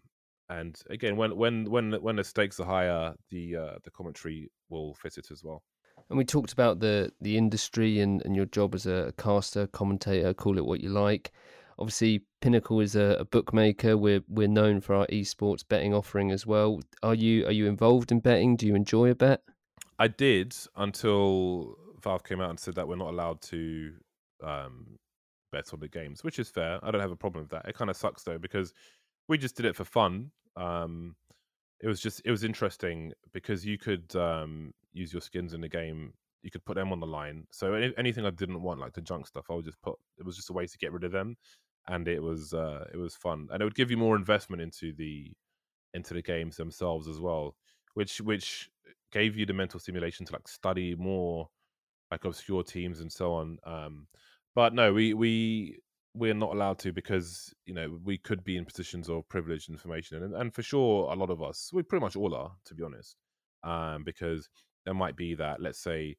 and 0.50 0.78
again, 0.89 1.15
when 1.15 1.36
when 1.36 1.69
when 1.69 1.93
when 1.93 2.15
the 2.15 2.24
stakes 2.24 2.60
are 2.60 2.65
higher, 2.65 3.13
the 3.30 3.56
uh, 3.56 3.76
the 3.84 3.91
commentary 3.91 4.52
will 4.69 4.93
fit 4.96 5.17
it 5.17 5.32
as 5.32 5.43
well. 5.43 5.63
And 6.10 6.17
we 6.17 6.26
talked 6.26 6.54
about 6.54 6.80
the 6.80 7.12
the 7.22 7.38
industry 7.38 8.00
and, 8.00 8.24
and 8.26 8.36
your 8.36 8.46
job 8.46 8.76
as 8.76 8.86
a 8.86 9.13
caster, 9.17 9.67
commentator, 9.67 10.34
call 10.34 10.58
it 10.58 10.65
what 10.65 10.82
you 10.82 10.89
like. 10.89 11.32
Obviously, 11.80 12.24
Pinnacle 12.42 12.80
is 12.80 12.96
a, 12.96 13.18
a, 13.20 13.26
bookmaker. 13.26 13.98
We're 13.98 14.22
we're 14.28 14.48
known 14.48 14.82
for 14.82 14.96
our 14.96 15.08
esports 15.08 15.68
betting 15.68 15.94
offering 15.94 16.32
as 16.32 16.46
well. 16.46 16.82
Are 17.02 17.16
you 17.16 17.46
are 17.46 17.52
you 17.52 17.68
involved 17.68 18.12
in 18.12 18.20
betting? 18.20 18.56
Do 18.56 18.68
you 18.68 18.76
enjoy 18.76 19.10
a 19.10 19.16
bet? 19.16 19.42
I 20.00 20.08
did 20.08 20.56
until 20.76 21.78
Valve 22.02 22.24
came 22.24 22.42
out 22.42 22.50
and 22.50 22.60
said 22.60 22.76
that 22.76 22.88
we're 22.88 22.96
not 22.96 23.10
allowed 23.10 23.42
to 23.44 23.94
um, 24.44 25.00
bet 25.52 25.74
on 25.74 25.80
the 25.80 25.88
games, 25.88 26.24
which 26.24 26.40
is 26.40 26.50
fair. 26.50 26.80
I 26.84 26.92
don't 26.92 27.02
have 27.02 27.12
a 27.12 27.16
problem 27.16 27.44
with 27.44 27.52
that. 27.52 27.68
It 27.68 27.76
kind 27.76 27.90
of 27.90 27.96
sucks 27.96 28.24
though 28.24 28.38
because 28.38 28.74
we 29.28 29.38
just 29.38 29.56
did 29.56 29.66
it 29.66 29.76
for 29.76 29.86
fun. 29.86 30.32
Um, 30.56 31.16
it 31.80 31.88
was 31.88 32.00
just 32.00 32.22
it 32.26 32.32
was 32.32 32.44
interesting 32.44 33.14
because 33.32 33.66
you 33.66 33.78
could 33.78 34.16
um, 34.16 34.74
use 34.94 35.14
your 35.14 35.22
skins 35.22 35.54
in 35.54 35.62
the 35.62 35.70
game. 35.70 36.14
You 36.44 36.52
could 36.52 36.66
put 36.66 36.76
them 36.76 36.92
on 36.92 37.00
the 37.00 37.08
line. 37.08 37.46
So 37.52 37.74
any, 37.74 37.94
anything 37.98 38.26
I 38.26 38.30
didn't 38.30 38.62
want, 38.62 38.80
like 38.80 38.94
the 38.94 39.02
junk 39.02 39.28
stuff, 39.28 39.46
I 39.50 39.54
would 39.54 39.66
just 39.66 39.82
put. 39.82 39.96
It 40.18 40.26
was 40.26 40.36
just 40.36 40.50
a 40.50 40.54
way 40.54 40.68
to 40.68 40.78
get 40.78 40.92
rid 40.92 41.04
of 41.04 41.12
them, 41.12 41.38
and 41.88 42.08
it 42.08 42.22
was 42.22 42.54
uh, 42.54 42.86
it 42.94 42.98
was 42.98 43.16
fun, 43.16 43.48
and 43.52 43.62
it 43.62 43.66
would 43.66 43.76
give 43.76 43.92
you 43.92 43.98
more 43.98 44.16
investment 44.16 44.62
into 44.62 44.94
the 44.94 45.32
into 45.94 46.14
the 46.14 46.22
games 46.22 46.58
themselves 46.58 47.08
as 47.08 47.20
well, 47.20 47.56
which 47.94 48.22
which 48.22 48.70
gave 49.12 49.38
you 49.38 49.46
the 49.46 49.54
mental 49.54 49.80
stimulation 49.80 50.26
to 50.26 50.34
like 50.34 50.48
study 50.48 50.96
more 50.96 51.50
like 52.12 52.26
obscure 52.26 52.64
teams 52.64 53.00
and 53.00 53.12
so 53.12 53.34
on. 53.34 53.58
Um, 53.66 54.08
but 54.56 54.74
no, 54.74 54.94
we 54.94 55.14
we 55.14 55.80
we're 56.14 56.34
not 56.34 56.54
allowed 56.54 56.80
to 56.80 56.94
because 56.94 57.54
you 57.66 57.74
know 57.74 58.00
we 58.04 58.18
could 58.18 58.44
be 58.44 58.58
in 58.58 58.66
positions 58.66 59.10
of 59.10 59.28
privileged 59.30 59.70
information, 59.70 60.24
and 60.24 60.36
and 60.36 60.54
for 60.54 60.62
sure 60.64 61.12
a 61.12 61.16
lot 61.16 61.30
of 61.30 61.42
us, 61.42 61.72
we 61.74 61.84
pretty 61.84 62.04
much 62.04 62.16
all 62.16 62.36
are, 62.36 62.52
to 62.66 62.76
be 62.76 62.84
honest, 62.84 63.16
um, 63.64 64.04
because 64.04 64.50
there 64.86 64.94
might 64.94 65.16
be 65.16 65.34
that 65.36 65.62
let's 65.62 65.80
say 65.80 66.16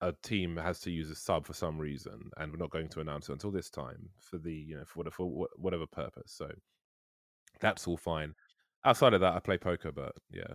a 0.00 0.12
team 0.22 0.56
has 0.56 0.80
to 0.80 0.90
use 0.90 1.10
a 1.10 1.14
sub 1.14 1.46
for 1.46 1.54
some 1.54 1.78
reason, 1.78 2.30
and 2.36 2.52
we're 2.52 2.58
not 2.58 2.70
going 2.70 2.88
to 2.88 3.00
announce 3.00 3.28
it 3.28 3.32
until 3.32 3.50
this 3.50 3.70
time 3.70 4.08
for 4.20 4.38
the 4.38 4.52
you 4.52 4.76
know 4.76 4.84
for 4.84 4.98
whatever 4.98 5.14
for 5.14 5.46
whatever 5.56 5.86
purpose. 5.86 6.32
So 6.32 6.48
that's 7.60 7.86
all 7.86 7.96
fine. 7.96 8.34
Outside 8.84 9.14
of 9.14 9.20
that, 9.20 9.34
I 9.34 9.40
play 9.40 9.58
poker, 9.58 9.92
but 9.92 10.12
yeah, 10.30 10.54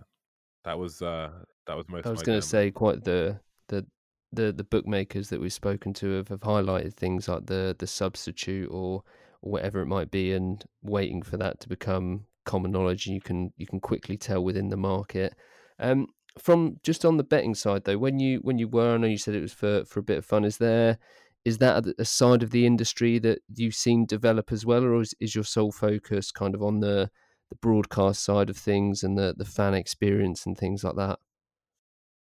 that 0.64 0.78
was 0.78 1.02
uh 1.02 1.30
that 1.66 1.76
was 1.76 1.88
most. 1.88 2.06
I 2.06 2.10
was 2.10 2.22
going 2.22 2.40
to 2.40 2.46
say 2.46 2.70
quite 2.70 3.04
the 3.04 3.38
the 3.68 3.86
the 4.32 4.52
the 4.52 4.64
bookmakers 4.64 5.28
that 5.28 5.40
we've 5.40 5.52
spoken 5.52 5.92
to 5.94 6.12
have, 6.12 6.28
have 6.28 6.40
highlighted 6.40 6.94
things 6.94 7.28
like 7.28 7.46
the 7.46 7.76
the 7.78 7.86
substitute 7.86 8.68
or, 8.70 9.02
or 9.42 9.52
whatever 9.52 9.80
it 9.80 9.86
might 9.86 10.10
be, 10.10 10.32
and 10.32 10.64
waiting 10.82 11.22
for 11.22 11.36
that 11.36 11.60
to 11.60 11.68
become 11.68 12.24
common 12.44 12.70
knowledge. 12.70 13.06
You 13.06 13.20
can 13.20 13.52
you 13.56 13.66
can 13.66 13.80
quickly 13.80 14.16
tell 14.16 14.42
within 14.42 14.70
the 14.70 14.76
market. 14.76 15.34
Um, 15.78 16.06
from 16.38 16.78
just 16.82 17.04
on 17.04 17.16
the 17.16 17.24
betting 17.24 17.54
side 17.54 17.84
though, 17.84 17.98
when 17.98 18.18
you 18.18 18.38
when 18.38 18.58
you 18.58 18.68
were, 18.68 18.94
I 18.94 18.96
know 18.96 19.06
you 19.06 19.18
said 19.18 19.34
it 19.34 19.40
was 19.40 19.52
for 19.52 19.84
for 19.84 20.00
a 20.00 20.04
bit 20.04 20.18
of 20.18 20.24
fun. 20.24 20.44
Is 20.44 20.58
there 20.58 20.98
is 21.44 21.58
that 21.58 21.84
a 21.98 22.04
side 22.04 22.42
of 22.42 22.50
the 22.50 22.66
industry 22.66 23.18
that 23.18 23.40
you've 23.54 23.74
seen 23.74 24.06
develop 24.06 24.50
as 24.50 24.64
well, 24.64 24.84
or 24.84 25.00
is, 25.00 25.14
is 25.20 25.34
your 25.34 25.44
sole 25.44 25.72
focus 25.72 26.32
kind 26.32 26.54
of 26.54 26.62
on 26.62 26.80
the 26.80 27.10
the 27.50 27.56
broadcast 27.56 28.24
side 28.24 28.50
of 28.50 28.56
things 28.56 29.02
and 29.02 29.18
the 29.18 29.34
the 29.36 29.44
fan 29.44 29.74
experience 29.74 30.46
and 30.46 30.56
things 30.56 30.82
like 30.82 30.96
that? 30.96 31.18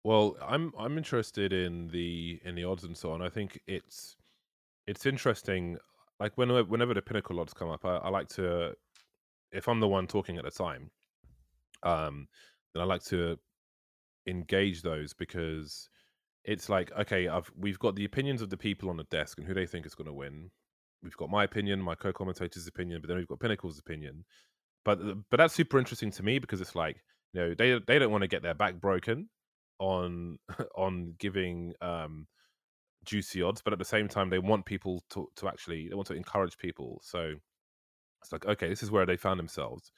Well, 0.03 0.37
I'm 0.41 0.73
I'm 0.77 0.97
interested 0.97 1.51
in 1.51 1.87
the 1.89 2.39
in 2.45 2.55
the 2.55 2.63
odds 2.63 2.83
and 2.83 2.95
so 2.95 3.11
on. 3.11 3.21
I 3.21 3.29
think 3.29 3.59
it's 3.67 4.15
it's 4.87 5.05
interesting. 5.05 5.77
Like 6.19 6.37
whenever 6.37 6.63
whenever 6.63 6.93
the 6.93 7.01
pinnacle 7.01 7.39
odds 7.39 7.53
come 7.53 7.69
up, 7.69 7.85
I, 7.85 7.97
I 7.97 8.09
like 8.09 8.29
to, 8.29 8.73
if 9.51 9.67
I'm 9.67 9.79
the 9.79 9.87
one 9.87 10.07
talking 10.07 10.37
at 10.37 10.45
the 10.45 10.51
time, 10.51 10.91
um, 11.83 12.27
then 12.73 12.81
I 12.81 12.85
like 12.85 13.03
to 13.05 13.37
engage 14.27 14.81
those 14.81 15.13
because 15.13 15.89
it's 16.45 16.69
like 16.69 16.91
okay, 16.97 17.27
I've 17.27 17.51
we've 17.57 17.79
got 17.79 17.95
the 17.95 18.05
opinions 18.05 18.41
of 18.41 18.49
the 18.49 18.57
people 18.57 18.89
on 18.89 18.97
the 18.97 19.03
desk 19.05 19.37
and 19.37 19.47
who 19.47 19.53
they 19.53 19.65
think 19.65 19.85
is 19.85 19.95
going 19.95 20.07
to 20.07 20.13
win. 20.13 20.51
We've 21.03 21.17
got 21.17 21.29
my 21.29 21.43
opinion, 21.43 21.81
my 21.81 21.95
co-commentator's 21.95 22.67
opinion, 22.67 23.01
but 23.01 23.07
then 23.07 23.17
we've 23.17 23.27
got 23.27 23.39
Pinnacle's 23.39 23.79
opinion. 23.79 24.25
But 24.85 24.99
but 25.29 25.37
that's 25.37 25.53
super 25.53 25.79
interesting 25.79 26.11
to 26.11 26.23
me 26.23 26.39
because 26.39 26.61
it's 26.61 26.75
like 26.75 26.97
you 27.33 27.41
know 27.41 27.53
they 27.57 27.79
they 27.85 27.99
don't 27.99 28.11
want 28.11 28.23
to 28.23 28.27
get 28.27 28.41
their 28.43 28.53
back 28.53 28.75
broken 28.81 29.29
on 29.79 30.37
on 30.75 31.15
giving 31.19 31.73
um 31.81 32.27
juicy 33.05 33.41
odds, 33.41 33.61
but 33.61 33.73
at 33.73 33.79
the 33.79 33.85
same 33.85 34.07
time 34.07 34.29
they 34.29 34.39
want 34.39 34.65
people 34.65 35.03
to 35.11 35.27
to 35.35 35.47
actually 35.47 35.87
they 35.89 35.95
want 35.95 36.07
to 36.07 36.15
encourage 36.15 36.57
people. 36.57 37.01
So 37.03 37.33
it's 38.21 38.31
like 38.31 38.45
okay, 38.45 38.69
this 38.69 38.83
is 38.83 38.91
where 38.91 39.05
they 39.05 39.17
found 39.17 39.39
themselves. 39.39 39.91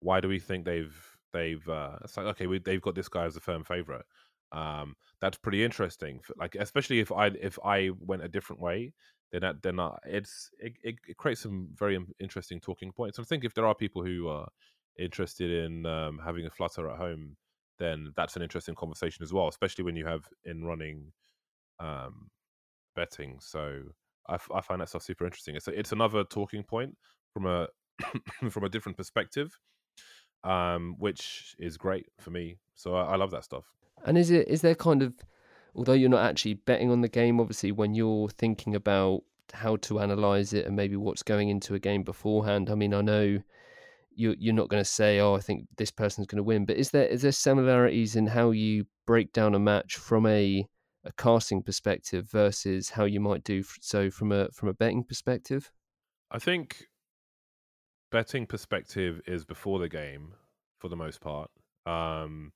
Why 0.00 0.20
do 0.20 0.28
we 0.28 0.38
think 0.38 0.64
they've 0.64 0.96
they've 1.32 1.66
uh 1.68 1.96
it's 2.02 2.16
like 2.16 2.26
okay, 2.26 2.46
we, 2.46 2.58
they've 2.58 2.82
got 2.82 2.94
this 2.94 3.08
guy 3.08 3.24
as 3.24 3.36
a 3.36 3.40
firm 3.40 3.64
favorite. 3.64 4.06
Um, 4.52 4.96
that's 5.20 5.36
pretty 5.36 5.64
interesting. 5.64 6.20
Like 6.38 6.54
especially 6.54 7.00
if 7.00 7.12
I 7.12 7.26
if 7.26 7.58
I 7.64 7.90
went 8.00 8.24
a 8.24 8.28
different 8.28 8.62
way, 8.62 8.92
then 9.32 9.42
that, 9.42 9.62
then 9.62 9.78
uh, 9.78 9.96
it's 10.04 10.50
it, 10.58 10.74
it, 10.82 10.94
it, 11.06 11.16
creates 11.18 11.42
some 11.42 11.68
very 11.74 11.98
interesting 12.18 12.60
talking 12.60 12.92
points. 12.92 13.18
I 13.18 13.24
think 13.24 13.44
if 13.44 13.54
there 13.54 13.66
are 13.66 13.74
people 13.74 14.02
who 14.02 14.28
are 14.28 14.48
interested 14.98 15.50
in 15.50 15.84
um, 15.86 16.18
having 16.24 16.46
a 16.46 16.50
flutter 16.50 16.88
at 16.90 16.98
home 16.98 17.36
then 17.78 18.12
that's 18.16 18.36
an 18.36 18.42
interesting 18.42 18.74
conversation 18.74 19.22
as 19.22 19.32
well, 19.32 19.48
especially 19.48 19.84
when 19.84 19.96
you 19.96 20.06
have 20.06 20.24
in 20.44 20.64
running 20.64 21.12
um, 21.80 22.28
betting. 22.94 23.38
So 23.40 23.82
I, 24.28 24.34
f- 24.34 24.50
I 24.54 24.60
find 24.60 24.80
that 24.80 24.88
stuff 24.88 25.02
super 25.02 25.24
interesting. 25.24 25.56
It's 25.56 25.68
a, 25.68 25.78
it's 25.78 25.92
another 25.92 26.24
talking 26.24 26.62
point 26.62 26.96
from 27.32 27.46
a 27.46 27.68
from 28.50 28.64
a 28.64 28.68
different 28.68 28.98
perspective, 28.98 29.56
um, 30.44 30.96
which 30.98 31.56
is 31.58 31.76
great 31.76 32.06
for 32.18 32.30
me. 32.30 32.58
So 32.74 32.94
I, 32.94 33.12
I 33.12 33.16
love 33.16 33.30
that 33.32 33.44
stuff. 33.44 33.64
And 34.04 34.16
is 34.16 34.30
it 34.30 34.48
is 34.48 34.60
there 34.60 34.74
kind 34.74 35.02
of 35.02 35.14
although 35.74 35.92
you're 35.92 36.08
not 36.08 36.24
actually 36.24 36.54
betting 36.54 36.90
on 36.90 37.00
the 37.00 37.08
game, 37.08 37.40
obviously 37.40 37.72
when 37.72 37.94
you're 37.94 38.28
thinking 38.28 38.74
about 38.74 39.22
how 39.52 39.76
to 39.76 40.00
analyze 40.00 40.52
it 40.52 40.66
and 40.66 40.76
maybe 40.76 40.96
what's 40.96 41.22
going 41.22 41.48
into 41.48 41.74
a 41.74 41.78
game 41.78 42.02
beforehand. 42.02 42.70
I 42.70 42.74
mean, 42.74 42.94
I 42.94 43.00
know 43.00 43.38
you 44.14 44.34
you're 44.38 44.54
not 44.54 44.68
going 44.68 44.82
to 44.82 44.88
say, 44.88 45.20
"Oh, 45.20 45.34
I 45.34 45.40
think 45.40 45.66
this 45.76 45.90
person's 45.90 46.26
going 46.26 46.38
to 46.38 46.42
win." 46.42 46.64
But 46.64 46.76
is 46.76 46.90
there 46.90 47.06
is 47.06 47.22
there 47.22 47.32
similarities 47.32 48.16
in 48.16 48.26
how 48.26 48.50
you 48.50 48.86
break 49.06 49.32
down 49.32 49.54
a 49.54 49.58
match 49.58 49.96
from 49.96 50.26
a 50.26 50.66
a 51.04 51.12
casting 51.12 51.62
perspective 51.62 52.28
versus 52.30 52.90
how 52.90 53.04
you 53.04 53.20
might 53.20 53.44
do 53.44 53.62
so 53.80 54.10
from 54.10 54.32
a 54.32 54.48
from 54.50 54.68
a 54.68 54.74
betting 54.74 55.04
perspective? 55.04 55.70
I 56.30 56.38
think 56.38 56.87
betting 58.10 58.46
perspective 58.46 59.20
is 59.26 59.44
before 59.44 59.78
the 59.78 59.88
game 59.88 60.34
for 60.78 60.88
the 60.88 60.96
most 60.96 61.20
part. 61.20 61.50
Um, 61.86 62.52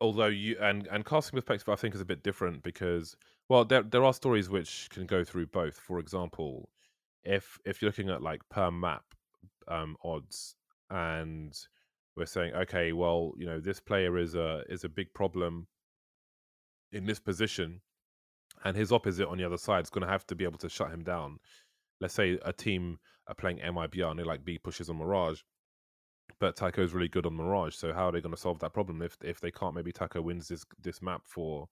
although 0.00 0.26
you 0.26 0.56
and 0.60 0.86
and 0.88 1.04
casting 1.04 1.38
perspective, 1.38 1.68
I 1.68 1.76
think 1.76 1.94
is 1.94 2.00
a 2.00 2.06
bit 2.06 2.22
different 2.22 2.62
because 2.62 3.16
well, 3.48 3.64
there 3.64 3.82
there 3.82 4.04
are 4.04 4.14
stories 4.14 4.48
which 4.48 4.88
can 4.90 5.06
go 5.06 5.24
through 5.24 5.46
both. 5.48 5.76
For 5.76 5.98
example, 5.98 6.68
if 7.24 7.58
if 7.64 7.80
you're 7.80 7.88
looking 7.88 8.10
at 8.10 8.22
like 8.22 8.42
per 8.48 8.70
map 8.70 9.04
um, 9.68 9.96
odds, 10.04 10.56
and 10.90 11.54
we're 12.16 12.26
saying, 12.26 12.54
okay, 12.54 12.92
well, 12.92 13.32
you 13.36 13.46
know, 13.46 13.60
this 13.60 13.80
player 13.80 14.18
is 14.18 14.34
a 14.34 14.62
is 14.68 14.84
a 14.84 14.88
big 14.88 15.12
problem 15.14 15.66
in 16.92 17.06
this 17.06 17.20
position, 17.20 17.80
and 18.64 18.76
his 18.76 18.92
opposite 18.92 19.28
on 19.28 19.38
the 19.38 19.44
other 19.44 19.58
side 19.58 19.84
is 19.84 19.90
going 19.90 20.06
to 20.06 20.12
have 20.12 20.26
to 20.28 20.34
be 20.34 20.44
able 20.44 20.58
to 20.58 20.68
shut 20.68 20.90
him 20.90 21.02
down. 21.02 21.38
Let's 22.00 22.14
say 22.14 22.38
a 22.44 22.52
team 22.52 22.98
are 23.28 23.34
playing 23.34 23.58
MIBR 23.58 24.10
and 24.10 24.18
they 24.18 24.24
like 24.24 24.44
B 24.44 24.58
pushes 24.58 24.90
on 24.90 24.98
Mirage, 24.98 25.40
but 26.40 26.56
TACO 26.56 26.82
is 26.82 26.92
really 26.92 27.08
good 27.08 27.26
on 27.26 27.34
Mirage. 27.34 27.74
So 27.74 27.92
how 27.92 28.08
are 28.08 28.12
they 28.12 28.20
going 28.20 28.34
to 28.34 28.40
solve 28.40 28.58
that 28.60 28.74
problem 28.74 29.02
if 29.02 29.16
if 29.22 29.40
they 29.40 29.50
can't? 29.50 29.74
Maybe 29.74 29.92
TACO 29.92 30.22
wins 30.22 30.48
this 30.48 30.64
this 30.82 31.02
map 31.02 31.22
for 31.24 31.68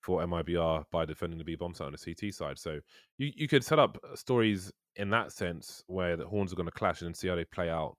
for 0.00 0.20
MIBR 0.24 0.84
by 0.92 1.04
defending 1.04 1.38
the 1.38 1.44
B 1.44 1.56
bomb 1.56 1.74
site 1.74 1.86
on 1.86 1.92
the 1.92 2.14
CT 2.14 2.34
side. 2.34 2.58
So 2.58 2.78
you 3.18 3.32
you 3.34 3.48
could 3.48 3.64
set 3.64 3.78
up 3.78 3.98
stories 4.14 4.72
in 4.96 5.10
that 5.10 5.32
sense 5.32 5.82
where 5.86 6.16
the 6.16 6.26
horns 6.26 6.52
are 6.52 6.56
going 6.56 6.68
to 6.68 6.72
clash 6.72 7.02
and 7.02 7.16
see 7.16 7.28
how 7.28 7.36
they 7.36 7.44
play 7.44 7.68
out 7.68 7.96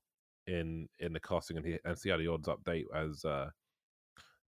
in 0.48 0.88
in 1.00 1.14
the 1.14 1.20
casting 1.20 1.58
and, 1.58 1.80
and 1.84 1.98
see 1.98 2.10
how 2.10 2.18
the 2.18 2.28
odds 2.28 2.48
update 2.48 2.86
as 2.96 3.24
uh, 3.26 3.50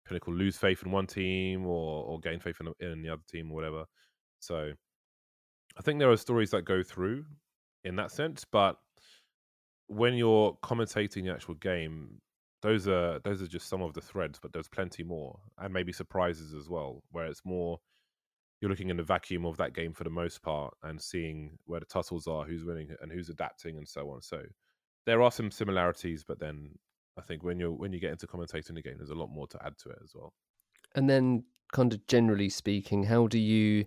Pinnacle 0.07 0.34
lose 0.34 0.57
faith 0.57 0.82
in 0.84 0.92
one 0.92 1.07
team 1.07 1.66
or 1.66 2.05
or 2.05 2.20
gain 2.20 2.40
faith 2.40 2.57
in, 2.61 2.72
in 2.80 3.03
the 3.03 3.11
other 3.11 3.22
team 3.30 3.51
or 3.51 3.55
whatever. 3.55 3.84
So 4.40 4.72
I 5.79 5.83
think 5.83 5.99
there 5.99 6.11
are 6.11 6.16
stories 6.16 6.51
that 6.51 6.62
go 6.62 6.83
through 6.83 7.24
in 7.85 7.97
that 7.97 8.11
sense, 8.11 8.45
but 8.45 8.79
when 9.87 10.14
you're 10.14 10.59
commentating 10.62 11.24
the 11.24 11.33
actual 11.33 11.55
game, 11.55 12.20
those 12.62 12.89
are 12.89 13.20
those 13.20 13.41
are 13.41 13.47
just 13.47 13.68
some 13.68 13.83
of 13.83 13.95
the 13.95 14.01
threads, 14.01 14.39
but 14.43 14.53
there's 14.53 14.68
plenty 14.68 15.05
more, 15.05 15.39
and 15.59 15.72
maybe 15.72 15.93
surprises 15.93 16.53
as 16.53 16.68
well, 16.68 17.03
where 17.12 17.26
it's 17.26 17.43
more 17.45 17.79
you're 18.61 18.70
looking 18.70 18.91
in 18.91 18.97
the 18.97 19.03
vacuum 19.05 19.47
of 19.47 19.57
that 19.57 19.72
game 19.72 19.93
for 19.93 20.03
the 20.03 20.11
most 20.11 20.43
part 20.43 20.74
and 20.83 21.01
seeing 21.01 21.57
where 21.66 21.79
the 21.79 21.87
tussles 21.87 22.26
are, 22.26 22.45
who's 22.45 22.64
winning 22.64 22.89
and 23.01 23.12
who's 23.12 23.29
adapting 23.29 23.76
and 23.76 23.87
so 23.87 24.11
on. 24.11 24.20
So 24.20 24.43
there 25.07 25.22
are 25.22 25.31
some 25.31 25.53
similarities, 25.53 26.24
but 26.26 26.41
then 26.41 26.70
I 27.16 27.22
think 27.22 27.45
when 27.45 27.61
you're 27.61 27.72
when 27.72 27.93
you 27.93 28.01
get 28.01 28.11
into 28.11 28.26
commentating 28.26 28.74
the 28.74 28.83
game, 28.83 28.97
there's 28.99 29.11
a 29.11 29.14
lot 29.14 29.29
more 29.29 29.47
to 29.49 29.64
add 29.64 29.79
to 29.85 29.91
it 29.91 29.99
as 30.03 30.12
well. 30.14 30.33
And 30.97 31.09
then, 31.09 31.45
kind 31.72 31.93
of 31.93 32.05
generally 32.09 32.49
speaking, 32.49 33.05
how 33.05 33.29
do 33.29 33.39
you? 33.39 33.87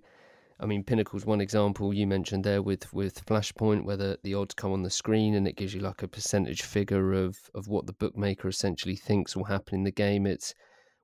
I 0.62 0.68
mean, 0.68 0.84
Pinnacle's 0.84 1.26
one 1.26 1.42
example 1.42 1.92
you 1.92 2.06
mentioned 2.06 2.44
there 2.44 2.62
with 2.62 2.94
with 2.94 3.26
Flashpoint, 3.26 3.84
where 3.84 3.98
the, 3.98 4.20
the 4.24 4.36
odds 4.36 4.54
come 4.54 4.72
on 4.72 4.84
the 4.84 4.92
screen 4.92 5.34
and 5.34 5.48
it 5.48 5.56
gives 5.56 5.74
you 5.74 5.82
like 5.82 6.04
a 6.04 6.08
percentage 6.08 6.62
figure 6.62 7.14
of 7.14 7.38
of 7.56 7.68
what 7.68 7.88
the 7.88 7.94
bookmaker 7.94 8.48
essentially 8.48 8.96
thinks 8.96 9.36
will 9.36 9.46
happen 9.46 9.76
in 9.76 9.84
the 9.84 9.92
game. 9.92 10.28
It's 10.28 10.54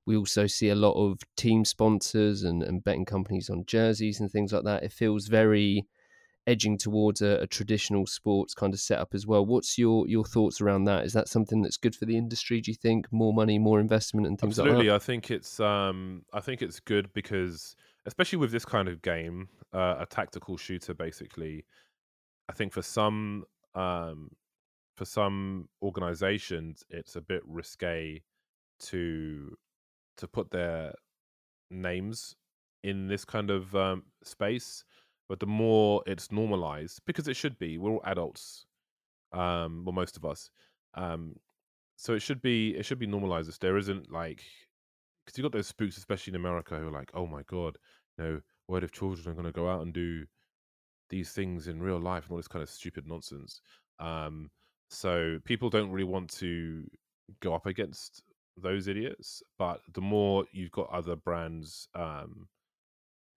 we 0.05 0.15
also 0.15 0.45
see 0.45 0.69
a 0.69 0.75
lot 0.75 0.93
of 0.93 1.19
team 1.35 1.65
sponsors 1.65 2.43
and, 2.43 2.61
and 2.63 2.83
betting 2.83 3.03
companies 3.03 3.49
on 3.49 3.65
jerseys 3.65 4.19
and 4.21 4.31
things 4.31 4.53
like 4.53 4.63
that. 4.63 4.83
It 4.83 4.93
feels 4.93 5.27
very 5.27 5.85
edging 6.45 6.77
towards 6.77 7.21
a, 7.21 7.39
a, 7.41 7.47
traditional 7.47 8.07
sports 8.07 8.53
kind 8.53 8.73
of 8.73 8.79
setup 8.79 9.13
as 9.13 9.27
well. 9.27 9.45
What's 9.45 9.77
your 9.77 10.07
your 10.07 10.23
thoughts 10.23 10.61
around 10.61 10.85
that? 10.85 11.03
Is 11.03 11.13
that 11.13 11.27
something 11.27 11.61
that's 11.63 11.77
good 11.77 11.95
for 11.95 12.05
the 12.05 12.17
industry? 12.17 12.61
Do 12.61 12.71
you 12.71 12.75
think 12.75 13.11
more 13.11 13.33
money, 13.33 13.59
more 13.59 13.79
investment, 13.79 14.27
and 14.27 14.39
things 14.39 14.59
Absolutely. 14.59 14.85
like 14.85 14.85
that? 14.85 14.93
Absolutely, 14.93 14.95
I 14.95 15.05
think 15.05 15.31
it's 15.31 15.59
um, 15.59 16.25
I 16.31 16.39
think 16.41 16.61
it's 16.61 16.79
good 16.79 17.11
because 17.13 17.75
especially 18.07 18.39
with 18.39 18.51
this 18.51 18.65
kind 18.65 18.87
of 18.87 19.01
game, 19.01 19.49
uh, 19.73 19.97
a 19.99 20.05
tactical 20.05 20.57
shooter, 20.57 20.93
basically. 20.93 21.65
I 22.49 22.53
think 22.53 22.73
for 22.73 22.81
some 22.81 23.43
um, 23.75 24.31
for 24.95 25.05
some 25.05 25.67
organizations, 25.83 26.83
it's 26.89 27.15
a 27.15 27.21
bit 27.21 27.41
risque 27.45 28.23
to 28.79 29.55
to 30.17 30.27
put 30.27 30.49
their 30.49 30.93
names 31.69 32.35
in 32.83 33.07
this 33.07 33.25
kind 33.25 33.51
of 33.51 33.75
um, 33.75 34.03
space. 34.23 34.83
But 35.29 35.41
the 35.41 35.45
more 35.45 36.01
it's 36.07 36.31
normalized, 36.31 37.01
because 37.05 37.27
it 37.27 37.35
should 37.35 37.59
be, 37.59 37.77
we're 37.77 37.91
all 37.91 38.01
adults, 38.05 38.65
um, 39.33 39.83
well, 39.83 39.93
most 39.93 40.15
of 40.15 40.23
us. 40.23 40.49
Um, 40.93 41.35
so 41.97 42.13
it 42.13 42.21
should 42.21 42.41
be 42.41 42.69
it 42.77 42.85
should 42.85 42.99
be 42.99 43.07
normalized. 43.07 43.61
There 43.61 43.77
isn't 43.77 44.09
like 44.11 44.43
because 45.25 45.37
you 45.37 45.43
got 45.43 45.51
those 45.51 45.67
spooks, 45.67 45.97
especially 45.97 46.31
in 46.31 46.35
America, 46.35 46.77
who 46.77 46.87
are 46.87 46.91
like, 46.91 47.11
oh 47.13 47.27
my 47.27 47.41
god, 47.43 47.77
you 48.18 48.24
know, 48.24 48.41
what 48.68 48.84
if 48.84 48.91
children 48.91 49.28
are 49.28 49.34
going 49.34 49.45
to 49.45 49.51
go 49.51 49.70
out 49.70 49.82
and 49.82 49.93
do 49.93 50.26
these 51.09 51.32
things 51.32 51.68
in 51.68 51.82
real 51.82 51.99
life 51.99 52.24
and 52.24 52.32
all 52.32 52.38
this 52.38 52.47
kind 52.47 52.63
of 52.63 52.70
stupid 52.70 53.07
nonsense? 53.07 53.61
Um, 53.99 54.51
so 54.89 55.39
people 55.45 55.70
don't 55.70 55.91
really 55.91 56.03
want 56.03 56.30
to 56.36 56.86
go 57.41 57.53
up 57.53 57.65
against 57.65 58.24
those 58.57 58.88
idiots. 58.88 59.41
But 59.57 59.82
the 59.93 60.01
more 60.01 60.45
you've 60.51 60.72
got 60.72 60.89
other 60.89 61.15
brands 61.15 61.88
um, 61.95 62.47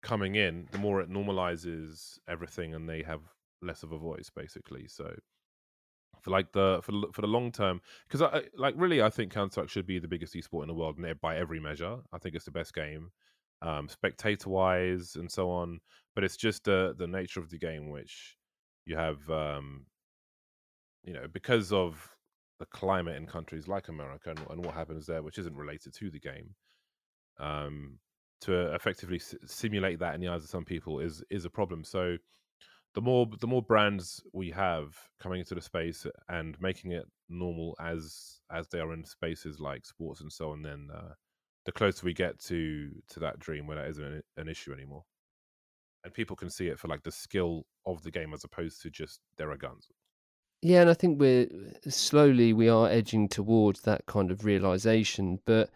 coming 0.03 0.35
in, 0.35 0.69
the 0.73 0.79
more 0.79 1.01
it 1.01 1.11
normalizes 1.11 2.19
everything, 2.29 2.75
and 2.75 2.89
they 2.89 3.03
have 3.03 3.21
less 3.63 3.83
of 3.83 3.93
a 3.93 3.99
voice, 3.99 4.31
basically. 4.35 4.89
So 4.89 5.15
for 6.23 6.31
like 6.31 6.53
the 6.53 6.81
for 6.83 6.93
for 7.13 7.21
the 7.21 7.29
long 7.29 7.53
term, 7.53 7.81
because 8.09 8.23
I 8.23 8.43
like 8.57 8.75
really, 8.77 9.03
I 9.03 9.11
think 9.11 9.33
Counter 9.33 9.53
Strike 9.53 9.69
should 9.69 9.87
be 9.87 9.99
the 9.99 10.09
biggest 10.09 10.35
esport 10.35 10.63
in 10.63 10.69
the 10.69 10.75
world 10.75 10.99
by 11.21 11.37
every 11.37 11.61
measure. 11.61 11.99
I 12.13 12.19
think 12.19 12.35
it's 12.35 12.45
the 12.45 12.51
best 12.51 12.75
game, 12.75 13.11
um, 13.63 13.89
spectator 13.89 14.51
wise, 14.51 15.17
and 15.17 15.31
so 15.31 15.51
on. 15.51 15.81
But 16.15 16.25
it's 16.25 16.37
just 16.37 16.65
the 16.65 16.95
the 16.97 17.07
nature 17.07 17.41
of 17.41 17.51
the 17.51 17.59
game, 17.59 17.91
which 17.91 18.37
you 18.87 18.97
have, 18.97 19.29
um, 19.31 19.87
you 21.03 21.13
know, 21.13 21.27
because 21.33 21.73
of 21.73 22.17
the 22.59 22.67
climate 22.67 23.17
in 23.17 23.27
countries 23.27 23.69
like 23.69 23.89
America 23.89 24.31
and, 24.31 24.41
and 24.51 24.65
what 24.65 24.75
happens 24.75 25.07
there, 25.07 25.23
which 25.23 25.39
isn't 25.39 25.57
related 25.57 25.95
to 25.95 26.11
the 26.11 26.21
game, 26.21 26.55
um, 27.39 27.99
to 28.43 28.75
effectively 28.75 29.17
s- 29.19 29.37
simulate 29.47 29.99
that 30.01 30.15
in 30.15 30.21
the 30.21 30.29
eyes 30.29 30.45
of 30.45 30.51
some 30.51 30.65
people 30.65 31.01
is 31.01 31.23
is 31.31 31.45
a 31.45 31.51
problem. 31.51 31.85
So 31.85 32.17
the 32.95 33.03
more 33.03 33.29
the 33.41 33.49
more 33.49 33.63
brands 33.63 34.23
we 34.35 34.51
have 34.51 34.97
coming 35.21 35.41
into 35.41 35.55
the 35.55 35.63
space 35.63 36.07
and 36.29 36.61
making 36.61 36.93
it 36.93 37.07
normal 37.29 37.77
as 37.81 38.41
as 38.51 38.69
they 38.69 38.81
are 38.81 38.95
in 38.95 39.05
spaces 39.05 39.61
like 39.61 39.87
sports 39.87 40.21
and 40.23 40.33
so 40.33 40.53
on, 40.53 40.63
then 40.63 40.89
uh, 40.95 41.15
the 41.67 41.73
closer 41.73 42.07
we 42.07 42.15
get 42.15 42.39
to 42.41 42.91
to 43.09 43.21
that 43.21 43.39
dream 43.39 43.67
where 43.67 43.77
that 43.77 43.89
isn't 43.89 44.05
an, 44.05 44.23
an 44.37 44.49
issue 44.49 44.73
anymore, 44.73 45.05
and 46.05 46.15
people 46.15 46.37
can 46.37 46.51
see 46.51 46.69
it 46.69 46.79
for 46.79 46.89
like 46.89 47.03
the 47.03 47.13
skill 47.13 47.67
of 47.87 48.03
the 48.03 48.11
game 48.11 48.33
as 48.33 48.45
opposed 48.45 48.83
to 48.83 48.91
just 48.91 49.21
there 49.37 49.51
are 49.51 49.57
guns. 49.57 49.89
Yeah, 50.63 50.83
and 50.83 50.91
I 50.91 50.95
think 50.95 51.19
we're 51.19 51.45
uh, 51.45 51.91
slowly 51.91 52.53
we 52.53 52.69
are 52.69 52.89
edging 52.89 53.29
towards 53.29 53.81
that 53.83 54.07
kind 54.07 54.31
of 54.31 54.45
realization. 54.45 55.39
But 55.47 55.71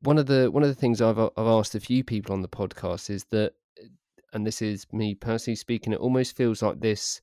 one 0.00 0.18
of 0.18 0.26
the 0.26 0.50
one 0.50 0.62
of 0.62 0.68
the 0.68 0.74
things 0.74 1.00
I've 1.00 1.18
uh, 1.18 1.30
I've 1.36 1.46
asked 1.46 1.74
a 1.74 1.80
few 1.80 2.04
people 2.04 2.32
on 2.32 2.42
the 2.42 2.48
podcast 2.48 3.10
is 3.10 3.24
that, 3.30 3.52
uh, 3.82 3.86
and 4.32 4.46
this 4.46 4.62
is 4.62 4.86
me 4.92 5.14
personally 5.14 5.56
speaking, 5.56 5.92
it 5.92 6.00
almost 6.00 6.36
feels 6.36 6.62
like 6.62 6.80
this 6.80 7.20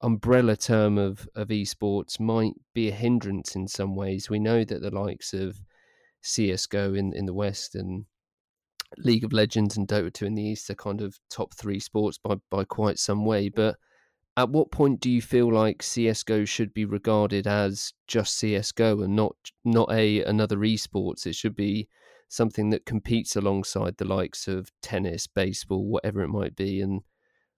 umbrella 0.00 0.56
term 0.56 0.98
of 0.98 1.28
of 1.36 1.48
esports 1.48 2.18
might 2.18 2.54
be 2.74 2.88
a 2.88 2.92
hindrance 2.92 3.54
in 3.54 3.68
some 3.68 3.94
ways. 3.94 4.28
We 4.28 4.40
know 4.40 4.64
that 4.64 4.82
the 4.82 4.90
likes 4.90 5.32
of 5.32 5.60
CS:GO 6.22 6.94
in 6.94 7.12
in 7.12 7.26
the 7.26 7.34
West 7.34 7.74
and 7.74 8.06
League 8.98 9.24
of 9.24 9.32
Legends 9.32 9.76
and 9.76 9.88
Dota 9.88 10.12
2 10.12 10.26
in 10.26 10.34
the 10.34 10.42
East 10.42 10.70
are 10.70 10.74
kind 10.74 11.00
of 11.00 11.18
top 11.30 11.54
three 11.54 11.80
sports 11.80 12.18
by 12.18 12.36
by 12.50 12.64
quite 12.64 12.98
some 12.98 13.24
way, 13.24 13.48
but 13.48 13.76
at 14.36 14.48
what 14.48 14.70
point 14.70 15.00
do 15.00 15.10
you 15.10 15.20
feel 15.20 15.52
like 15.52 15.82
CS:GO 15.82 16.44
should 16.44 16.72
be 16.72 16.84
regarded 16.84 17.46
as 17.46 17.92
just 18.06 18.36
CS:GO 18.38 19.02
and 19.02 19.14
not 19.14 19.36
not 19.64 19.90
a 19.92 20.22
another 20.24 20.58
esports? 20.58 21.26
It 21.26 21.34
should 21.34 21.56
be 21.56 21.88
something 22.28 22.70
that 22.70 22.86
competes 22.86 23.36
alongside 23.36 23.96
the 23.98 24.06
likes 24.06 24.48
of 24.48 24.72
tennis, 24.80 25.26
baseball, 25.26 25.84
whatever 25.84 26.22
it 26.22 26.28
might 26.28 26.56
be. 26.56 26.80
And 26.80 27.02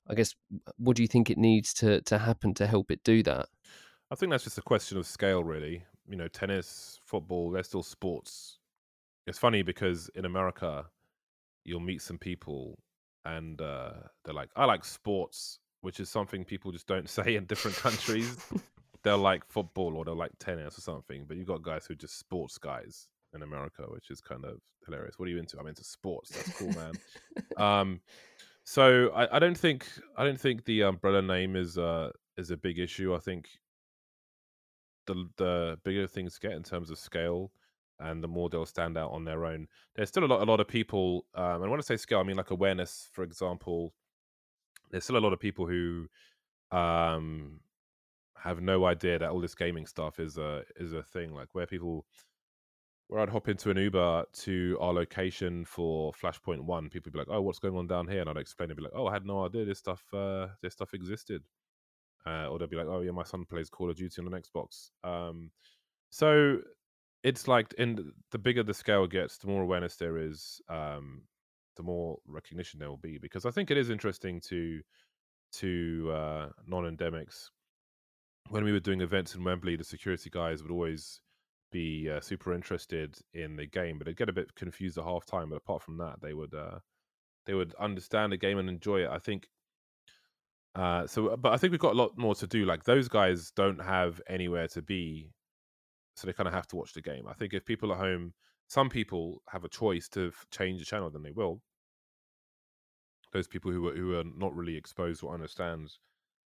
I 0.09 0.15
guess, 0.15 0.35
what 0.77 0.97
do 0.97 1.03
you 1.03 1.09
think 1.09 1.31
it 1.31 1.39
needs 1.39 1.73
to 1.75 2.01
to 2.03 2.19
happen 2.19 2.55
to 2.55 2.67
help 2.67 2.91
it 2.91 3.05
do 3.05 3.23
that? 3.23 3.49
I 4.11 4.17
think 4.17 4.31
that's 4.31 4.45
just 4.45 4.59
a 4.59 4.63
question 4.63 4.99
of 4.99 5.07
scale, 5.07 5.45
really. 5.45 5.85
You 6.09 6.17
know, 6.17 6.29
tennis, 6.29 6.99
football, 7.05 7.51
they're 7.51 7.63
still 7.63 7.83
sports. 7.83 8.59
It's 9.27 9.39
funny 9.39 9.63
because 9.63 10.11
in 10.15 10.27
America, 10.27 10.85
you'll 11.65 11.81
meet 11.81 12.03
some 12.03 12.19
people 12.19 12.79
and 13.25 13.61
uh, 13.61 13.93
they're 14.25 14.35
like, 14.35 14.51
"I 14.57 14.65
like 14.67 14.85
sports." 14.85 15.61
which 15.85 16.01
is 16.01 16.09
something 16.09 16.45
people 16.45 16.73
just 16.73 16.87
don't 16.87 17.09
say 17.19 17.37
in 17.37 17.45
different 17.45 17.77
countries. 17.77 18.37
they'll 19.05 19.19
like 19.19 19.45
football 19.47 19.97
or 19.97 20.05
they'll 20.05 20.17
like 20.17 20.33
tennis 20.41 20.79
or 20.79 20.81
something, 20.81 21.27
but 21.29 21.37
you've 21.37 21.47
got 21.47 21.63
guys 21.63 21.85
who 21.87 21.93
are 21.93 21.97
just 21.97 22.19
sports 22.19 22.57
guys 22.57 23.09
in 23.35 23.43
America, 23.43 23.83
which 23.89 24.11
is 24.11 24.21
kind 24.21 24.45
of 24.47 24.59
hilarious. 24.87 25.19
What 25.19 25.29
are 25.29 25.31
you 25.31 25.39
into? 25.39 25.59
I'm 25.61 25.67
into 25.67 25.85
sports. 25.85 26.31
That's 26.31 26.59
cool, 26.59 26.73
man. 26.73 26.93
um, 27.59 28.01
so 28.65 29.11
I, 29.11 29.37
I, 29.37 29.39
don't 29.39 29.59
think 29.59 29.87
I 30.17 30.25
don't 30.25 30.41
think 30.41 30.65
the 30.65 30.85
umbrella 30.85 31.21
name 31.21 31.55
is 31.55 31.77
uh 31.77 32.11
is 32.39 32.51
a 32.51 32.57
big 32.57 32.79
issue. 32.79 33.15
I 33.15 33.19
think 33.19 33.49
the 35.07 35.29
the 35.37 35.79
bigger 35.85 36.07
things 36.07 36.39
get 36.39 36.53
in 36.53 36.63
terms 36.63 36.91
of 36.91 36.99
scale 36.99 37.53
and 38.01 38.23
the 38.23 38.29
more 38.29 38.49
they'll 38.51 38.67
stand 38.67 38.99
out 38.99 39.13
on 39.13 39.25
their 39.25 39.47
own. 39.47 39.69
There's 39.95 40.09
still 40.09 40.25
a 40.25 40.27
lot 40.27 40.43
a 40.43 40.51
lot 40.51 40.61
of 40.61 40.69
people 40.69 41.27
um, 41.35 41.63
and 41.63 41.71
when 41.71 41.81
I 41.81 41.83
say 41.83 41.97
scale, 41.97 42.21
I 42.21 42.25
mean 42.25 42.37
like 42.37 42.51
awareness, 42.51 43.09
for 43.13 43.23
example, 43.25 43.95
there's 44.91 45.05
still 45.05 45.17
a 45.17 45.21
lot 45.21 45.33
of 45.33 45.41
people 45.41 45.67
who 45.67 46.09
um 46.71 47.61
have 48.39 48.61
no 48.63 48.87
idea 48.87 49.19
that 49.19 49.31
all 49.31 49.41
this 49.41 49.55
gaming 49.55 49.87
stuff 49.87 50.21
is 50.21 50.39
a 50.39 50.65
is 50.77 50.93
a 50.93 51.03
thing. 51.03 51.33
Like 51.35 51.55
where 51.55 51.67
people 51.67 52.07
where 53.09 53.21
I'd 53.21 53.29
hop 53.29 53.49
into 53.49 53.71
an 53.71 53.77
Uber 53.77 54.25
to 54.33 54.79
our 54.81 54.93
location 54.93 55.65
for 55.65 56.13
Flashpoint 56.13 56.61
One, 56.63 56.89
people 56.89 57.13
be 57.13 57.19
like, 57.19 57.29
"Oh, 57.31 57.43
what's 57.43 57.59
going 57.59 57.77
on 57.77 57.87
down 57.87 58.09
here?" 58.09 58.21
And 58.21 58.31
I'd 58.31 58.37
explain 58.39 58.71
it, 58.71 58.77
be 58.77 58.83
like, 58.83 58.93
"Oh, 58.95 59.07
I 59.07 59.13
had 59.13 59.27
no 59.27 59.45
idea 59.45 59.65
this 59.65 59.79
stuff 59.79 60.03
uh, 60.15 60.49
this 60.63 60.73
stuff 60.75 60.95
existed." 60.95 61.45
Uh, 62.27 62.49
or 62.49 62.59
they'll 62.59 62.69
be 62.69 62.77
like, 62.77 62.87
"Oh, 62.87 63.03
yeah, 63.03 63.11
my 63.11 63.23
son 63.23 63.45
plays 63.45 63.69
Call 63.69 63.91
of 63.91 63.97
Duty 63.97 64.23
on 64.23 64.33
an 64.33 64.41
Xbox." 64.43 64.91
Um, 65.03 65.51
so 66.11 66.59
it's 67.23 67.49
like, 67.49 67.73
in 67.75 68.13
the 68.31 68.39
bigger 68.39 68.63
the 68.63 68.75
scale 68.75 69.07
gets, 69.07 69.39
the 69.39 69.47
more 69.47 69.63
awareness 69.63 69.97
there 69.97 70.19
is, 70.19 70.61
um, 70.69 71.23
the 71.77 71.83
more 71.83 72.19
recognition 72.27 72.79
there 72.79 72.89
will 72.89 72.97
be. 72.97 73.19
Because 73.19 73.45
I 73.45 73.51
think 73.51 73.71
it 73.71 73.77
is 73.77 73.91
interesting 73.91 74.41
to 74.49 74.81
to 75.55 76.11
uh, 76.13 76.49
non-endemics. 76.67 77.51
When 78.49 78.65
we 78.65 78.73
were 78.73 78.81
doing 78.81 79.01
events 79.01 79.35
in 79.35 79.45
Wembley, 79.45 79.77
the 79.77 79.85
security 79.85 80.29
guys 80.31 80.63
would 80.63 80.73
always 80.73 81.21
be 81.73 82.11
uh, 82.11 82.21
super 82.21 82.53
interested 82.55 83.17
in 83.33 83.57
the 83.57 83.67
game, 83.67 83.99
but 83.99 84.07
they'd 84.07 84.17
get 84.17 84.29
a 84.29 84.33
bit 84.33 84.55
confused 84.55 84.99
at 84.99 85.05
half 85.05 85.27
time. 85.27 85.51
But 85.51 85.57
apart 85.57 85.83
from 85.83 85.99
that, 85.99 86.21
they 86.23 86.35
would 86.35 86.55
uh, 86.55 86.79
they 87.47 87.55
would 87.55 87.75
understand 87.75 88.33
the 88.33 88.37
game 88.37 88.59
and 88.59 88.69
enjoy 88.69 89.03
it. 89.05 89.11
I 89.11 89.19
think. 89.19 89.49
Uh, 90.75 91.07
so, 91.07 91.37
but 91.37 91.53
I 91.53 91.57
think 91.57 91.71
we've 91.71 91.81
got 91.81 91.93
a 91.93 91.99
lot 91.99 92.19
more 92.19 92.35
to 92.35 92.47
do. 92.47 92.65
Like 92.65 92.85
those 92.85 93.09
guys 93.09 93.53
don't 93.53 93.83
have 93.83 94.21
anywhere 94.29 94.67
to 94.69 94.83
be, 94.83 95.31
so 96.17 96.27
they 96.27 96.33
kind 96.33 96.49
of 96.49 96.55
have 96.55 96.67
to 96.69 96.77
watch 96.77 96.93
the 96.93 97.03
game. 97.03 97.27
I 97.29 97.35
think 97.35 97.55
if 97.55 97.65
people 97.65 97.93
at 97.93 97.99
home 97.99 98.33
some 98.69 98.89
people 98.89 99.43
have 99.49 99.65
a 99.65 99.69
choice 99.69 100.09
to 100.11 100.33
change 100.51 100.81
the 100.81 100.85
channel, 100.85 101.11
then 101.11 101.23
they 101.23 101.31
will. 101.31 101.61
Those 103.33 103.47
people 103.47 103.71
who 103.71 103.89
are 103.89 103.95
who 103.95 104.19
are 104.19 104.25
not 104.25 104.55
really 104.55 104.77
exposed 104.77 105.23
or 105.23 105.35
understand 105.35 105.93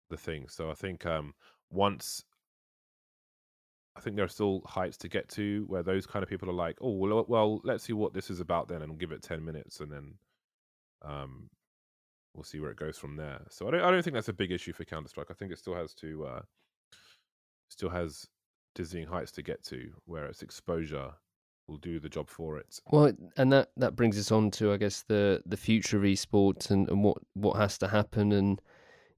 the 0.09 0.18
thing. 0.18 0.47
So 0.49 0.70
I 0.70 0.74
think 0.74 1.05
um, 1.05 1.34
once 1.72 2.24
I 3.95 4.01
think 4.01 4.18
there 4.18 4.26
are 4.26 4.30
still 4.30 4.61
heights 4.66 4.97
to 4.97 5.07
get 5.07 5.30
to 5.30 5.63
where 5.68 5.84
those 5.84 6.05
kind 6.05 6.22
of 6.22 6.30
people 6.30 6.49
are 6.49 6.53
like, 6.53 6.78
oh 6.82 6.91
well, 6.91 7.26
well, 7.28 7.61
let's 7.63 7.84
see 7.84 7.93
what 7.93 8.13
this 8.13 8.30
is 8.30 8.41
about 8.41 8.68
then, 8.68 8.82
and 8.82 8.99
give 8.99 9.11
it 9.11 9.24
ten 9.24 9.43
minutes, 9.43 9.80
and 9.80 9.91
then 9.91 10.13
um, 11.01 11.49
we'll 12.36 12.43
see 12.43 12.59
where 12.59 12.71
it 12.71 12.77
goes 12.77 12.97
from 12.97 13.15
there. 13.15 13.41
So 13.49 13.67
I 13.67 13.71
don't 13.71 13.81
I 13.81 13.91
don't 13.91 14.03
think 14.03 14.13
that's 14.13 14.29
a 14.29 14.33
big 14.33 14.51
issue 14.51 14.73
for 14.73 14.86
Counter 14.86 15.09
Strike. 15.09 15.27
I 15.31 15.33
think 15.33 15.51
it 15.51 15.59
still 15.59 15.75
has 15.75 15.93
to 15.95 16.25
uh, 16.25 16.41
still 17.69 17.89
has 17.89 18.27
dizzying 18.75 19.07
heights 19.07 19.31
to 19.33 19.41
get 19.41 19.63
to, 19.65 19.89
where 20.05 20.25
its 20.25 20.41
exposure 20.41 21.11
will 21.67 21.77
do 21.77 21.99
the 21.99 22.09
job 22.09 22.29
for 22.29 22.57
it. 22.57 22.79
Well, 22.91 23.11
and 23.38 23.51
that 23.51 23.69
that 23.77 23.95
brings 23.95 24.19
us 24.19 24.31
on 24.31 24.51
to 24.51 24.73
I 24.73 24.77
guess 24.77 25.03
the 25.03 25.41
the 25.45 25.57
future 25.57 25.97
of 25.97 26.03
esports 26.03 26.69
and, 26.69 26.88
and 26.89 27.03
what 27.03 27.17
what 27.33 27.57
has 27.57 27.77
to 27.79 27.88
happen. 27.88 28.33
And 28.33 28.61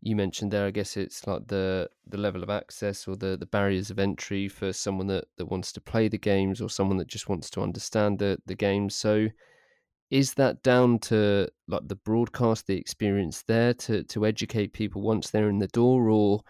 you 0.02 0.16
mentioned 0.16 0.52
there, 0.52 0.68
I 0.68 0.72
guess 0.72 0.96
it's 0.96 1.26
like 1.26 1.48
the 1.48 1.90
the 2.06 2.18
level 2.18 2.44
of 2.44 2.50
access 2.50 3.08
or 3.08 3.16
the 3.16 3.36
the 3.36 3.48
barriers 3.48 3.90
of 3.90 4.00
entry 4.00 4.48
for 4.48 4.72
someone 4.72 5.08
that 5.08 5.26
that 5.38 5.48
wants 5.48 5.72
to 5.74 5.82
play 5.82 6.08
the 6.08 6.18
games 6.18 6.62
or 6.62 6.70
someone 6.70 6.98
that 6.98 7.08
just 7.08 7.30
wants 7.30 7.50
to 7.52 7.62
understand 7.62 8.20
the 8.20 8.38
the 8.46 8.56
games. 8.56 8.96
So 8.96 9.28
is 10.10 10.34
that 10.36 10.64
down 10.64 11.00
to 11.00 11.48
like 11.68 11.88
the 11.88 11.96
broadcast, 11.96 12.68
the 12.68 12.78
experience 12.78 13.44
there 13.44 13.74
to 13.74 14.04
to 14.04 14.26
educate 14.26 14.74
people 14.74 15.02
once 15.02 15.30
they're 15.30 15.50
in 15.50 15.60
the 15.60 15.68
door, 15.68 16.10
or 16.10 16.42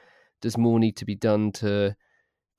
does 0.42 0.58
more 0.58 0.80
need 0.80 0.96
to 0.98 1.06
be 1.06 1.16
done 1.16 1.52
to 1.54 1.96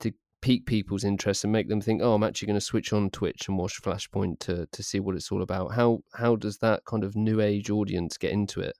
to 0.01 0.11
pique 0.41 0.65
people's 0.65 1.03
interest 1.03 1.43
and 1.43 1.53
make 1.53 1.69
them 1.69 1.81
think, 1.81 2.01
oh, 2.01 2.13
I'm 2.13 2.23
actually 2.23 2.47
going 2.47 2.59
to 2.59 2.65
switch 2.65 2.91
on 2.91 3.09
Twitch 3.09 3.47
and 3.47 3.57
watch 3.57 3.81
Flashpoint 3.81 4.39
to 4.39 4.67
to 4.71 4.83
see 4.83 4.99
what 4.99 5.15
it's 5.15 5.31
all 5.31 5.41
about? 5.41 5.73
How 5.73 5.99
how 6.13 6.35
does 6.35 6.57
that 6.57 6.83
kind 6.85 7.03
of 7.03 7.15
new 7.15 7.39
age 7.39 7.69
audience 7.69 8.17
get 8.17 8.31
into 8.31 8.59
it? 8.59 8.75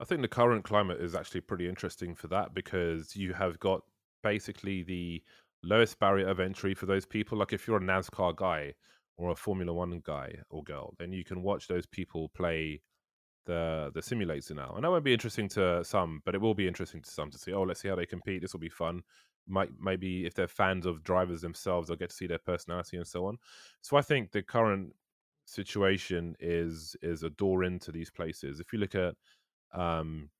I 0.00 0.04
think 0.04 0.22
the 0.22 0.28
current 0.28 0.64
climate 0.64 1.00
is 1.00 1.14
actually 1.14 1.40
pretty 1.42 1.68
interesting 1.68 2.14
for 2.14 2.28
that 2.28 2.54
because 2.54 3.16
you 3.16 3.32
have 3.32 3.58
got 3.60 3.80
basically 4.22 4.82
the 4.82 5.22
lowest 5.62 5.98
barrier 5.98 6.28
of 6.28 6.38
entry 6.38 6.74
for 6.74 6.86
those 6.86 7.06
people. 7.06 7.38
Like 7.38 7.52
if 7.52 7.66
you're 7.66 7.78
a 7.78 7.80
NASCAR 7.80 8.36
guy 8.36 8.74
or 9.16 9.30
a 9.30 9.36
Formula 9.36 9.72
One 9.72 10.00
guy 10.04 10.34
or 10.50 10.62
girl, 10.62 10.94
then 10.98 11.12
you 11.12 11.24
can 11.24 11.42
watch 11.42 11.68
those 11.68 11.86
people 11.86 12.30
play 12.30 12.82
the 13.46 13.90
the 13.94 14.02
simulator 14.02 14.54
now. 14.54 14.72
And 14.74 14.84
that 14.84 14.90
won't 14.90 15.04
be 15.04 15.12
interesting 15.12 15.48
to 15.50 15.84
some, 15.84 16.22
but 16.24 16.34
it 16.34 16.40
will 16.40 16.54
be 16.54 16.68
interesting 16.68 17.02
to 17.02 17.10
some 17.10 17.30
to 17.30 17.38
see. 17.38 17.52
Oh, 17.52 17.62
let's 17.62 17.80
see 17.80 17.88
how 17.88 17.96
they 17.96 18.06
compete. 18.06 18.42
This 18.42 18.52
will 18.52 18.60
be 18.60 18.68
fun. 18.68 19.02
Might 19.48 19.70
maybe 19.80 20.26
if 20.26 20.34
they're 20.34 20.48
fans 20.48 20.86
of 20.86 21.04
drivers 21.04 21.40
themselves, 21.40 21.88
they'll 21.88 21.96
get 21.96 22.10
to 22.10 22.16
see 22.16 22.26
their 22.26 22.38
personality 22.38 22.96
and 22.96 23.06
so 23.06 23.26
on. 23.26 23.38
So 23.82 23.96
I 23.96 24.02
think 24.02 24.32
the 24.32 24.42
current 24.42 24.94
situation 25.44 26.36
is 26.40 26.96
is 27.02 27.22
a 27.22 27.30
door 27.30 27.64
into 27.64 27.92
these 27.92 28.10
places. 28.10 28.60
If 28.60 28.72
you 28.72 28.80
look 28.80 28.94
at 28.94 29.14
um 29.72 30.30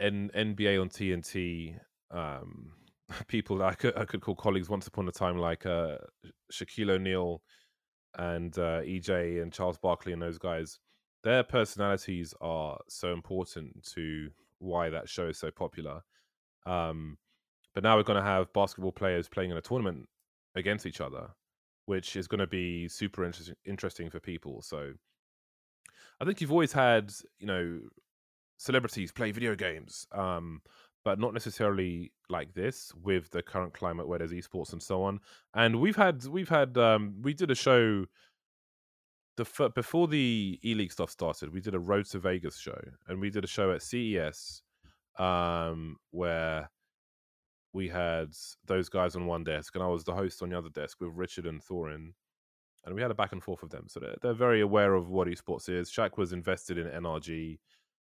N- 0.00 0.30
NBA 0.32 0.80
on 0.80 0.88
TNT, 0.88 1.76
um, 2.10 2.72
people 3.28 3.58
that 3.58 3.66
I 3.66 3.74
could 3.74 3.96
I 3.96 4.04
could 4.04 4.20
call 4.20 4.34
colleagues 4.34 4.68
once 4.68 4.86
upon 4.86 5.08
a 5.08 5.12
time, 5.12 5.38
like 5.38 5.66
uh, 5.66 5.96
Shaquille 6.52 6.90
O'Neal 6.90 7.42
and 8.16 8.56
uh, 8.58 8.80
EJ 8.82 9.42
and 9.42 9.52
Charles 9.52 9.78
Barkley 9.78 10.12
and 10.12 10.22
those 10.22 10.38
guys. 10.38 10.78
Their 11.24 11.42
personalities 11.42 12.32
are 12.40 12.78
so 12.88 13.12
important 13.12 13.82
to 13.94 14.28
why 14.60 14.88
that 14.90 15.08
show 15.08 15.28
is 15.28 15.38
so 15.38 15.50
popular. 15.50 16.00
Um, 16.66 17.18
but 17.74 17.82
now 17.82 17.96
we're 17.96 18.02
going 18.02 18.22
to 18.22 18.28
have 18.28 18.52
basketball 18.52 18.92
players 18.92 19.28
playing 19.28 19.50
in 19.50 19.56
a 19.56 19.62
tournament 19.62 20.08
against 20.54 20.86
each 20.86 21.00
other, 21.00 21.28
which 21.86 22.16
is 22.16 22.28
going 22.28 22.40
to 22.40 22.46
be 22.46 22.88
super 22.88 23.24
interesting 23.24 23.54
interesting 23.64 24.10
for 24.10 24.20
people. 24.20 24.62
So 24.62 24.92
I 26.20 26.24
think 26.24 26.40
you've 26.40 26.52
always 26.52 26.72
had, 26.72 27.12
you 27.38 27.46
know, 27.46 27.80
celebrities 28.56 29.12
play 29.12 29.30
video 29.30 29.54
games. 29.54 30.06
Um, 30.12 30.60
but 31.08 31.18
not 31.18 31.32
necessarily 31.32 32.12
like 32.28 32.52
this 32.52 32.92
with 33.02 33.30
the 33.30 33.40
current 33.40 33.72
climate 33.72 34.06
where 34.06 34.18
there's 34.18 34.30
esports 34.30 34.74
and 34.74 34.82
so 34.82 35.02
on. 35.02 35.18
And 35.54 35.80
we've 35.80 35.96
had 35.96 36.26
we've 36.26 36.50
had 36.50 36.76
um, 36.76 37.14
we 37.22 37.32
did 37.32 37.50
a 37.50 37.54
show 37.54 38.04
the 39.38 39.70
before 39.74 40.06
the 40.06 40.60
E 40.62 40.74
League 40.74 40.92
stuff 40.92 41.08
started. 41.08 41.50
We 41.50 41.62
did 41.62 41.74
a 41.74 41.78
Road 41.78 42.04
to 42.10 42.18
Vegas 42.18 42.58
show, 42.58 42.78
and 43.06 43.22
we 43.22 43.30
did 43.30 43.42
a 43.42 43.46
show 43.46 43.72
at 43.72 43.80
CES 43.80 44.60
um, 45.18 45.96
where 46.10 46.68
we 47.72 47.88
had 47.88 48.34
those 48.66 48.90
guys 48.90 49.16
on 49.16 49.24
one 49.24 49.44
desk, 49.44 49.76
and 49.76 49.82
I 49.82 49.88
was 49.88 50.04
the 50.04 50.12
host 50.12 50.42
on 50.42 50.50
the 50.50 50.58
other 50.58 50.68
desk 50.68 51.00
with 51.00 51.12
Richard 51.14 51.46
and 51.46 51.64
Thorin. 51.64 52.12
And 52.84 52.94
we 52.94 53.00
had 53.00 53.10
a 53.10 53.14
back 53.14 53.32
and 53.32 53.42
forth 53.42 53.62
with 53.62 53.70
them, 53.70 53.86
so 53.88 53.98
they're, 53.98 54.16
they're 54.20 54.34
very 54.34 54.60
aware 54.60 54.92
of 54.92 55.08
what 55.08 55.26
esports 55.26 55.70
is. 55.70 55.90
Shaq 55.90 56.18
was 56.18 56.34
invested 56.34 56.76
in 56.76 56.86
NRG, 56.86 57.60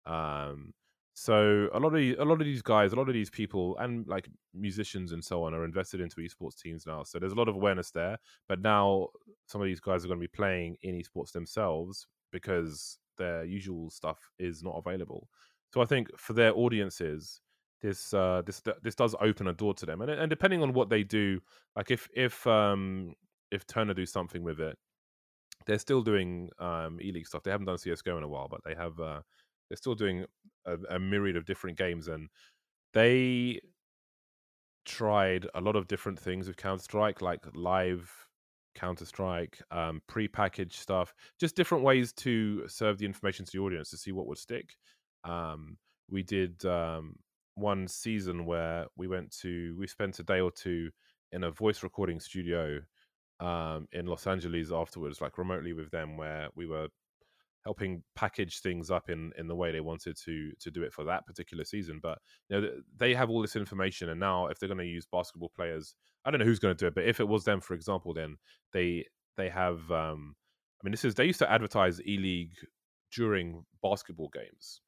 um, 0.06 0.72
so 1.18 1.70
a 1.72 1.80
lot 1.80 1.94
of 1.94 2.00
a 2.02 2.24
lot 2.26 2.42
of 2.42 2.44
these 2.44 2.60
guys, 2.60 2.92
a 2.92 2.96
lot 2.96 3.08
of 3.08 3.14
these 3.14 3.30
people, 3.30 3.74
and 3.78 4.06
like 4.06 4.28
musicians 4.52 5.12
and 5.12 5.24
so 5.24 5.44
on, 5.44 5.54
are 5.54 5.64
invested 5.64 5.98
into 5.98 6.16
esports 6.16 6.60
teams 6.60 6.84
now. 6.86 7.04
So 7.04 7.18
there's 7.18 7.32
a 7.32 7.36
lot 7.36 7.48
of 7.48 7.54
awareness 7.54 7.90
there. 7.90 8.18
But 8.50 8.60
now 8.60 9.08
some 9.46 9.62
of 9.62 9.66
these 9.66 9.80
guys 9.80 10.04
are 10.04 10.08
going 10.08 10.20
to 10.20 10.24
be 10.24 10.36
playing 10.36 10.76
in 10.82 10.94
esports 10.94 11.32
themselves 11.32 12.06
because 12.32 12.98
their 13.16 13.46
usual 13.46 13.88
stuff 13.88 14.30
is 14.38 14.62
not 14.62 14.74
available. 14.76 15.30
So 15.72 15.80
I 15.80 15.86
think 15.86 16.08
for 16.18 16.34
their 16.34 16.54
audiences, 16.54 17.40
this 17.80 18.12
uh, 18.12 18.42
this 18.44 18.62
this 18.82 18.94
does 18.94 19.14
open 19.18 19.46
a 19.46 19.54
door 19.54 19.72
to 19.72 19.86
them, 19.86 20.02
and 20.02 20.10
and 20.10 20.28
depending 20.28 20.62
on 20.62 20.74
what 20.74 20.90
they 20.90 21.02
do, 21.02 21.40
like 21.76 21.90
if 21.90 22.10
if 22.14 22.46
um 22.46 23.14
if 23.50 23.66
Turner 23.66 23.94
do 23.94 24.04
something 24.04 24.42
with 24.42 24.60
it, 24.60 24.76
they're 25.64 25.78
still 25.78 26.02
doing 26.02 26.50
um 26.58 26.98
E 27.00 27.10
League 27.10 27.26
stuff. 27.26 27.42
They 27.42 27.52
haven't 27.52 27.68
done 27.68 27.78
CS:GO 27.78 28.18
in 28.18 28.22
a 28.22 28.28
while, 28.28 28.48
but 28.50 28.60
they 28.66 28.74
have. 28.74 29.00
Uh, 29.00 29.22
they're 29.68 29.76
still 29.76 29.96
doing 29.96 30.24
a, 30.66 30.96
a 30.96 30.98
myriad 30.98 31.36
of 31.36 31.44
different 31.44 31.78
games, 31.78 32.08
and 32.08 32.28
they 32.92 33.60
tried 34.84 35.46
a 35.54 35.60
lot 35.60 35.76
of 35.76 35.88
different 35.88 36.18
things 36.18 36.46
with 36.46 36.56
Counter 36.56 36.82
Strike, 36.82 37.20
like 37.20 37.44
live 37.54 38.10
Counter 38.74 39.04
Strike, 39.04 39.60
um, 39.70 40.00
pre-packaged 40.06 40.78
stuff, 40.80 41.14
just 41.40 41.56
different 41.56 41.84
ways 41.84 42.12
to 42.12 42.66
serve 42.68 42.98
the 42.98 43.06
information 43.06 43.44
to 43.44 43.52
the 43.52 43.58
audience 43.58 43.90
to 43.90 43.96
see 43.96 44.12
what 44.12 44.26
would 44.26 44.38
stick. 44.38 44.76
Um, 45.24 45.78
we 46.08 46.22
did 46.22 46.64
um, 46.64 47.16
one 47.56 47.88
season 47.88 48.46
where 48.46 48.86
we 48.96 49.08
went 49.08 49.30
to 49.40 49.74
we 49.78 49.86
spent 49.86 50.18
a 50.18 50.22
day 50.22 50.40
or 50.40 50.50
two 50.50 50.90
in 51.32 51.44
a 51.44 51.50
voice 51.50 51.82
recording 51.82 52.20
studio 52.20 52.80
um, 53.40 53.88
in 53.92 54.06
Los 54.06 54.26
Angeles 54.26 54.70
afterwards, 54.72 55.20
like 55.20 55.38
remotely 55.38 55.72
with 55.72 55.90
them, 55.90 56.16
where 56.16 56.48
we 56.54 56.66
were 56.66 56.88
helping 57.66 58.00
package 58.14 58.60
things 58.60 58.92
up 58.92 59.10
in 59.10 59.32
in 59.36 59.48
the 59.48 59.54
way 59.54 59.72
they 59.72 59.80
wanted 59.80 60.16
to 60.16 60.52
to 60.60 60.70
do 60.70 60.84
it 60.84 60.92
for 60.92 61.02
that 61.02 61.26
particular 61.26 61.64
season 61.64 61.98
but 62.00 62.18
you 62.48 62.60
know 62.60 62.68
they 62.96 63.12
have 63.12 63.28
all 63.28 63.42
this 63.42 63.56
information 63.56 64.08
and 64.10 64.20
now 64.20 64.46
if 64.46 64.58
they're 64.58 64.68
going 64.68 64.78
to 64.78 64.84
use 64.84 65.04
basketball 65.10 65.50
players 65.56 65.96
i 66.24 66.30
don't 66.30 66.38
know 66.38 66.46
who's 66.46 66.60
going 66.60 66.74
to 66.74 66.84
do 66.84 66.86
it 66.86 66.94
but 66.94 67.04
if 67.04 67.18
it 67.18 67.26
was 67.26 67.42
them 67.42 67.60
for 67.60 67.74
example 67.74 68.14
then 68.14 68.36
they 68.72 69.04
they 69.36 69.48
have 69.48 69.90
um 69.90 70.36
i 70.80 70.82
mean 70.84 70.92
this 70.92 71.04
is 71.04 71.16
they 71.16 71.24
used 71.24 71.40
to 71.40 71.50
advertise 71.50 71.98
ELEAGUE 72.06 72.64
during 73.12 73.64
basketball 73.82 74.30
games 74.32 74.80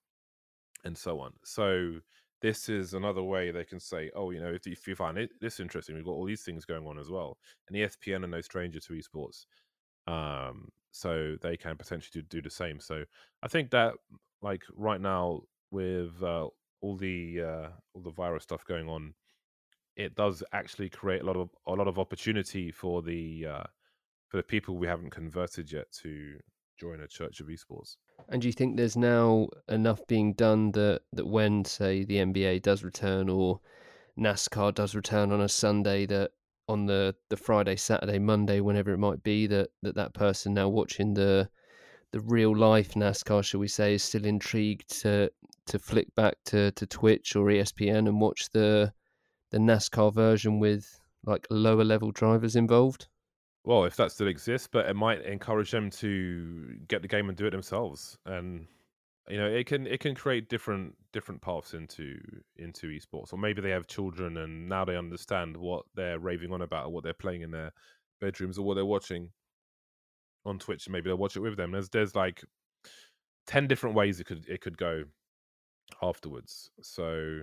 and 0.84 0.96
so 0.96 1.18
on 1.18 1.32
so 1.42 1.94
this 2.40 2.68
is 2.68 2.94
another 2.94 3.22
way 3.24 3.50
they 3.50 3.64
can 3.64 3.80
say, 3.80 4.12
oh, 4.14 4.30
you 4.30 4.40
know, 4.40 4.52
if, 4.52 4.64
if 4.64 4.86
you 4.86 4.94
find 4.94 5.18
it 5.18 5.30
this 5.40 5.58
interesting, 5.58 5.96
we've 5.96 6.04
got 6.04 6.12
all 6.12 6.24
these 6.24 6.44
things 6.44 6.64
going 6.64 6.86
on 6.86 6.96
as 6.96 7.10
well. 7.10 7.36
And 7.68 7.76
ESPN 7.76 8.22
are 8.22 8.28
no 8.28 8.40
stranger 8.40 8.78
to 8.78 8.92
esports. 8.92 9.46
Um, 10.06 10.68
so 10.90 11.36
they 11.42 11.56
can 11.56 11.76
potentially 11.76 12.22
do, 12.22 12.40
do 12.40 12.42
the 12.42 12.50
same. 12.50 12.80
So 12.80 13.04
I 13.42 13.48
think 13.48 13.70
that 13.70 13.94
like 14.42 14.62
right 14.74 15.00
now 15.00 15.42
with 15.70 16.22
uh, 16.22 16.48
all 16.80 16.96
the 16.96 17.42
uh, 17.42 17.68
all 17.94 18.02
the 18.02 18.10
virus 18.10 18.44
stuff 18.44 18.64
going 18.64 18.88
on, 18.88 19.14
it 19.96 20.14
does 20.14 20.42
actually 20.52 20.88
create 20.88 21.22
a 21.22 21.26
lot 21.26 21.36
of 21.36 21.50
a 21.66 21.72
lot 21.72 21.88
of 21.88 21.98
opportunity 21.98 22.70
for 22.70 23.02
the 23.02 23.46
uh, 23.46 23.64
for 24.28 24.36
the 24.36 24.42
people 24.42 24.76
we 24.76 24.86
haven't 24.86 25.10
converted 25.10 25.70
yet 25.70 25.90
to 26.02 26.38
join 26.78 27.00
a 27.00 27.08
church 27.08 27.40
of 27.40 27.48
esports. 27.48 27.96
And 28.28 28.40
do 28.40 28.48
you 28.48 28.52
think 28.52 28.76
there's 28.76 28.96
now 28.96 29.48
enough 29.68 30.00
being 30.06 30.32
done 30.34 30.72
that 30.72 31.02
that 31.12 31.26
when 31.26 31.64
say 31.64 32.04
the 32.04 32.16
NBA 32.16 32.62
does 32.62 32.84
return 32.84 33.28
or 33.28 33.60
NASCAR 34.18 34.74
does 34.74 34.94
return 34.94 35.32
on 35.32 35.40
a 35.40 35.48
Sunday 35.48 36.06
that 36.06 36.32
on 36.68 36.86
the 36.86 37.14
the 37.28 37.36
Friday, 37.36 37.76
Saturday, 37.76 38.18
Monday, 38.18 38.60
whenever 38.60 38.92
it 38.92 38.98
might 38.98 39.22
be, 39.22 39.46
that 39.46 39.70
that, 39.82 39.94
that 39.94 40.14
person 40.14 40.54
now 40.54 40.68
watching 40.68 41.14
the 41.14 41.48
the 42.12 42.20
real 42.20 42.56
life 42.56 42.94
NASCAR, 42.94 43.44
shall 43.44 43.60
we 43.60 43.68
say, 43.68 43.94
is 43.94 44.02
still 44.02 44.24
intrigued 44.24 45.00
to 45.02 45.30
to 45.66 45.78
flick 45.78 46.14
back 46.14 46.34
to, 46.46 46.70
to 46.72 46.86
Twitch 46.86 47.36
or 47.36 47.46
ESPN 47.46 48.08
and 48.08 48.20
watch 48.20 48.50
the 48.50 48.92
the 49.50 49.58
NASCAR 49.58 50.12
version 50.12 50.58
with 50.58 51.00
like 51.24 51.46
lower 51.50 51.84
level 51.84 52.10
drivers 52.10 52.56
involved? 52.56 53.08
Well, 53.64 53.84
if 53.84 53.96
that 53.96 54.12
still 54.12 54.28
exists, 54.28 54.68
but 54.70 54.86
it 54.88 54.94
might 54.94 55.22
encourage 55.22 55.70
them 55.70 55.90
to 55.90 56.76
get 56.88 57.02
the 57.02 57.08
game 57.08 57.28
and 57.28 57.36
do 57.36 57.46
it 57.46 57.50
themselves. 57.50 58.16
And 58.24 58.66
you 59.28 59.36
know 59.36 59.46
it 59.46 59.66
can 59.66 59.86
it 59.86 60.00
can 60.00 60.14
create 60.14 60.48
different 60.48 60.94
different 61.12 61.40
paths 61.40 61.74
into 61.74 62.18
into 62.56 62.88
esports 62.88 63.32
or 63.32 63.38
maybe 63.38 63.60
they 63.60 63.70
have 63.70 63.86
children 63.86 64.36
and 64.38 64.68
now 64.68 64.84
they 64.84 64.96
understand 64.96 65.56
what 65.56 65.84
they're 65.94 66.18
raving 66.18 66.52
on 66.52 66.62
about 66.62 66.86
or 66.86 66.90
what 66.90 67.04
they're 67.04 67.12
playing 67.12 67.42
in 67.42 67.50
their 67.50 67.72
bedrooms 68.20 68.58
or 68.58 68.64
what 68.64 68.74
they're 68.74 68.84
watching 68.84 69.30
on 70.44 70.58
twitch 70.58 70.88
maybe 70.88 71.08
they'll 71.08 71.16
watch 71.16 71.36
it 71.36 71.40
with 71.40 71.56
them. 71.56 71.72
There's 71.72 71.88
there's 71.88 72.14
like 72.14 72.44
10 73.46 73.66
different 73.66 73.96
ways 73.96 74.20
it 74.20 74.24
could 74.24 74.46
it 74.48 74.60
could 74.60 74.78
go 74.78 75.04
afterwards. 76.02 76.70
So 76.82 77.42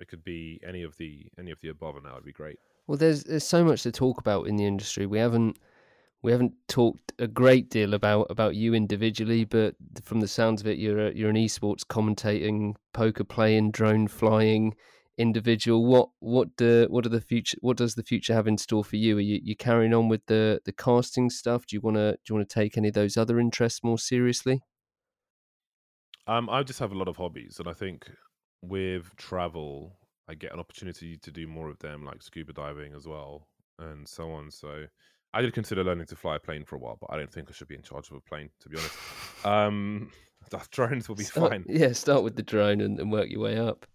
it 0.00 0.08
could 0.08 0.24
be 0.24 0.60
any 0.66 0.82
of 0.82 0.96
the 0.96 1.26
any 1.38 1.50
of 1.50 1.60
the 1.60 1.68
above 1.68 1.96
and 1.96 2.04
that 2.06 2.14
would 2.14 2.24
be 2.24 2.32
great. 2.32 2.58
Well 2.86 2.98
there's 2.98 3.24
there's 3.24 3.46
so 3.46 3.64
much 3.64 3.82
to 3.82 3.92
talk 3.92 4.20
about 4.20 4.46
in 4.46 4.56
the 4.56 4.66
industry. 4.66 5.06
We 5.06 5.18
haven't 5.18 5.58
we 6.22 6.32
haven't 6.32 6.54
talked 6.66 7.12
a 7.18 7.26
great 7.26 7.70
deal 7.70 7.94
about 7.94 8.26
about 8.30 8.54
you 8.54 8.74
individually, 8.74 9.44
but 9.44 9.74
from 10.02 10.20
the 10.20 10.28
sounds 10.28 10.60
of 10.60 10.66
it, 10.66 10.78
you're 10.78 11.08
a, 11.08 11.14
you're 11.14 11.30
an 11.30 11.36
esports 11.36 11.84
commentating, 11.84 12.74
poker 12.92 13.24
playing, 13.24 13.70
drone 13.70 14.08
flying 14.08 14.74
individual. 15.16 15.84
What 15.84 16.10
what 16.20 16.56
do, 16.56 16.86
what 16.90 17.06
are 17.06 17.10
the 17.10 17.20
future? 17.20 17.58
What 17.60 17.76
does 17.76 17.94
the 17.94 18.02
future 18.02 18.34
have 18.34 18.46
in 18.46 18.58
store 18.58 18.84
for 18.84 18.96
you? 18.96 19.18
Are 19.18 19.20
you, 19.20 19.40
you 19.42 19.56
carrying 19.56 19.94
on 19.94 20.08
with 20.08 20.26
the 20.26 20.60
the 20.64 20.72
casting 20.72 21.30
stuff? 21.30 21.66
Do 21.66 21.76
you 21.76 21.80
want 21.80 21.96
to 21.96 22.12
do 22.12 22.18
you 22.28 22.34
want 22.36 22.48
to 22.48 22.54
take 22.54 22.76
any 22.76 22.88
of 22.88 22.94
those 22.94 23.16
other 23.16 23.38
interests 23.38 23.84
more 23.84 23.98
seriously? 23.98 24.62
Um, 26.26 26.50
I 26.50 26.62
just 26.62 26.78
have 26.80 26.92
a 26.92 26.98
lot 26.98 27.08
of 27.08 27.16
hobbies, 27.16 27.56
and 27.58 27.68
I 27.68 27.72
think 27.72 28.10
with 28.60 29.14
travel, 29.16 29.98
I 30.28 30.34
get 30.34 30.52
an 30.52 30.60
opportunity 30.60 31.16
to 31.16 31.30
do 31.30 31.46
more 31.46 31.70
of 31.70 31.78
them, 31.78 32.04
like 32.04 32.22
scuba 32.22 32.52
diving 32.52 32.92
as 32.92 33.06
well, 33.06 33.48
and 33.78 34.06
so 34.06 34.30
on. 34.32 34.50
So 34.50 34.84
I 35.34 35.42
did 35.42 35.52
consider 35.52 35.84
learning 35.84 36.06
to 36.06 36.16
fly 36.16 36.36
a 36.36 36.40
plane 36.40 36.64
for 36.64 36.76
a 36.76 36.78
while, 36.78 36.96
but 37.00 37.10
I 37.12 37.16
don't 37.16 37.32
think 37.32 37.48
I 37.48 37.52
should 37.52 37.68
be 37.68 37.74
in 37.74 37.82
charge 37.82 38.10
of 38.10 38.16
a 38.16 38.20
plane, 38.20 38.48
to 38.60 38.68
be 38.68 38.78
honest. 38.78 38.96
um, 39.44 40.10
drones 40.70 41.08
will 41.08 41.16
be 41.16 41.24
start, 41.24 41.50
fine. 41.50 41.64
Yeah, 41.68 41.92
start 41.92 42.24
with 42.24 42.36
the 42.36 42.42
drone 42.42 42.80
and, 42.80 42.98
and 42.98 43.12
work 43.12 43.28
your 43.28 43.40
way 43.40 43.58
up. 43.58 43.86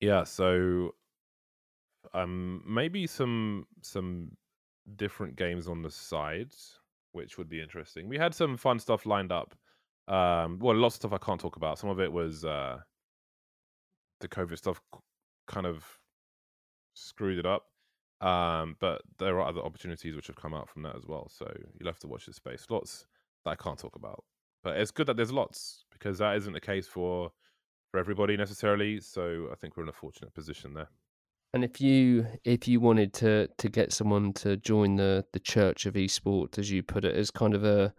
Yeah, 0.00 0.24
so 0.24 0.94
um, 2.14 2.62
maybe 2.66 3.06
some 3.06 3.66
some 3.82 4.32
different 4.96 5.36
games 5.36 5.68
on 5.68 5.82
the 5.82 5.90
side, 5.90 6.52
which 7.12 7.38
would 7.38 7.48
be 7.48 7.60
interesting. 7.60 8.08
We 8.08 8.18
had 8.18 8.34
some 8.34 8.56
fun 8.56 8.78
stuff 8.78 9.06
lined 9.06 9.32
up. 9.32 9.54
Um, 10.08 10.58
well, 10.58 10.76
lots 10.76 10.96
of 10.96 11.00
stuff 11.00 11.12
I 11.12 11.24
can't 11.24 11.40
talk 11.40 11.56
about. 11.56 11.78
Some 11.78 11.90
of 11.90 12.00
it 12.00 12.12
was 12.12 12.44
uh, 12.44 12.78
the 14.20 14.28
COVID 14.28 14.58
stuff, 14.58 14.80
kind 15.46 15.66
of 15.66 15.84
screwed 16.94 17.38
it 17.38 17.46
up. 17.46 17.66
Um, 18.22 18.76
but 18.78 19.02
there 19.18 19.40
are 19.40 19.48
other 19.48 19.60
opportunities 19.60 20.14
which 20.14 20.28
have 20.28 20.36
come 20.36 20.54
out 20.54 20.68
from 20.68 20.82
that 20.82 20.96
as 20.96 21.06
well. 21.06 21.28
So 21.28 21.52
you'll 21.78 21.88
have 21.88 21.98
to 22.00 22.08
watch 22.08 22.26
the 22.26 22.32
space. 22.32 22.64
Lots 22.70 23.06
that 23.44 23.50
I 23.50 23.56
can't 23.56 23.78
talk 23.78 23.96
about, 23.96 24.24
but 24.62 24.76
it's 24.78 24.92
good 24.92 25.08
that 25.08 25.16
there's 25.16 25.32
lots 25.32 25.84
because 25.90 26.18
that 26.18 26.36
isn't 26.36 26.52
the 26.52 26.60
case 26.60 26.86
for 26.86 27.32
for 27.90 27.98
everybody 27.98 28.36
necessarily. 28.36 29.00
So 29.00 29.48
I 29.52 29.56
think 29.56 29.76
we're 29.76 29.82
in 29.82 29.88
a 29.88 29.92
fortunate 29.92 30.32
position 30.34 30.72
there. 30.72 30.88
And 31.52 31.64
if 31.64 31.80
you 31.80 32.26
if 32.44 32.68
you 32.68 32.80
wanted 32.80 33.12
to 33.14 33.48
to 33.58 33.68
get 33.68 33.92
someone 33.92 34.32
to 34.34 34.56
join 34.56 34.96
the 34.96 35.24
the 35.32 35.40
Church 35.40 35.84
of 35.86 35.94
Esports, 35.94 36.58
as 36.58 36.70
you 36.70 36.82
put 36.82 37.04
it, 37.04 37.16
as 37.16 37.30
kind 37.30 37.54
of 37.54 37.64
a 37.64 37.92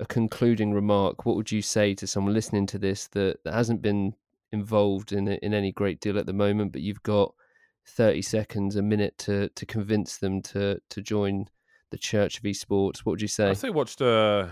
a 0.00 0.06
concluding 0.06 0.72
remark, 0.72 1.24
what 1.24 1.36
would 1.36 1.50
you 1.50 1.62
say 1.62 1.94
to 1.94 2.06
someone 2.06 2.34
listening 2.34 2.66
to 2.66 2.78
this 2.78 3.08
that, 3.08 3.42
that 3.44 3.54
hasn't 3.54 3.82
been 3.82 4.14
involved 4.52 5.12
in 5.12 5.28
in 5.28 5.54
any 5.54 5.70
great 5.72 6.00
deal 6.00 6.18
at 6.18 6.26
the 6.26 6.32
moment, 6.32 6.72
but 6.72 6.82
you've 6.82 7.02
got 7.02 7.32
30 7.88 8.22
seconds, 8.22 8.76
a 8.76 8.82
minute 8.82 9.18
to 9.18 9.48
to 9.50 9.66
convince 9.66 10.18
them 10.18 10.42
to 10.42 10.80
to 10.90 11.02
join 11.02 11.48
the 11.90 11.98
Church 11.98 12.38
of 12.38 12.44
Esports, 12.44 12.98
what 12.98 13.12
would 13.12 13.22
you 13.22 13.28
say? 13.28 13.50
I'd 13.50 13.56
say 13.56 13.70
watch 13.70 13.96
the 13.96 14.50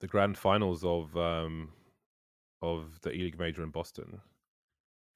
the 0.00 0.06
grand 0.06 0.36
finals 0.38 0.84
of 0.84 1.16
um 1.16 1.70
of 2.62 3.00
the 3.02 3.12
E 3.12 3.22
League 3.22 3.38
Major 3.38 3.62
in 3.62 3.70
Boston, 3.70 4.20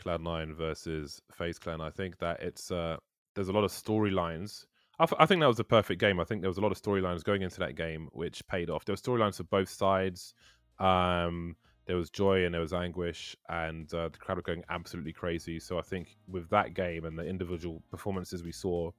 Cloud9 0.02 0.54
versus 0.54 1.20
FaZe 1.32 1.58
Clan. 1.58 1.80
I 1.80 1.90
think 1.90 2.18
that 2.18 2.40
it's 2.40 2.70
uh 2.70 2.96
there's 3.34 3.48
a 3.48 3.52
lot 3.52 3.64
of 3.64 3.70
storylines. 3.70 4.66
I, 4.98 5.06
I 5.18 5.26
think 5.26 5.40
that 5.40 5.48
was 5.48 5.60
a 5.60 5.64
perfect 5.64 6.00
game. 6.00 6.20
I 6.20 6.24
think 6.24 6.42
there 6.42 6.50
was 6.50 6.58
a 6.58 6.62
lot 6.62 6.72
of 6.72 6.80
storylines 6.80 7.24
going 7.24 7.42
into 7.42 7.58
that 7.60 7.76
game, 7.76 8.08
which 8.12 8.46
paid 8.46 8.70
off. 8.70 8.84
There 8.84 8.92
were 8.92 8.96
storylines 8.96 9.36
for 9.36 9.44
both 9.44 9.68
sides. 9.68 10.34
Um, 10.78 11.56
there 11.86 11.96
was 11.96 12.10
joy 12.10 12.44
and 12.44 12.54
there 12.54 12.60
was 12.60 12.72
anguish, 12.72 13.36
and 13.48 13.92
uh, 13.94 14.08
the 14.08 14.18
crowd 14.18 14.36
were 14.36 14.42
going 14.42 14.62
absolutely 14.70 15.12
crazy. 15.12 15.58
So 15.58 15.78
I 15.78 15.82
think 15.82 16.16
with 16.28 16.48
that 16.50 16.74
game 16.74 17.04
and 17.04 17.18
the 17.18 17.26
individual 17.26 17.82
performances 17.90 18.42
we 18.42 18.52
saw, 18.52 18.90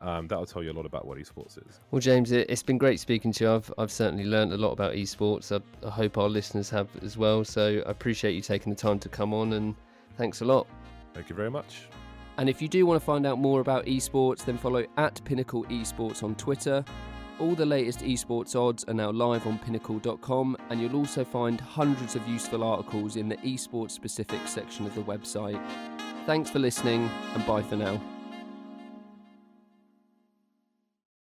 um, 0.00 0.28
that'll 0.28 0.46
tell 0.46 0.62
you 0.62 0.70
a 0.70 0.72
lot 0.72 0.86
about 0.86 1.06
what 1.06 1.18
esports 1.18 1.58
is. 1.58 1.80
Well, 1.90 2.00
James, 2.00 2.32
it, 2.32 2.48
has 2.48 2.62
been 2.62 2.78
great 2.78 3.00
speaking 3.00 3.32
to 3.32 3.44
you. 3.44 3.52
I've, 3.52 3.72
I've 3.76 3.90
certainly 3.90 4.24
learned 4.24 4.52
a 4.52 4.56
lot 4.56 4.72
about 4.72 4.94
esports. 4.94 5.52
I, 5.52 5.86
I 5.86 5.90
hope 5.90 6.16
our 6.16 6.28
listeners 6.28 6.70
have 6.70 6.88
as 7.02 7.18
well. 7.18 7.44
So 7.44 7.82
I 7.86 7.90
appreciate 7.90 8.32
you 8.32 8.40
taking 8.40 8.72
the 8.72 8.78
time 8.78 8.98
to 9.00 9.08
come 9.08 9.34
on, 9.34 9.52
and 9.54 9.74
thanks 10.16 10.40
a 10.40 10.44
lot. 10.44 10.66
Thank 11.14 11.28
you 11.28 11.36
very 11.36 11.50
much. 11.50 11.88
And 12.38 12.48
if 12.48 12.62
you 12.62 12.68
do 12.68 12.86
want 12.86 12.98
to 12.98 13.04
find 13.04 13.26
out 13.26 13.38
more 13.38 13.60
about 13.60 13.84
esports, 13.84 14.44
then 14.44 14.56
follow 14.56 14.86
at 14.96 15.22
Pinnacle 15.24 15.64
Esports 15.64 16.22
on 16.22 16.34
Twitter 16.36 16.84
all 17.40 17.54
the 17.54 17.66
latest 17.66 18.00
esports 18.00 18.54
odds 18.54 18.84
are 18.84 18.94
now 18.94 19.10
live 19.10 19.46
on 19.46 19.58
pinnacle.com, 19.58 20.56
and 20.68 20.80
you'll 20.80 20.96
also 20.96 21.24
find 21.24 21.60
hundreds 21.60 22.14
of 22.14 22.28
useful 22.28 22.62
articles 22.62 23.16
in 23.16 23.28
the 23.28 23.36
esports 23.38 23.92
specific 23.92 24.46
section 24.46 24.86
of 24.86 24.94
the 24.94 25.02
website. 25.02 25.60
Thanks 26.26 26.50
for 26.50 26.58
listening, 26.58 27.08
and 27.34 27.46
bye 27.46 27.62
for 27.62 27.76
now. 27.76 28.00